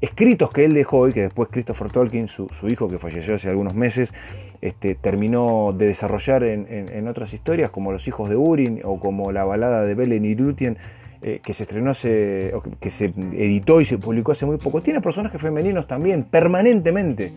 escritos 0.01 0.49
que 0.49 0.65
él 0.65 0.73
dejó 0.73 1.07
y 1.07 1.13
que 1.13 1.21
después 1.21 1.49
Christopher 1.51 1.91
Tolkien, 1.91 2.27
su, 2.27 2.47
hijo 2.67 2.87
que 2.87 2.99
falleció 2.99 3.35
hace 3.35 3.49
algunos 3.49 3.75
meses, 3.75 4.13
este, 4.61 4.95
terminó 4.95 5.73
de 5.73 5.87
desarrollar 5.87 6.43
en, 6.43 7.07
otras 7.07 7.33
historias, 7.33 7.71
como 7.71 7.91
Los 7.91 8.07
hijos 8.07 8.29
de 8.29 8.35
Urin 8.35 8.81
o 8.83 8.99
como 8.99 9.31
la 9.31 9.43
balada 9.43 9.83
de 9.83 9.93
Belen 9.93 10.25
y 10.25 10.35
Lúthien, 10.35 10.77
eh, 11.21 11.39
que 11.43 11.53
se 11.53 11.63
estrenó 11.63 11.91
hace, 11.91 12.53
que, 12.79 12.89
se 12.89 13.05
editó 13.05 13.81
y 13.81 13.85
se 13.85 13.97
publicó 13.97 14.33
hace 14.33 14.45
muy 14.45 14.57
poco. 14.57 14.81
Tiene 14.81 15.01
personajes 15.01 15.41
femeninos 15.41 15.87
también, 15.87 16.23
permanentemente, 16.23 17.33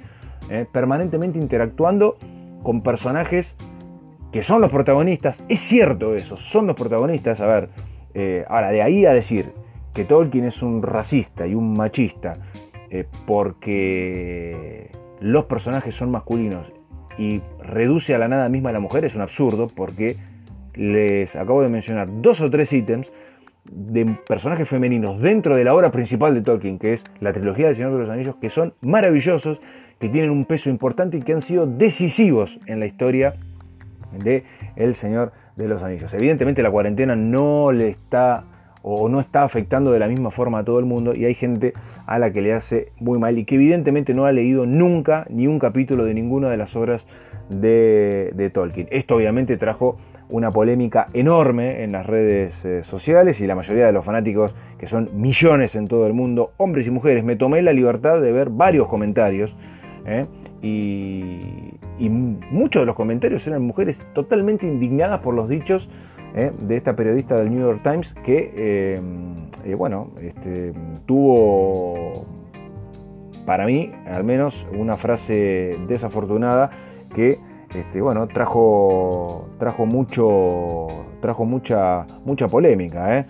eh, 0.51 0.67
permanentemente 0.71 1.39
interactuando 1.39 2.17
con 2.63 2.83
personajes 2.83 3.55
que 4.33 4.43
son 4.43 4.61
los 4.61 4.71
protagonistas. 4.71 5.43
Es 5.49 5.61
cierto 5.61 6.15
eso, 6.15 6.37
son 6.37 6.67
los 6.67 6.77
protagonistas. 6.77 7.41
A 7.41 7.47
ver, 7.47 7.69
eh, 8.15 8.45
ahora, 8.49 8.71
de 8.71 8.83
ahí 8.83 9.07
a 9.07 9.13
decir 9.13 9.53
que 9.95 10.05
Tolkien 10.05 10.45
es 10.45 10.63
un 10.63 10.83
racista 10.83 11.47
y 11.47 11.55
un 11.55 11.75
machista 11.75 12.35
porque 13.27 14.91
los 15.21 15.45
personajes 15.45 15.95
son 15.95 16.11
masculinos 16.11 16.73
y 17.19 17.43
reduce 17.61 18.15
a 18.15 18.19
la 18.19 18.29
nada 18.29 18.49
misma 18.49 18.71
a 18.71 18.73
la 18.73 18.81
mujer 18.81 19.05
es 19.05 19.15
un 19.15 19.21
absurdo 19.21 19.67
porque 19.67 20.17
les 20.75 21.35
acabo 21.35 21.63
de 21.63 21.69
mencionar 21.69 22.09
dos 22.23 22.41
o 22.41 22.49
tres 22.49 22.73
ítems 22.73 23.13
de 23.65 24.07
personajes 24.27 24.69
femeninos 24.69 25.21
dentro 25.21 25.57
de 25.57 25.65
la 25.65 25.75
obra 25.75 25.91
principal 25.91 26.33
de 26.35 26.41
Tolkien, 26.41 26.79
que 26.79 26.95
es 26.95 27.05
la 27.21 27.33
trilogía 27.33 27.67
del 27.67 27.75
Señor 27.75 27.93
de 27.93 27.99
los 27.99 28.09
Anillos, 28.09 28.37
que 28.37 28.49
son 28.49 28.73
maravillosos, 28.81 29.61
que 29.99 30.09
tienen 30.09 30.31
un 30.31 30.45
peso 30.45 30.71
importante 30.71 31.19
y 31.19 31.23
que 31.23 31.33
han 31.33 31.43
sido 31.43 31.67
decisivos 31.67 32.61
en 32.67 32.81
la 32.81 32.87
historia 32.87 33.35
de 34.13 34.45
El 34.77 34.95
Señor 34.95 35.33
de 35.57 35.69
los 35.69 35.83
Anillos. 35.83 36.13
Evidentemente 36.15 36.63
la 36.63 36.71
cuarentena 36.71 37.17
no 37.17 37.73
le 37.73 37.89
está 37.89 38.45
o 38.83 39.09
no 39.09 39.21
está 39.21 39.43
afectando 39.43 39.91
de 39.93 39.99
la 39.99 40.09
misma 40.09 40.31
forma 40.31 40.61
a 40.61 40.65
todo 40.65 40.79
el 40.79 40.85
mundo 40.85 41.15
y 41.15 41.25
hay 41.25 41.35
gente 41.35 41.75
a 42.07 42.19
la 42.19 42.33
que 42.33 42.41
le 42.41 42.55
hace 42.55 42.93
muy 43.01 43.19
mal 43.19 43.39
y 43.39 43.45
que 43.45 43.57
evidentemente 43.57 44.15
no 44.15 44.25
ha 44.25 44.33
leído 44.33 44.67
nunca 44.67 45.27
ni 45.29 45.47
un 45.47 45.59
capítulo 45.59 46.05
de 46.05 46.15
ninguna 46.15 46.49
de 46.49 46.57
las 46.57 46.75
obras 46.77 47.05
de, 47.51 48.51
Tolkien. 48.55 48.89
Esto 48.91 49.17
obviamente 49.17 49.57
trajo 49.57 49.99
una 50.31 50.51
polémica 50.51 51.09
enorme 51.13 51.83
en 51.83 51.93
las 51.93 52.07
redes 52.07 52.65
eh, 52.65 52.83
sociales 52.83 53.41
y 53.41 53.47
la 53.47 53.55
mayoría 53.55 53.87
de 53.87 53.93
los 53.93 54.05
fanáticos, 54.05 54.55
que 54.79 54.87
son 54.87 55.09
millones 55.15 55.75
en 55.75 55.89
todo 55.89 56.07
el 56.07 56.13
mundo, 56.13 56.53
hombres 56.59 56.87
y 56.87 56.91
mujeres, 56.91 57.25
me 57.25 57.37
tomé 57.37 57.63
la 57.63 57.73
libertad 57.73 58.21
de 58.21 58.31
ver 58.31 58.51
varios 58.51 58.89
comentarios 58.89 59.55
¿eh? 60.07 60.27
Y, 60.63 61.75
muchos 62.51 62.83
de 62.83 62.87
los 62.87 62.95
comentarios 62.95 63.47
eran 63.47 63.63
mujeres 63.63 63.99
totalmente 64.15 64.67
indignadas 64.67 65.21
por 65.21 65.35
los 65.35 65.49
dichos 65.49 65.89
¿eh? 66.35 66.53
de 66.61 66.77
esta 66.77 66.97
periodista 66.97 67.37
del 67.37 67.51
New 67.51 67.61
York 67.61 67.81
Times 67.83 68.15
que, 68.25 68.53
eh, 68.57 69.01
eh, 69.65 69.75
bueno, 69.75 70.11
este, 70.21 70.73
tuvo, 71.07 72.25
para 73.47 73.67
mí, 73.67 73.93
al 74.07 74.25
menos, 74.25 74.67
una 74.77 74.97
frase 74.97 75.77
desafortunada 75.89 76.71
que, 77.15 77.39
este, 77.75 78.01
bueno, 78.01 78.27
trajo, 78.29 79.49
trajo 79.59 79.87
mucho, 79.87 80.87
trajo 81.21 81.45
mucha, 81.45 82.07
mucha 82.25 82.49
polémica. 82.49 83.27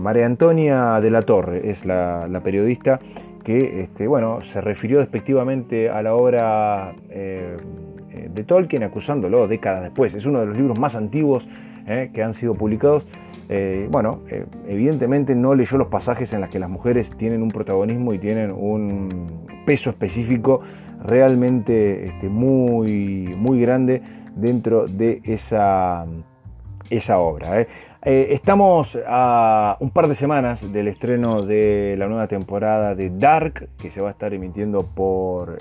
María 0.00 0.26
Antonia 0.26 1.00
de 1.00 1.10
la 1.10 1.22
Torre 1.22 1.68
es 1.68 1.84
la, 1.84 2.40
periodista 2.42 3.00
que, 3.44 3.82
este, 3.82 4.06
bueno, 4.06 4.40
se 4.42 4.60
refirió 4.60 4.98
despectivamente 4.98 5.90
a 5.90 6.02
la 6.02 6.14
obra 6.14 6.94
de 7.08 8.44
Tolkien, 8.44 8.82
acusándolo 8.82 9.46
décadas 9.46 9.82
después. 9.82 10.14
Es 10.14 10.26
uno 10.26 10.40
de 10.40 10.46
los 10.46 10.56
libros 10.56 10.78
más 10.78 10.94
antiguos 10.94 11.46
eh, 11.86 12.10
que 12.14 12.22
han 12.22 12.32
sido 12.32 12.54
publicados. 12.54 13.04
Eh, 13.50 13.88
bueno, 13.90 14.20
eh, 14.30 14.46
evidentemente 14.66 15.34
no 15.34 15.54
leyó 15.54 15.76
los 15.76 15.88
pasajes 15.88 16.32
en 16.32 16.40
los 16.40 16.48
que 16.48 16.58
las 16.58 16.70
mujeres 16.70 17.10
tienen 17.18 17.42
un 17.42 17.50
protagonismo 17.50 18.14
y 18.14 18.18
tienen 18.18 18.50
un 18.52 19.44
peso 19.66 19.90
específico 19.90 20.62
realmente 21.02 22.06
este, 22.06 22.30
muy, 22.30 23.34
muy 23.36 23.60
grande 23.60 24.00
dentro 24.34 24.86
de 24.86 25.20
esa, 25.24 26.06
esa 26.88 27.18
obra. 27.18 27.66
Estamos 28.04 28.98
a 29.06 29.76
un 29.80 29.90
par 29.90 30.08
de 30.08 30.14
semanas 30.14 30.72
del 30.72 30.88
estreno 30.88 31.42
de 31.42 31.96
la 31.98 32.06
nueva 32.06 32.28
temporada 32.28 32.94
de 32.94 33.10
Dark, 33.10 33.68
que 33.78 33.90
se 33.90 34.00
va 34.00 34.08
a 34.08 34.10
estar 34.12 34.34
emitiendo 34.34 34.86
por 34.86 35.58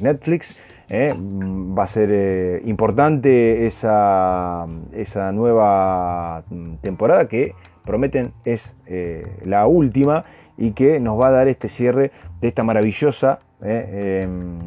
Netflix. 0.00 0.54
¿eh? 0.88 1.14
va 1.16 1.84
a 1.84 1.86
ser 1.86 2.10
eh, 2.12 2.62
importante 2.64 3.66
esa, 3.66 4.66
esa, 4.92 5.32
nueva 5.32 6.44
temporada 6.80 7.28
que 7.28 7.54
prometen 7.84 8.32
es 8.44 8.74
eh, 8.86 9.26
la 9.44 9.66
última 9.66 10.24
y 10.56 10.72
que 10.72 11.00
nos 11.00 11.20
va 11.20 11.28
a 11.28 11.30
dar 11.32 11.48
este 11.48 11.68
cierre 11.68 12.10
de 12.40 12.48
esta 12.48 12.64
maravillosa 12.64 13.40
em, 13.62 14.58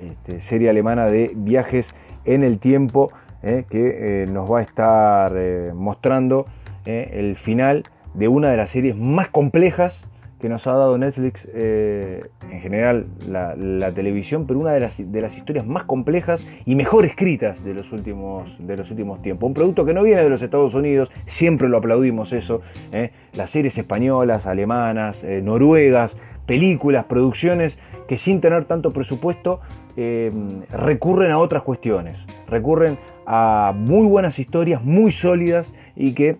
este, 0.00 0.40
serie 0.40 0.70
alemana 0.70 1.06
de 1.06 1.32
viajes 1.34 1.94
en 2.24 2.42
el 2.42 2.58
tiempo 2.58 3.10
que 3.68 4.26
nos 4.30 4.50
va 4.50 4.58
a 4.58 4.62
estar 4.62 5.32
mostrando 5.74 6.46
el 6.84 7.36
final 7.36 7.84
de 8.14 8.28
una 8.28 8.50
de 8.50 8.56
las 8.56 8.70
series 8.70 8.96
más 8.96 9.28
complejas 9.28 10.02
que 10.40 10.50
nos 10.50 10.66
ha 10.66 10.72
dado 10.72 10.98
Netflix, 10.98 11.48
eh, 11.54 12.26
en 12.50 12.60
general 12.60 13.06
la, 13.26 13.90
televisión, 13.92 14.46
pero 14.46 14.60
una 14.60 14.72
de 14.72 14.80
las, 14.80 14.96
de 14.98 15.20
las, 15.20 15.36
historias 15.36 15.66
más 15.66 15.84
complejas 15.84 16.46
y 16.66 16.74
mejor 16.74 17.06
escritas 17.06 17.64
de 17.64 17.72
los, 17.72 17.90
últimos, 17.92 18.54
de 18.58 18.76
los 18.76 18.90
últimos 18.90 19.22
tiempos. 19.22 19.46
Un 19.46 19.54
producto 19.54 19.86
que 19.86 19.94
no 19.94 20.02
viene 20.02 20.22
de 20.22 20.28
los 20.28 20.42
Estados 20.42 20.74
Unidos, 20.74 21.10
siempre 21.24 21.68
lo 21.68 21.78
aplaudimos 21.78 22.32
eso. 22.34 22.60
¿eh? 22.92 23.12
Las 23.32 23.50
series 23.50 23.78
españolas, 23.78 24.46
alemanas, 24.46 25.24
eh, 25.24 25.40
noruegas, 25.42 26.16
películas, 26.44 27.06
producciones 27.06 27.78
que 28.06 28.18
sin 28.18 28.40
tener 28.40 28.66
tanto 28.66 28.90
presupuesto 28.90 29.60
recurren 30.70 31.30
a 31.30 31.38
otras 31.38 31.62
cuestiones, 31.62 32.18
recurren 32.46 32.98
a 33.26 33.72
muy 33.74 34.06
buenas 34.06 34.38
historias, 34.38 34.82
muy 34.82 35.12
sólidas 35.12 35.72
y 35.94 36.12
que 36.12 36.38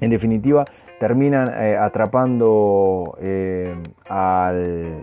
en 0.00 0.10
definitiva 0.10 0.64
terminan 0.98 1.52
eh, 1.56 1.76
atrapando 1.76 3.16
eh, 3.20 3.74
al, 4.08 5.00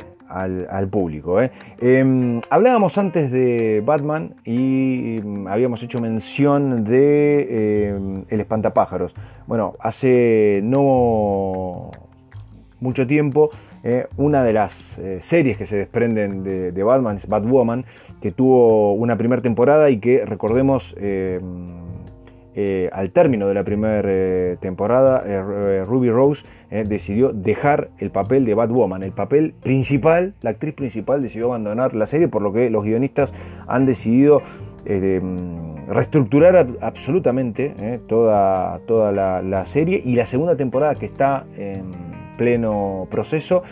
público. 0.89 1.41
Eh. 1.41 1.51
Em, 1.79 2.41
hablábamos 2.49 2.97
antes 2.97 3.31
de 3.31 3.81
Batman 3.85 4.35
y 4.43 5.19
mm, 5.23 5.47
habíamos 5.47 5.81
hecho 5.83 5.99
mención 5.99 6.83
de 6.83 7.87
em, 7.89 8.25
El 8.29 8.41
espantapájaros. 8.41 9.15
Bueno, 9.47 9.75
hace 9.79 10.59
no 10.63 11.91
mucho 12.79 13.07
tiempo 13.07 13.49
una 14.17 14.43
de 14.43 14.53
las 14.53 14.99
series 15.21 15.57
que 15.57 15.65
se 15.65 15.77
desprenden 15.77 16.43
de, 16.43 16.83
Batman 16.83 17.17
es 17.17 17.27
Batwoman, 17.27 17.85
que 18.21 18.31
tuvo 18.31 18.93
una 18.93 19.17
primera 19.17 19.41
temporada 19.41 19.89
y 19.89 19.99
que 19.99 20.25
recordemos 20.25 20.95
em, 20.97 21.85
eh, 22.57 22.89
al 22.93 23.11
término 23.11 23.49
de 23.49 23.53
la 23.53 23.65
primera 23.65 24.01
eh, 24.05 24.55
temporada, 24.61 25.23
eh, 25.25 25.83
Ruby 25.85 26.09
Rose 26.09 26.45
decidió 26.69 27.33
dejar 27.33 27.89
el 27.99 28.11
papel 28.11 28.45
de 28.45 28.53
Batwoman. 28.53 29.03
El 29.03 29.11
papel 29.11 29.53
principal, 29.61 30.33
la 30.41 30.51
actriz 30.51 30.73
principal 30.73 31.21
decidió 31.21 31.47
abandonar 31.47 31.93
la 31.95 32.05
serie, 32.05 32.29
por 32.29 32.41
lo 32.41 32.53
que 32.53 32.69
los 32.69 32.85
guionistas 32.85 33.33
han 33.67 33.85
decidido 33.85 34.41
mm, 34.85 35.89
reestructurar 35.89 36.67
absolutamente 36.79 37.99
toda, 38.07 38.79
toda 38.87 39.11
la, 39.11 39.65
serie 39.65 40.01
y 40.03 40.15
la 40.15 40.25
segunda 40.25 40.55
temporada 40.55 40.95
que 40.95 41.05
está 41.05 41.45
pleno 42.37 43.07
proceso 43.09 43.63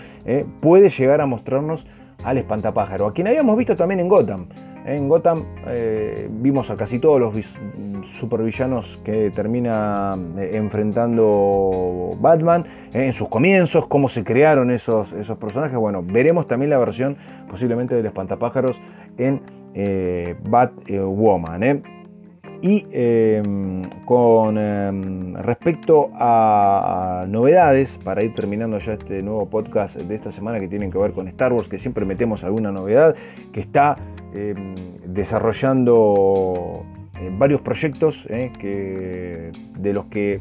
puede 0.61 0.89
llegar 0.89 1.21
a 1.21 1.25
mostrarnos 1.25 1.85
al 2.23 2.37
espantapájaro, 2.37 3.07
a 3.07 3.13
quien 3.13 3.27
habíamos 3.27 3.57
visto 3.57 3.75
también 3.75 3.99
en 3.99 4.07
Gotham. 4.07 4.47
En 4.85 5.07
Gotham 5.07 5.45
eh, 5.67 6.27
vimos 6.29 6.69
a 6.69 6.75
casi 6.75 6.99
todos 6.99 7.19
los 7.19 7.33
supervillanos 8.19 8.99
que 9.05 9.31
termina 9.31 10.17
eh, 10.37 10.51
enfrentando 10.53 12.11
Batman 12.19 12.65
eh, 12.93 13.05
en 13.05 13.13
sus 13.13 13.29
comienzos, 13.29 13.87
cómo 13.87 14.09
se 14.09 14.25
crearon 14.25 14.71
esos, 14.71 15.13
esos 15.13 15.37
personajes. 15.37 15.77
Bueno, 15.77 16.03
veremos 16.03 16.47
también 16.47 16.69
la 16.69 16.79
versión 16.79 17.15
posiblemente 17.49 17.95
del 17.95 18.05
espantapájaros 18.05 18.79
en 19.17 19.41
Batwoman. 20.43 21.83
Y 22.63 22.87
em, 22.93 23.83
con 24.05 24.57
em, 24.57 25.33
respecto 25.35 26.11
a, 26.13 27.25
novedades, 27.27 27.99
para 28.05 28.23
ir 28.23 28.33
terminando 28.33 28.77
ya 28.77 28.93
este 28.93 29.21
nuevo 29.21 29.49
podcast 29.49 29.97
de 29.97 30.15
esta 30.15 30.31
semana 30.31 30.61
que 30.61 30.69
tienen 30.69 30.89
que 30.89 30.97
ver 30.97 31.11
con 31.11 31.27
Star 31.27 31.51
Wars, 31.51 31.67
que 31.67 31.77
siempre 31.77 32.05
metemos 32.05 32.45
alguna 32.45 32.71
novedad, 32.71 33.17
que 33.51 33.59
está 33.59 33.97
em, 34.33 34.75
desarrollando 35.05 36.85
eh, 37.19 37.29
varios 37.37 37.59
proyectos 37.59 38.25
eh, 38.29 38.49
que, 38.57 39.51
de 39.77 39.93
los 39.93 40.05
que 40.05 40.39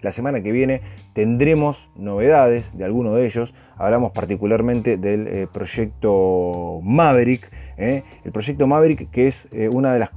la 0.00 0.12
semana 0.12 0.42
que 0.42 0.52
viene 0.52 0.80
tendremos 1.12 1.90
novedades 1.96 2.64
de 2.78 2.86
alguno 2.86 3.12
de 3.12 3.26
ellos. 3.26 3.52
Hablamos 3.76 4.12
particularmente 4.12 4.96
del 4.96 5.26
eh, 5.26 5.46
proyecto 5.52 6.80
Maverick. 6.82 7.50
El 7.76 8.32
proyecto 8.32 8.66
Maverick 8.66 9.10
que 9.10 9.28
es 9.28 9.48
una 9.72 9.92
de 9.92 10.00
las 10.00 10.10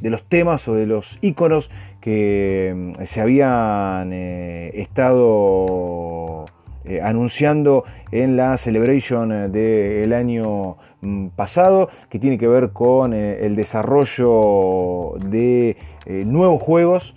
de 0.00 0.10
los 0.10 0.22
temas 0.24 0.66
o 0.68 0.74
de 0.74 0.86
los 0.86 1.18
iconos 1.20 1.70
que 2.00 2.72
mm, 2.74 3.04
se 3.04 3.20
habían 3.20 4.12
eh, 4.12 4.70
estado 4.74 6.46
eh, 6.84 7.00
anunciando 7.02 7.84
en 8.10 8.36
la 8.36 8.56
celebration 8.56 9.32
eh, 9.32 9.48
del 9.48 10.12
año 10.12 10.76
mm, 11.02 11.28
pasado, 11.28 11.90
que 12.08 12.18
tiene 12.18 12.38
que 12.38 12.48
ver 12.48 12.70
con 12.70 13.12
el 13.12 13.56
desarrollo 13.56 15.14
de 15.18 15.76
nuevos 16.06 16.60
juegos 16.60 17.14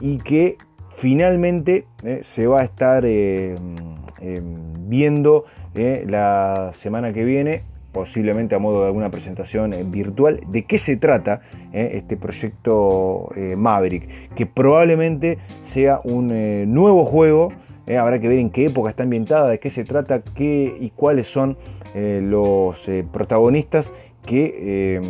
y 0.00 0.18
que 0.18 0.56
finalmente 0.96 1.86
se 2.22 2.46
va 2.46 2.60
a 2.60 2.64
estar 2.64 3.04
mm, 3.04 4.88
viendo 4.88 5.44
la 5.74 6.70
semana 6.74 7.12
que 7.12 7.24
viene 7.24 7.69
posiblemente 7.92 8.54
a 8.54 8.58
modo 8.58 8.80
de 8.80 8.86
alguna 8.86 9.10
presentación 9.10 9.72
eh, 9.72 9.84
virtual, 9.84 10.40
de 10.46 10.64
qué 10.64 10.78
se 10.78 10.96
trata 10.96 11.40
eh, 11.72 11.92
este 11.94 12.16
proyecto 12.16 13.30
eh, 13.36 13.56
Maverick, 13.56 14.34
que 14.34 14.46
probablemente 14.46 15.38
sea 15.62 16.00
un 16.04 16.30
nuevo 16.72 17.04
juego, 17.04 17.52
habrá 17.98 18.20
que 18.20 18.28
ver 18.28 18.38
en 18.38 18.50
qué 18.50 18.66
época 18.66 18.90
está 18.90 19.02
ambientada, 19.02 19.50
de 19.50 19.58
qué 19.58 19.68
se 19.70 19.84
trata, 19.84 20.22
qué 20.22 20.76
y 20.78 20.90
cuáles 20.90 21.26
son 21.26 21.56
los 21.94 22.88
protagonistas 23.12 23.92
que 24.24 25.00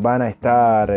van 0.00 0.22
a 0.22 0.28
estar 0.28 0.88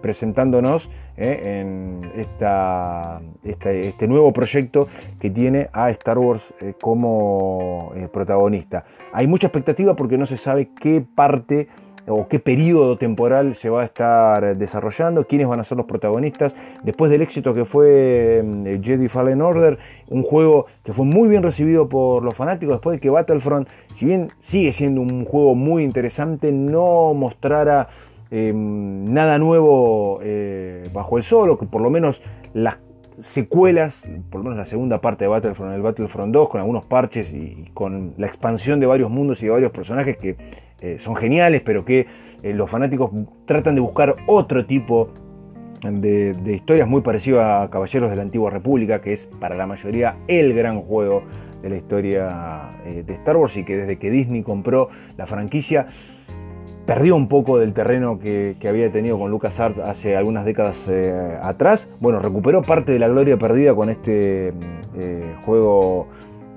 presentándonos 0.00 0.88
¿eh? 1.16 1.60
en 1.60 2.10
esta, 2.16 3.20
este 3.42 4.08
nuevo 4.08 4.32
proyecto 4.32 4.88
que 5.18 5.30
tiene 5.30 5.68
a 5.72 5.90
Star 5.90 6.18
Wars 6.18 6.52
eh, 6.60 6.74
como 6.80 7.92
eh, 7.94 8.08
protagonista. 8.12 8.84
Hay 9.12 9.26
mucha 9.26 9.46
expectativa 9.46 9.94
porque 9.94 10.18
no 10.18 10.26
se 10.26 10.36
sabe 10.36 10.70
qué 10.80 11.04
parte 11.14 11.68
o 12.06 12.28
qué 12.28 12.38
periodo 12.38 12.96
temporal 12.96 13.54
se 13.54 13.70
va 13.70 13.82
a 13.82 13.84
estar 13.84 14.56
desarrollando, 14.56 15.26
quiénes 15.26 15.46
van 15.46 15.60
a 15.60 15.64
ser 15.64 15.76
los 15.76 15.86
protagonistas. 15.86 16.54
Después 16.82 17.10
del 17.10 17.22
éxito 17.22 17.54
que 17.54 17.64
fue 17.64 18.44
Jedi 18.82 19.08
Fallen 19.08 19.40
Order, 19.40 19.78
un 20.10 20.22
juego 20.22 20.66
que 20.82 20.92
fue 20.92 21.04
muy 21.04 21.28
bien 21.28 21.42
recibido 21.42 21.88
por 21.88 22.22
los 22.22 22.34
fanáticos, 22.34 22.76
después 22.76 22.96
de 22.96 23.00
que 23.00 23.10
Battlefront, 23.10 23.68
si 23.94 24.04
bien 24.04 24.30
sigue 24.40 24.72
siendo 24.72 25.00
un 25.00 25.24
juego 25.24 25.54
muy 25.54 25.84
interesante, 25.84 26.52
no 26.52 27.14
mostrara 27.14 27.88
Em, 28.36 29.04
nada 29.04 29.38
nuevo 29.38 30.18
eh, 30.20 30.88
bajo 30.92 31.18
el 31.18 31.22
sol, 31.22 31.50
o 31.50 31.58
que 31.58 31.66
por 31.66 31.80
lo 31.80 31.88
menos 31.88 32.20
las 32.52 32.78
secuelas, 33.20 34.02
por 34.28 34.40
lo 34.40 34.44
menos 34.44 34.58
la 34.58 34.64
segunda 34.64 35.00
parte 35.00 35.24
de 35.24 35.28
Battlefront, 35.28 35.72
el 35.72 35.82
Battlefront 35.82 36.32
2, 36.32 36.48
con 36.48 36.60
algunos 36.60 36.84
parches 36.84 37.32
y, 37.32 37.70
con 37.74 38.14
la 38.16 38.26
expansión 38.26 38.80
de 38.80 38.86
varios 38.86 39.08
mundos 39.08 39.40
y 39.40 39.46
de 39.46 39.52
varios 39.52 39.70
personajes 39.70 40.16
que 40.16 40.36
eh, 40.84 40.98
son 40.98 41.16
geniales, 41.16 41.62
pero 41.62 41.84
que 41.84 42.06
eh, 42.42 42.52
los 42.52 42.70
fanáticos 42.70 43.10
tratan 43.44 43.74
de 43.74 43.80
buscar 43.80 44.16
otro 44.26 44.66
tipo 44.66 45.10
de, 45.82 46.34
historias 46.46 46.88
muy 46.88 47.02
parecido 47.02 47.42
a 47.42 47.68
Caballeros 47.70 48.10
de 48.10 48.16
la 48.16 48.22
Antigua 48.22 48.50
República, 48.50 49.00
que 49.00 49.12
es 49.12 49.26
para 49.38 49.54
la 49.54 49.66
mayoría 49.66 50.16
el 50.28 50.54
gran 50.54 50.80
juego 50.80 51.22
de 51.62 51.70
la 51.70 51.76
historia 51.76 52.70
de 52.84 53.14
Star 53.14 53.36
Wars 53.36 53.56
y 53.56 53.64
que 53.64 53.76
desde 53.76 53.98
que 53.98 54.10
Disney 54.10 54.42
compró 54.42 54.90
la 55.16 55.26
franquicia 55.26 55.86
perdió 56.86 57.16
un 57.16 57.28
poco 57.28 57.58
del 57.58 57.72
terreno 57.72 58.18
que, 58.18 58.56
había 58.68 58.90
tenido 58.90 59.18
con 59.18 59.30
LucasArts 59.30 59.78
hace 59.78 60.16
algunas 60.16 60.44
décadas 60.44 60.78
eh, 60.88 61.38
atrás. 61.42 61.88
Bueno, 62.00 62.20
recuperó 62.20 62.62
parte 62.62 62.92
de 62.92 62.98
la 62.98 63.08
gloria 63.08 63.36
perdida 63.36 63.74
con 63.74 63.90
este 63.90 64.52
eh, 64.96 65.34
juego 65.44 66.08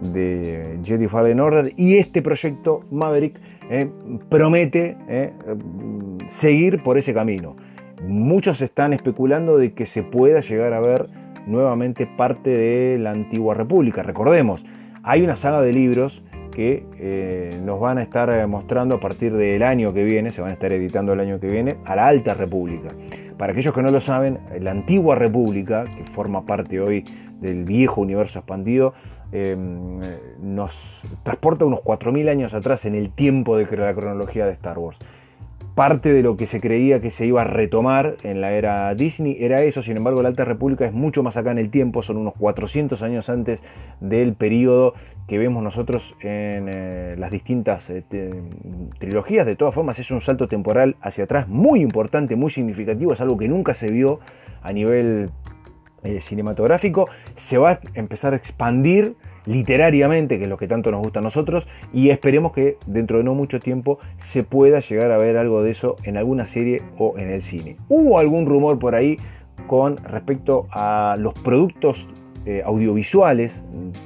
de 0.02 0.80
Jedi 0.84 1.08
Fallen 1.08 1.40
Order 1.40 1.74
y 1.76 1.98
este 1.98 2.22
proyecto 2.22 2.82
Maverick 2.92 3.40
eh, 3.70 3.90
promete 4.30 4.98
seguir 6.28 6.84
por 6.84 6.98
ese 6.98 7.14
camino. 7.14 7.56
Muchos 8.02 8.62
están 8.62 8.94
especulando 8.94 9.58
de 9.58 9.74
que 9.74 9.86
se 9.86 10.04
pueda 10.04 10.42
llegar 10.42 10.74
a 10.74 10.80
ver 10.80 11.06
nuevamente 11.48 12.06
parte 12.06 12.50
de 12.50 13.00
la 13.00 13.12
antigua 13.12 13.56
república. 13.56 14.04
Recordemos, 14.04 14.66
hay 15.04 15.24
una 15.24 15.36
saga 15.36 15.62
de 15.62 15.74
libros 15.74 16.22
que 16.52 16.86
eh, 17.00 17.60
nos 17.64 17.80
van 17.80 18.00
a 18.00 18.02
estar 18.02 18.30
eh, 18.30 18.46
mostrando 18.48 18.96
a 18.96 19.00
partir 19.00 19.34
del 19.34 19.62
año 19.64 19.94
que 19.94 20.04
viene, 20.04 20.32
se 20.32 20.42
van 20.42 20.50
a 20.50 20.54
estar 20.54 20.72
editando 20.72 21.14
el 21.14 21.20
año 21.20 21.40
que 21.40 21.48
viene, 21.48 21.78
a 21.86 21.96
la 21.96 22.08
Alta 22.08 22.34
República. 22.34 22.90
Para 23.38 23.54
aquellos 23.54 23.74
que 23.74 23.84
no 23.84 23.92
lo 23.92 24.00
saben, 24.00 24.40
la 24.60 24.72
antigua 24.72 25.16
República, 25.16 25.86
que 25.86 26.04
forma 26.12 26.46
parte 26.46 26.82
hoy 26.82 27.06
del 27.40 27.64
viejo 27.64 28.02
universo 28.02 28.40
expandido, 28.40 28.96
em, 29.32 30.00
nos 30.42 31.02
transporta 31.24 31.66
unos 31.66 31.82
4.000 31.82 32.30
años 32.30 32.54
atrás 32.54 32.86
en 32.86 32.96
el 32.96 33.12
tiempo 33.12 33.58
de 33.58 33.66
la 33.78 33.94
cronología 33.94 34.46
de 34.46 34.54
Star 34.54 34.78
Wars. 34.80 34.98
Parte 35.76 36.12
de 36.12 36.24
lo 36.24 36.36
que 36.38 36.48
se 36.48 36.60
creía 36.60 37.02
que 37.02 37.12
se 37.12 37.28
iba 37.28 37.42
a 37.42 37.44
retomar 37.44 38.16
en 38.24 38.42
la 38.42 38.54
era 38.54 38.96
Disney 38.96 39.38
era 39.40 39.62
eso, 39.62 39.84
sin 39.84 39.96
embargo 39.96 40.24
la 40.24 40.30
Alta 40.30 40.44
República 40.44 40.86
es 40.88 40.92
mucho 40.92 41.22
más 41.22 41.38
acá 41.38 41.52
en 41.52 41.60
el 41.60 41.70
tiempo, 41.70 42.02
son 42.02 42.18
unos 42.18 42.34
400 42.34 43.00
años 43.04 43.30
antes 43.30 43.60
del 44.00 44.34
periodo 44.34 44.96
que 45.28 45.38
vemos 45.38 45.62
nosotros 45.62 46.16
en 46.22 46.68
eh, 46.68 47.16
las 47.20 47.30
distintas 47.30 47.92
eh, 47.92 48.04
trilogías, 48.98 49.46
de 49.46 49.56
todas 49.56 49.76
formas 49.76 50.00
es 50.00 50.10
un 50.10 50.22
salto 50.22 50.48
temporal 50.48 50.96
hacia 51.00 51.26
atrás 51.26 51.48
muy 51.48 51.82
importante, 51.82 52.36
muy 52.36 52.50
significativo, 52.50 53.14
es 53.14 53.22
algo 53.22 53.38
que 53.38 53.48
nunca 53.48 53.76
se 53.76 53.92
vio 53.92 54.20
a 54.64 54.74
nivel 54.74 55.30
eh, 56.04 56.22
cinematográfico, 56.22 57.08
se 57.36 57.58
va 57.58 57.72
a 57.72 57.80
empezar 57.94 58.34
a 58.34 58.38
expandir 58.38 59.16
literariamente, 59.46 60.38
que 60.38 60.44
es 60.44 60.50
lo 60.50 60.58
que 60.58 60.68
tanto 60.68 60.92
nos 60.92 61.02
gusta 61.02 61.20
a 61.20 61.22
nosotros, 61.24 61.68
y 61.94 62.10
esperemos 62.10 62.52
que 62.52 62.78
dentro 62.86 63.18
de 63.18 63.24
no 63.24 63.34
mucho 63.34 63.60
tiempo 63.60 63.98
se 64.18 64.44
pueda 64.44 64.82
llegar 64.82 65.12
a 65.12 65.18
ver 65.18 65.38
algo 65.38 65.64
de 65.64 65.72
eso 65.72 65.96
en 66.04 66.18
alguna 66.18 66.46
serie 66.46 66.82
o 66.98 67.18
en 67.18 67.30
el 67.30 67.42
cine. 67.42 67.78
Hubo 67.88 68.20
algún 68.20 68.46
rumor 68.46 68.78
por 68.78 68.94
ahí 68.94 69.18
con 69.68 69.98
respecto 69.98 70.68
a 70.72 71.16
los 71.18 71.34
productos 71.34 72.08
eh, 72.50 72.64
audiovisuales 72.64 73.60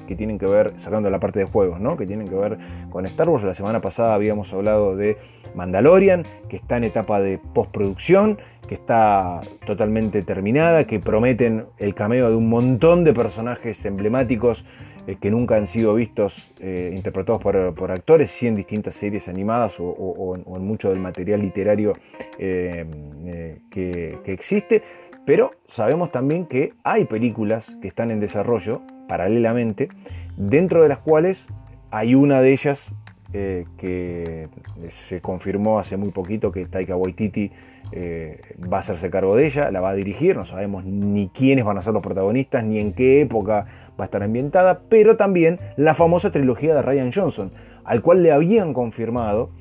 que 0.08 0.16
tienen 0.16 0.40
que 0.40 0.48
ver, 0.48 0.74
sacando 0.80 1.12
la 1.12 1.20
parte 1.20 1.38
de 1.38 1.46
juegos, 1.46 1.80
¿no? 1.80 1.96
que 1.96 2.08
tienen 2.08 2.28
que 2.28 2.34
ver 2.34 2.58
con 2.90 3.06
Star 3.06 3.30
Wars. 3.30 3.44
La 3.44 3.54
semana 3.54 3.82
pasada 3.82 4.16
habíamos 4.16 4.52
hablado 4.52 4.96
de 4.96 5.16
Mandalorian, 5.54 6.26
que 6.50 6.56
está 6.56 6.78
en 6.78 6.86
etapa 6.86 7.22
de 7.22 7.38
postproducción, 7.54 8.40
que 8.68 8.74
está 8.74 9.42
totalmente 9.64 10.24
terminada, 10.24 10.86
que 10.86 11.00
prometen 11.00 11.66
el 11.78 11.94
cameo 11.94 12.32
de 12.32 12.36
un 12.36 12.50
montón 12.50 13.04
de 13.04 13.14
personajes 13.14 13.86
emblemáticos 13.86 14.66
eh, 15.06 15.18
que 15.22 15.30
nunca 15.30 15.58
han 15.58 15.68
sido 15.68 15.94
vistos, 15.94 16.52
eh, 16.62 16.92
interpretados 16.96 17.44
por, 17.44 17.92
actores, 17.92 18.32
sí 18.32 18.48
en 18.48 18.56
distintas 18.56 18.96
series 18.96 19.28
animadas 19.28 19.76
o, 19.78 20.36
en, 20.36 20.66
mucho 20.66 20.90
del 20.90 20.98
material 20.98 21.42
literario 21.42 21.94
que, 22.40 24.18
existe. 24.26 24.82
Pero 25.26 25.52
sabemos 25.68 26.12
también 26.12 26.46
que 26.46 26.74
hay 26.84 27.06
películas 27.06 27.76
que 27.82 27.88
están 27.88 28.12
en 28.12 28.20
desarrollo 28.20 28.82
paralelamente, 29.08 29.90
dentro 30.38 30.82
de 30.82 30.90
las 30.90 31.00
cuales 31.00 31.46
hay 31.92 32.16
una 32.16 32.42
de 32.42 32.52
ellas 32.52 32.92
que 33.32 34.50
se 34.90 35.22
confirmó 35.22 35.80
hace 35.80 35.96
muy 35.96 36.10
poquito 36.10 36.52
que 36.52 36.66
Taika 36.66 36.98
Waititi 36.98 37.52
va 37.94 38.78
a 38.78 38.80
hacerse 38.80 39.10
cargo 39.10 39.36
de 39.36 39.46
ella, 39.46 39.72
la 39.72 39.80
va 39.80 39.92
a 39.92 39.94
dirigir, 39.94 40.36
no 40.36 40.44
sabemos 40.44 40.84
ni 40.84 41.30
quiénes 41.30 41.64
van 41.64 41.78
a 41.78 41.82
ser 41.82 41.94
los 41.94 42.04
protagonistas, 42.04 42.64
ni 42.64 42.80
en 42.80 42.94
qué 42.94 43.22
época 43.22 43.68
va 44.00 44.04
a 44.04 44.06
estar 44.06 44.24
ambientada, 44.24 44.82
pero 44.90 45.16
también 45.18 45.60
la 45.78 45.94
famosa 45.94 46.32
trilogía 46.32 46.76
de 46.76 46.82
Ryan 46.82 47.12
Johnson, 47.14 47.52
al 47.86 48.02
cual 48.02 48.22
le 48.24 48.32
habían 48.32 48.74
confirmado, 48.74 49.52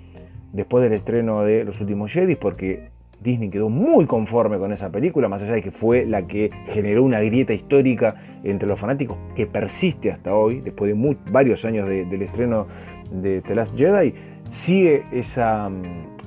después 0.52 0.82
del 0.82 0.94
estreno 0.94 1.42
de 1.42 1.64
Los 1.64 1.80
Últimos 1.80 2.12
Jedi, 2.12 2.34
porque 2.34 2.90
Disney 3.20 3.50
quedó 3.50 3.68
muy 3.68 4.06
conforme 4.06 4.58
con 4.58 4.72
esa 4.72 4.90
película, 4.90 5.28
más 5.28 5.42
allá 5.42 5.52
de 5.52 5.62
que 5.62 5.70
fue 5.70 6.06
la 6.06 6.26
que 6.26 6.50
generó 6.68 7.02
una 7.02 7.20
grieta 7.20 7.52
histórica 7.52 8.14
entre 8.44 8.66
los 8.66 8.80
fanáticos 8.80 9.18
que 9.34 9.46
persiste 9.46 10.10
hasta 10.10 10.34
hoy, 10.34 10.60
después 10.60 10.92
de 10.94 11.16
varios 11.30 11.64
años 11.64 11.86
del 11.86 12.22
estreno 12.22 12.66
de 13.12 13.42
The 13.42 13.54
Last 13.54 13.76
Jedi, 13.76 14.14
sigue 14.50 15.04
esa, 15.12 15.70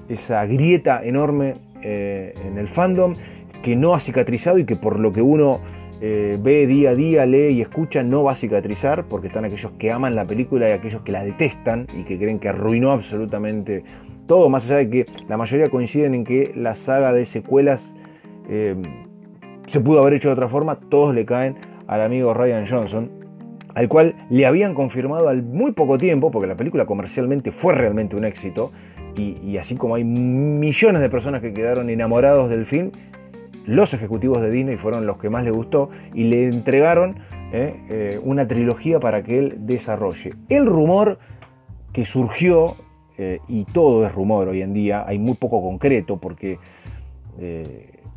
esa 0.08 0.46
grieta 0.46 1.04
enorme 1.04 1.54
eh, 1.82 2.34
en 2.46 2.58
el 2.58 2.68
fandom 2.68 3.16
que 3.64 3.76
no 3.76 3.96
ha 3.96 4.00
cicatrizado 4.00 4.60
y 4.60 4.66
que 4.66 4.76
por 4.76 5.00
lo 5.00 5.12
que 5.12 5.22
uno 5.22 5.60
eh, 6.02 6.38
ve 6.40 6.68
día 6.68 6.92
a 6.92 6.96
día, 6.96 7.26
lee 7.26 7.54
y 7.54 7.62
escucha, 7.62 8.04
no 8.04 8.24
va 8.24 8.34
a 8.34 8.36
cicatrizar, 8.36 9.06
porque 9.06 9.28
están 9.28 9.46
aquellos 9.46 9.72
que 9.80 9.90
aman 9.90 10.16
la 10.16 10.26
película 10.26 10.70
y 10.70 10.74
aquellos 10.74 11.02
que 11.02 11.14
la 11.14 11.24
detestan 11.24 11.88
y 11.98 12.04
que 12.04 12.18
creen 12.18 12.40
que 12.40 12.50
arruinó 12.50 12.92
absolutamente 12.92 13.84
todo, 14.28 14.50
más 14.50 14.66
allá 14.66 14.78
de 14.78 14.90
que 14.90 15.06
la 15.28 15.38
mayoría 15.38 15.70
coinciden 15.70 16.16
en 16.16 16.24
que 16.24 16.54
la 16.56 16.76
saga 16.76 17.14
de 17.14 17.26
secuelas 17.26 17.94
eh, 18.50 18.76
se 19.68 19.80
pudo 19.80 20.00
haber 20.02 20.14
hecho 20.14 20.30
de 20.30 20.34
otra 20.34 20.48
forma, 20.48 20.76
todos 20.76 21.14
le 21.14 21.26
caen 21.26 21.56
al 21.88 22.02
amigo 22.02 22.34
Ryan 22.34 22.66
Johnson, 22.68 23.12
al 23.76 23.88
cual 23.88 24.16
le 24.30 24.46
habían 24.46 24.74
confirmado 24.76 25.30
al 25.30 25.44
muy 25.44 25.72
poco 25.72 25.98
tiempo, 25.98 26.32
porque 26.32 26.48
la 26.48 26.56
película 26.56 26.86
comercialmente 26.86 27.52
fue 27.52 27.74
realmente 27.74 28.16
un 28.16 28.26
éxito, 28.26 28.72
y, 29.16 29.58
así 29.58 29.76
como 29.76 29.94
hay 29.96 30.04
millones 30.04 31.02
de 31.02 31.10
personas 31.10 31.42
que 31.42 31.54
quedaron 31.54 31.92
enamorados 31.92 32.50
del 32.50 32.66
film, 32.66 32.92
los 33.66 33.94
ejecutivos 33.94 34.42
de 34.42 34.50
Disney 34.50 34.76
fueron 34.76 35.06
los 35.06 35.18
que 35.18 35.30
más 35.30 35.44
le 35.44 35.52
gustó 35.52 35.90
y 36.14 36.24
le 36.24 36.48
entregaron 36.48 37.18
eh, 37.54 37.76
eh, 37.90 38.20
una 38.24 38.48
trilogía 38.48 39.00
para 39.00 39.22
que 39.22 39.38
él 39.38 39.56
desarrolle. 39.60 40.34
El 40.50 40.66
rumor 40.66 41.20
que 41.94 42.06
surgió, 42.06 42.76
eh, 43.18 43.40
y 43.48 43.66
todo 43.66 44.06
es 44.06 44.14
rumor 44.14 44.48
hoy 44.48 44.62
en 44.62 44.74
día, 44.74 45.04
hay 45.08 45.20
muy 45.20 45.36
poco 45.36 45.62
concreto 45.62 46.18
porque 46.18 46.60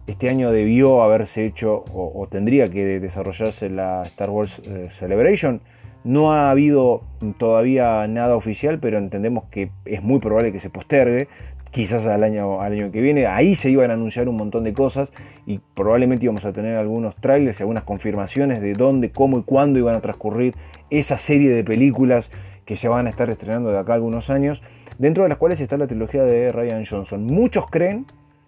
este 0.06 0.28
año 0.28 0.52
debió 0.52 1.02
haberse 1.02 1.46
hecho 1.46 1.84
o, 1.92 2.28
tendría 2.30 2.68
que 2.68 3.00
desarrollarse 3.00 3.70
la 3.70 4.02
Star 4.02 4.28
Wars 4.28 4.60
Celebration. 4.90 5.62
No 6.04 6.32
ha 6.32 6.50
habido 6.50 7.02
todavía 7.38 8.06
nada 8.06 8.36
oficial, 8.36 8.78
pero 8.78 8.98
entendemos 8.98 9.44
que 9.44 9.70
es 9.86 10.02
muy 10.02 10.20
probable 10.20 10.52
que 10.52 10.60
se 10.60 10.68
postergue 10.68 11.28
quizás 11.76 12.06
al 12.06 12.24
año, 12.24 12.62
al 12.62 12.72
año 12.72 12.90
que 12.90 13.02
viene. 13.02 13.26
Ahí 13.26 13.54
se 13.54 13.68
iban 13.68 13.90
a 13.90 13.94
anunciar 13.94 14.30
un 14.30 14.36
montón 14.36 14.64
de 14.64 14.72
cosas 14.72 15.10
y 15.46 15.60
probablemente 15.74 16.24
íbamos 16.24 16.46
a 16.46 16.52
tener 16.54 16.76
algunos 16.76 17.14
trailers 17.16 17.60
y 17.60 17.62
algunas 17.62 17.84
confirmaciones 17.84 18.62
de 18.62 18.72
dónde, 18.72 19.10
cómo 19.10 19.38
y 19.38 19.42
cuándo 19.42 19.78
iban 19.78 19.94
a 19.94 20.00
transcurrir 20.00 20.54
esa 20.88 21.18
serie 21.18 21.50
de 21.50 21.62
películas 21.64 22.30
que 22.64 22.76
se 22.76 22.88
van 22.88 23.06
a 23.06 23.10
estar 23.10 23.28
estrenando 23.28 23.70
de 23.70 23.78
acá 23.78 23.92
algunos 23.92 24.30
años, 24.30 24.62
dentro 24.98 25.22
de 25.22 25.28
las 25.28 25.38
cuales 25.38 25.60
está 25.60 25.76
la 25.76 25.86
trilogía 25.86 26.24
de 26.24 26.50
Ryan 26.50 26.84
Johnson. 26.84 27.24
Muchos 27.24 27.66
creen, 27.70 28.06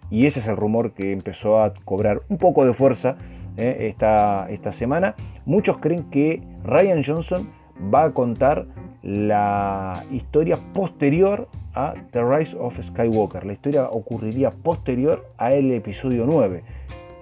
y 0.09 0.25
ese 0.25 0.39
es 0.39 0.47
el 0.47 0.57
rumor 0.57 0.93
que 0.93 1.11
empezó 1.11 1.61
a 1.61 1.73
cobrar 1.85 2.21
un 2.29 2.37
poco 2.37 2.65
de 2.65 2.73
fuerza 2.73 3.17
eh, 3.57 3.87
esta, 3.89 4.49
esta 4.49 4.71
semana, 4.71 5.15
muchos 5.45 5.77
creen 5.77 6.09
que 6.09 6.41
Ryan 6.63 7.03
Johnson 7.03 7.49
va 7.93 8.05
a 8.05 8.11
contar 8.11 8.65
la 9.01 10.05
historia 10.11 10.57
posterior 10.73 11.47
a 11.73 11.93
The 12.11 12.23
Rise 12.23 12.57
of 12.57 12.79
Skywalker. 12.81 13.45
La 13.45 13.53
historia 13.53 13.89
ocurriría 13.89 14.49
posterior 14.49 15.25
a 15.37 15.51
el 15.51 15.71
episodio 15.71 16.25
9. 16.25 16.63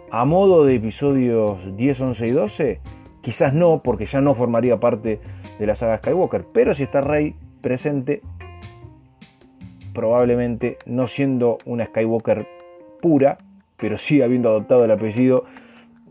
A 0.10 0.26
modo 0.26 0.64
de 0.66 0.76
episodios 0.76 1.58
10, 1.76 2.02
11 2.02 2.28
y 2.28 2.32
12, 2.32 2.80
quizás 3.22 3.54
no, 3.54 3.82
porque 3.84 4.06
ya 4.06 4.22
no 4.22 4.34
formaría 4.34 4.80
parte 4.80 5.20
de 5.60 5.66
la 5.68 5.76
saga 5.76 5.98
Skywalker, 5.98 6.46
pero 6.54 6.74
si 6.74 6.84
está 6.84 7.02
Rey 7.02 7.36
presente, 7.62 8.22
probablemente 9.98 10.78
no 10.86 11.08
siendo 11.08 11.58
una 11.66 11.86
Skywalker 11.86 12.46
pura, 13.02 13.40
pero 13.78 13.98
sí 13.98 14.22
habiendo 14.22 14.50
adoptado 14.50 14.86
el 14.86 14.92
apellido, 14.92 15.46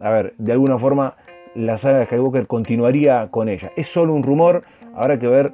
a 0.01 0.11
ver, 0.11 0.34
de 0.39 0.51
alguna 0.51 0.76
forma 0.76 1.14
la 1.55 1.78
saga 1.78 2.01
de 2.01 2.07
Skywalker 2.07 2.49
continuaría 2.49 3.28
con 3.30 3.49
ella. 3.49 3.70
Es 3.76 3.87
solo 3.87 4.12
un 4.12 4.24
rumor, 4.24 4.64
habrá 4.93 5.20
que 5.20 5.28
ver 5.28 5.53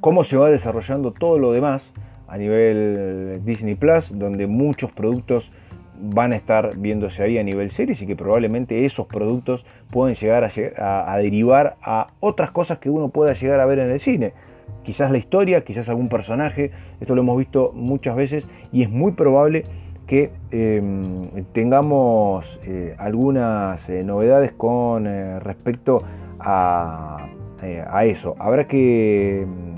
cómo 0.00 0.24
se 0.24 0.38
va 0.38 0.48
desarrollando 0.48 1.12
todo 1.12 1.38
lo 1.38 1.52
demás 1.52 1.92
a 2.28 2.38
nivel 2.38 3.42
Disney 3.44 3.74
Plus, 3.74 4.10
donde 4.18 4.46
muchos 4.46 4.90
productos 4.90 5.52
van 6.00 6.32
a 6.32 6.36
estar 6.36 6.78
viéndose 6.78 7.22
ahí 7.22 7.36
a 7.36 7.42
nivel 7.42 7.70
series 7.70 8.00
y 8.00 8.06
que 8.06 8.16
probablemente 8.16 8.86
esos 8.86 9.06
productos 9.06 9.66
pueden 9.90 10.14
llegar 10.14 10.44
a, 10.78 11.16
derivar 11.18 11.76
a 11.82 12.06
otras 12.20 12.52
cosas 12.52 12.78
que 12.78 12.88
uno 12.88 13.10
pueda 13.10 13.34
llegar 13.34 13.60
a 13.60 13.66
ver 13.66 13.80
en 13.80 13.90
el 13.90 14.00
cine. 14.00 14.32
Quizás 14.90 15.12
la 15.12 15.18
historia, 15.18 15.62
quizás 15.62 15.88
algún 15.88 16.08
personaje, 16.08 16.72
esto 17.00 17.14
lo 17.14 17.20
hemos 17.20 17.38
visto 17.38 17.70
muchas 17.72 18.16
veces 18.16 18.48
y 18.72 18.82
es 18.82 18.90
muy 18.90 19.12
probable 19.12 19.62
que 20.08 20.32
em, 20.50 21.44
tengamos 21.52 22.58
eh, 22.64 22.96
algunas 22.98 23.88
eh, 23.88 24.02
novedades 24.02 24.50
con 24.50 25.06
eh, 25.06 25.38
respecto 25.38 26.02
a, 26.40 27.24
a, 27.88 28.04
eso. 28.04 28.34
Habrá 28.40 28.66
que 28.66 29.42
em, 29.42 29.76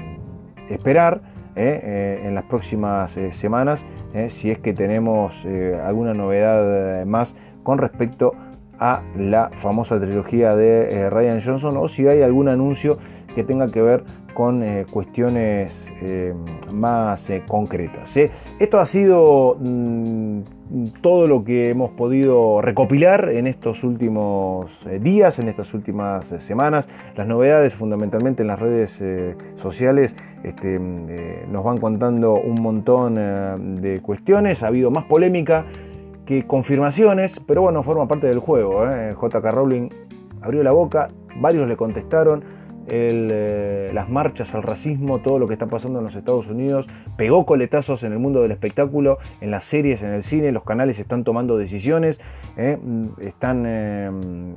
esperar 0.71 1.21
en 1.57 2.35
las 2.35 2.45
próximas 2.45 3.19
semanas 3.33 3.85
si 4.29 4.51
es 4.51 4.59
que 4.61 4.73
tenemos 4.73 5.47
alguna 5.85 6.15
novedad 6.15 7.05
más 7.05 7.37
con 7.63 7.77
respecto 7.77 8.33
a 8.79 9.03
la 9.19 9.51
famosa 9.53 10.01
trilogía 10.01 10.57
de 10.57 11.11
Ryan 11.11 11.43
Johnson 11.45 11.77
o 11.77 11.89
si 11.89 12.09
hay 12.09 12.23
algún 12.23 12.49
anuncio 12.49 12.97
que 13.35 13.45
tenga 13.45 13.71
que 13.71 13.83
ver 13.83 14.05
con 14.33 14.62
eh, 14.62 14.87
cuestiones 14.91 15.91
eh, 16.01 16.35
más 16.72 17.28
eh, 17.30 17.43
concretas. 17.47 18.16
Esto 18.59 18.78
ha 18.78 18.87
sido 18.87 19.57
mm, 19.59 20.41
todo 21.01 21.26
lo 21.26 21.45
que 21.45 21.70
hemos 21.70 21.91
podido 21.91 22.61
recopilar 22.62 23.28
en 23.30 23.47
estos 23.47 23.85
últimos 23.85 24.87
días, 25.01 25.39
en 25.39 25.49
estas 25.49 25.74
últimas 25.74 26.26
semanas. 26.41 26.89
Las 27.16 27.26
novedades 27.26 27.74
fundamentalmente 27.74 28.43
en 28.43 28.49
las 28.49 28.59
redes 28.59 29.03
sociales 29.57 30.16
este, 30.43 30.78
mm, 30.78 31.53
nos 31.53 31.64
van 31.64 31.78
contando 31.78 32.35
un 32.35 32.62
montón 32.62 33.14
de 33.83 34.01
cuestiones. 34.01 34.62
Ha 34.62 34.68
habido 34.68 34.91
más 34.91 35.05
polémica 35.05 35.66
que 36.24 36.47
confirmaciones, 36.47 37.41
pero 37.47 37.62
bueno, 37.62 37.83
forma 37.83 38.09
parte 38.09 38.26
del 38.26 38.39
juego. 38.39 38.85
JK 38.87 39.45
Rowling 39.51 39.91
abrió 40.41 40.62
la 40.62 40.72
boca, 40.72 41.11
varios 41.37 41.68
le 41.68 41.76
contestaron 41.76 42.62
eh, 42.89 43.91
las 43.95 44.09
marchas 44.09 44.55
al 44.55 44.62
racismo, 44.62 45.20
todo 45.20 45.39
lo 45.39 45.47
que 45.47 45.55
está 45.55 45.66
pasando 45.66 46.01
en 46.01 46.05
los 46.05 46.14
Estados 46.14 46.49
Unidos, 46.49 46.89
pegó 47.16 47.47
coletazos 47.47 48.03
en 48.03 48.12
el 48.12 48.18
mundo 48.18 48.43
del 48.43 48.51
espectáculo, 48.51 49.18
en 49.41 49.51
las 49.51 49.64
series, 49.64 50.03
en 50.03 50.11
el 50.11 50.24
cine, 50.24 50.51
los 50.53 50.64
canales 50.64 50.99
están 50.99 51.22
tomando 51.22 51.57
decisiones, 51.57 52.20
eh, 52.57 52.78
están 53.20 53.64
eh, 53.66 54.11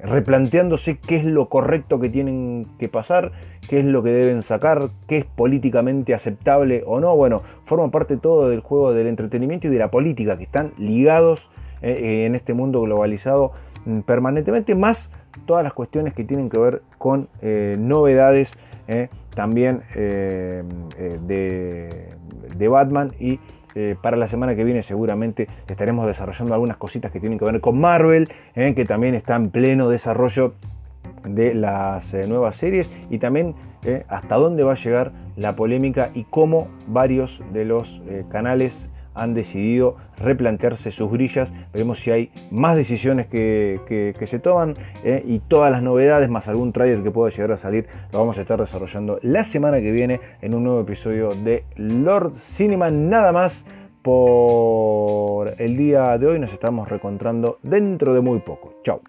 replanteándose 0.04 0.98
qué 0.98 1.18
es 1.18 1.26
lo 1.26 1.50
correcto 1.50 2.00
que 2.00 2.10
tienen 2.10 2.68
que 2.80 2.90
pasar, 2.90 3.32
qué 3.70 3.80
es 3.80 3.86
lo 3.86 4.02
que 4.02 4.12
deben 4.12 4.42
sacar, 4.42 4.90
qué 5.08 5.18
es 5.18 5.26
políticamente 5.26 6.14
aceptable 6.14 6.84
o 6.86 7.00
no. 7.00 7.16
Bueno, 7.16 7.44
forma 7.64 7.92
parte 7.92 8.18
todo 8.18 8.50
del 8.50 8.62
juego 8.62 8.94
del 8.94 9.08
entretenimiento 9.08 9.68
y 9.68 9.72
de 9.72 9.80
la 9.80 9.92
política 9.92 10.38
que 10.38 10.44
están 10.46 10.74
ligados 10.78 11.50
en 11.82 12.34
este 12.34 12.56
mundo 12.56 12.82
globalizado 12.82 13.52
mm, 13.86 14.00
permanentemente, 14.00 14.74
más 14.74 15.10
todas 15.46 15.64
las 15.64 15.74
cuestiones 15.74 16.14
que 16.14 16.24
tienen 16.24 16.50
que 16.50 16.58
ver 16.58 16.82
con 16.98 17.30
eh, 17.42 17.76
novedades 17.80 18.58
eh, 18.88 19.10
también 19.34 19.82
eh, 19.96 20.64
de, 21.28 22.68
Batman 22.68 23.14
y 23.20 23.40
para 24.02 24.16
la 24.18 24.28
semana 24.28 24.56
que 24.56 24.64
viene 24.64 24.84
seguramente 24.84 25.48
estaremos 25.68 26.08
desarrollando 26.08 26.54
algunas 26.54 26.78
cositas 26.78 27.12
que 27.12 27.20
tienen 27.20 27.38
que 27.38 27.46
ver 27.46 27.60
con 27.62 27.80
Marvel, 27.80 28.30
que 28.54 28.86
también 28.86 29.16
está 29.16 29.36
en 29.36 29.50
pleno 29.50 29.90
desarrollo 29.90 30.54
de 31.26 31.54
las 31.54 32.14
nuevas 32.14 32.56
series 32.56 32.90
y 33.10 33.20
también 33.20 33.54
hasta 34.08 34.36
dónde 34.36 34.64
va 34.64 34.74
a 34.74 34.76
llegar 34.76 35.12
la 35.36 35.56
polémica 35.56 36.10
y 36.14 36.24
cómo 36.24 36.70
varios 36.88 37.42
de 37.54 37.66
los 37.66 38.02
canales 38.30 38.90
han 39.16 39.34
decidido 39.34 39.96
replantearse 40.18 40.92
sus 40.92 41.12
grillas. 41.12 41.52
Veremos 41.74 42.00
si 42.00 42.12
hay 42.12 42.32
más 42.52 42.76
decisiones 42.76 43.28
que, 43.28 44.14
se 44.26 44.40
toman 44.40 44.74
eh, 45.04 45.24
y 45.26 45.40
todas 45.40 45.72
las 45.72 45.82
novedades, 45.82 46.30
más 46.30 46.48
algún 46.48 46.72
trailer 46.72 47.04
que 47.04 47.12
pueda 47.12 47.32
llegar 47.32 47.54
a 47.54 47.58
salir, 47.58 47.88
lo 48.12 48.20
vamos 48.20 48.38
a 48.38 48.42
estar 48.42 48.60
desarrollando 48.60 49.20
la 49.22 49.44
semana 49.44 49.80
que 49.80 49.92
viene 49.92 50.20
en 50.42 50.54
un 50.54 50.64
nuevo 50.64 50.82
episodio 50.82 51.30
de 51.30 51.64
Lord 51.76 52.34
Cinema. 52.38 52.90
Nada 52.90 53.32
más 53.32 53.64
por 54.02 55.56
el 55.60 55.78
día 55.78 56.18
de 56.18 56.28
hoy, 56.28 56.40
nos 56.40 56.54
estamos 56.54 56.88
reencontrando 56.88 57.58
dentro 57.64 58.14
de 58.14 58.22
muy 58.22 58.40
poco. 58.40 58.76
Chao. 58.84 59.02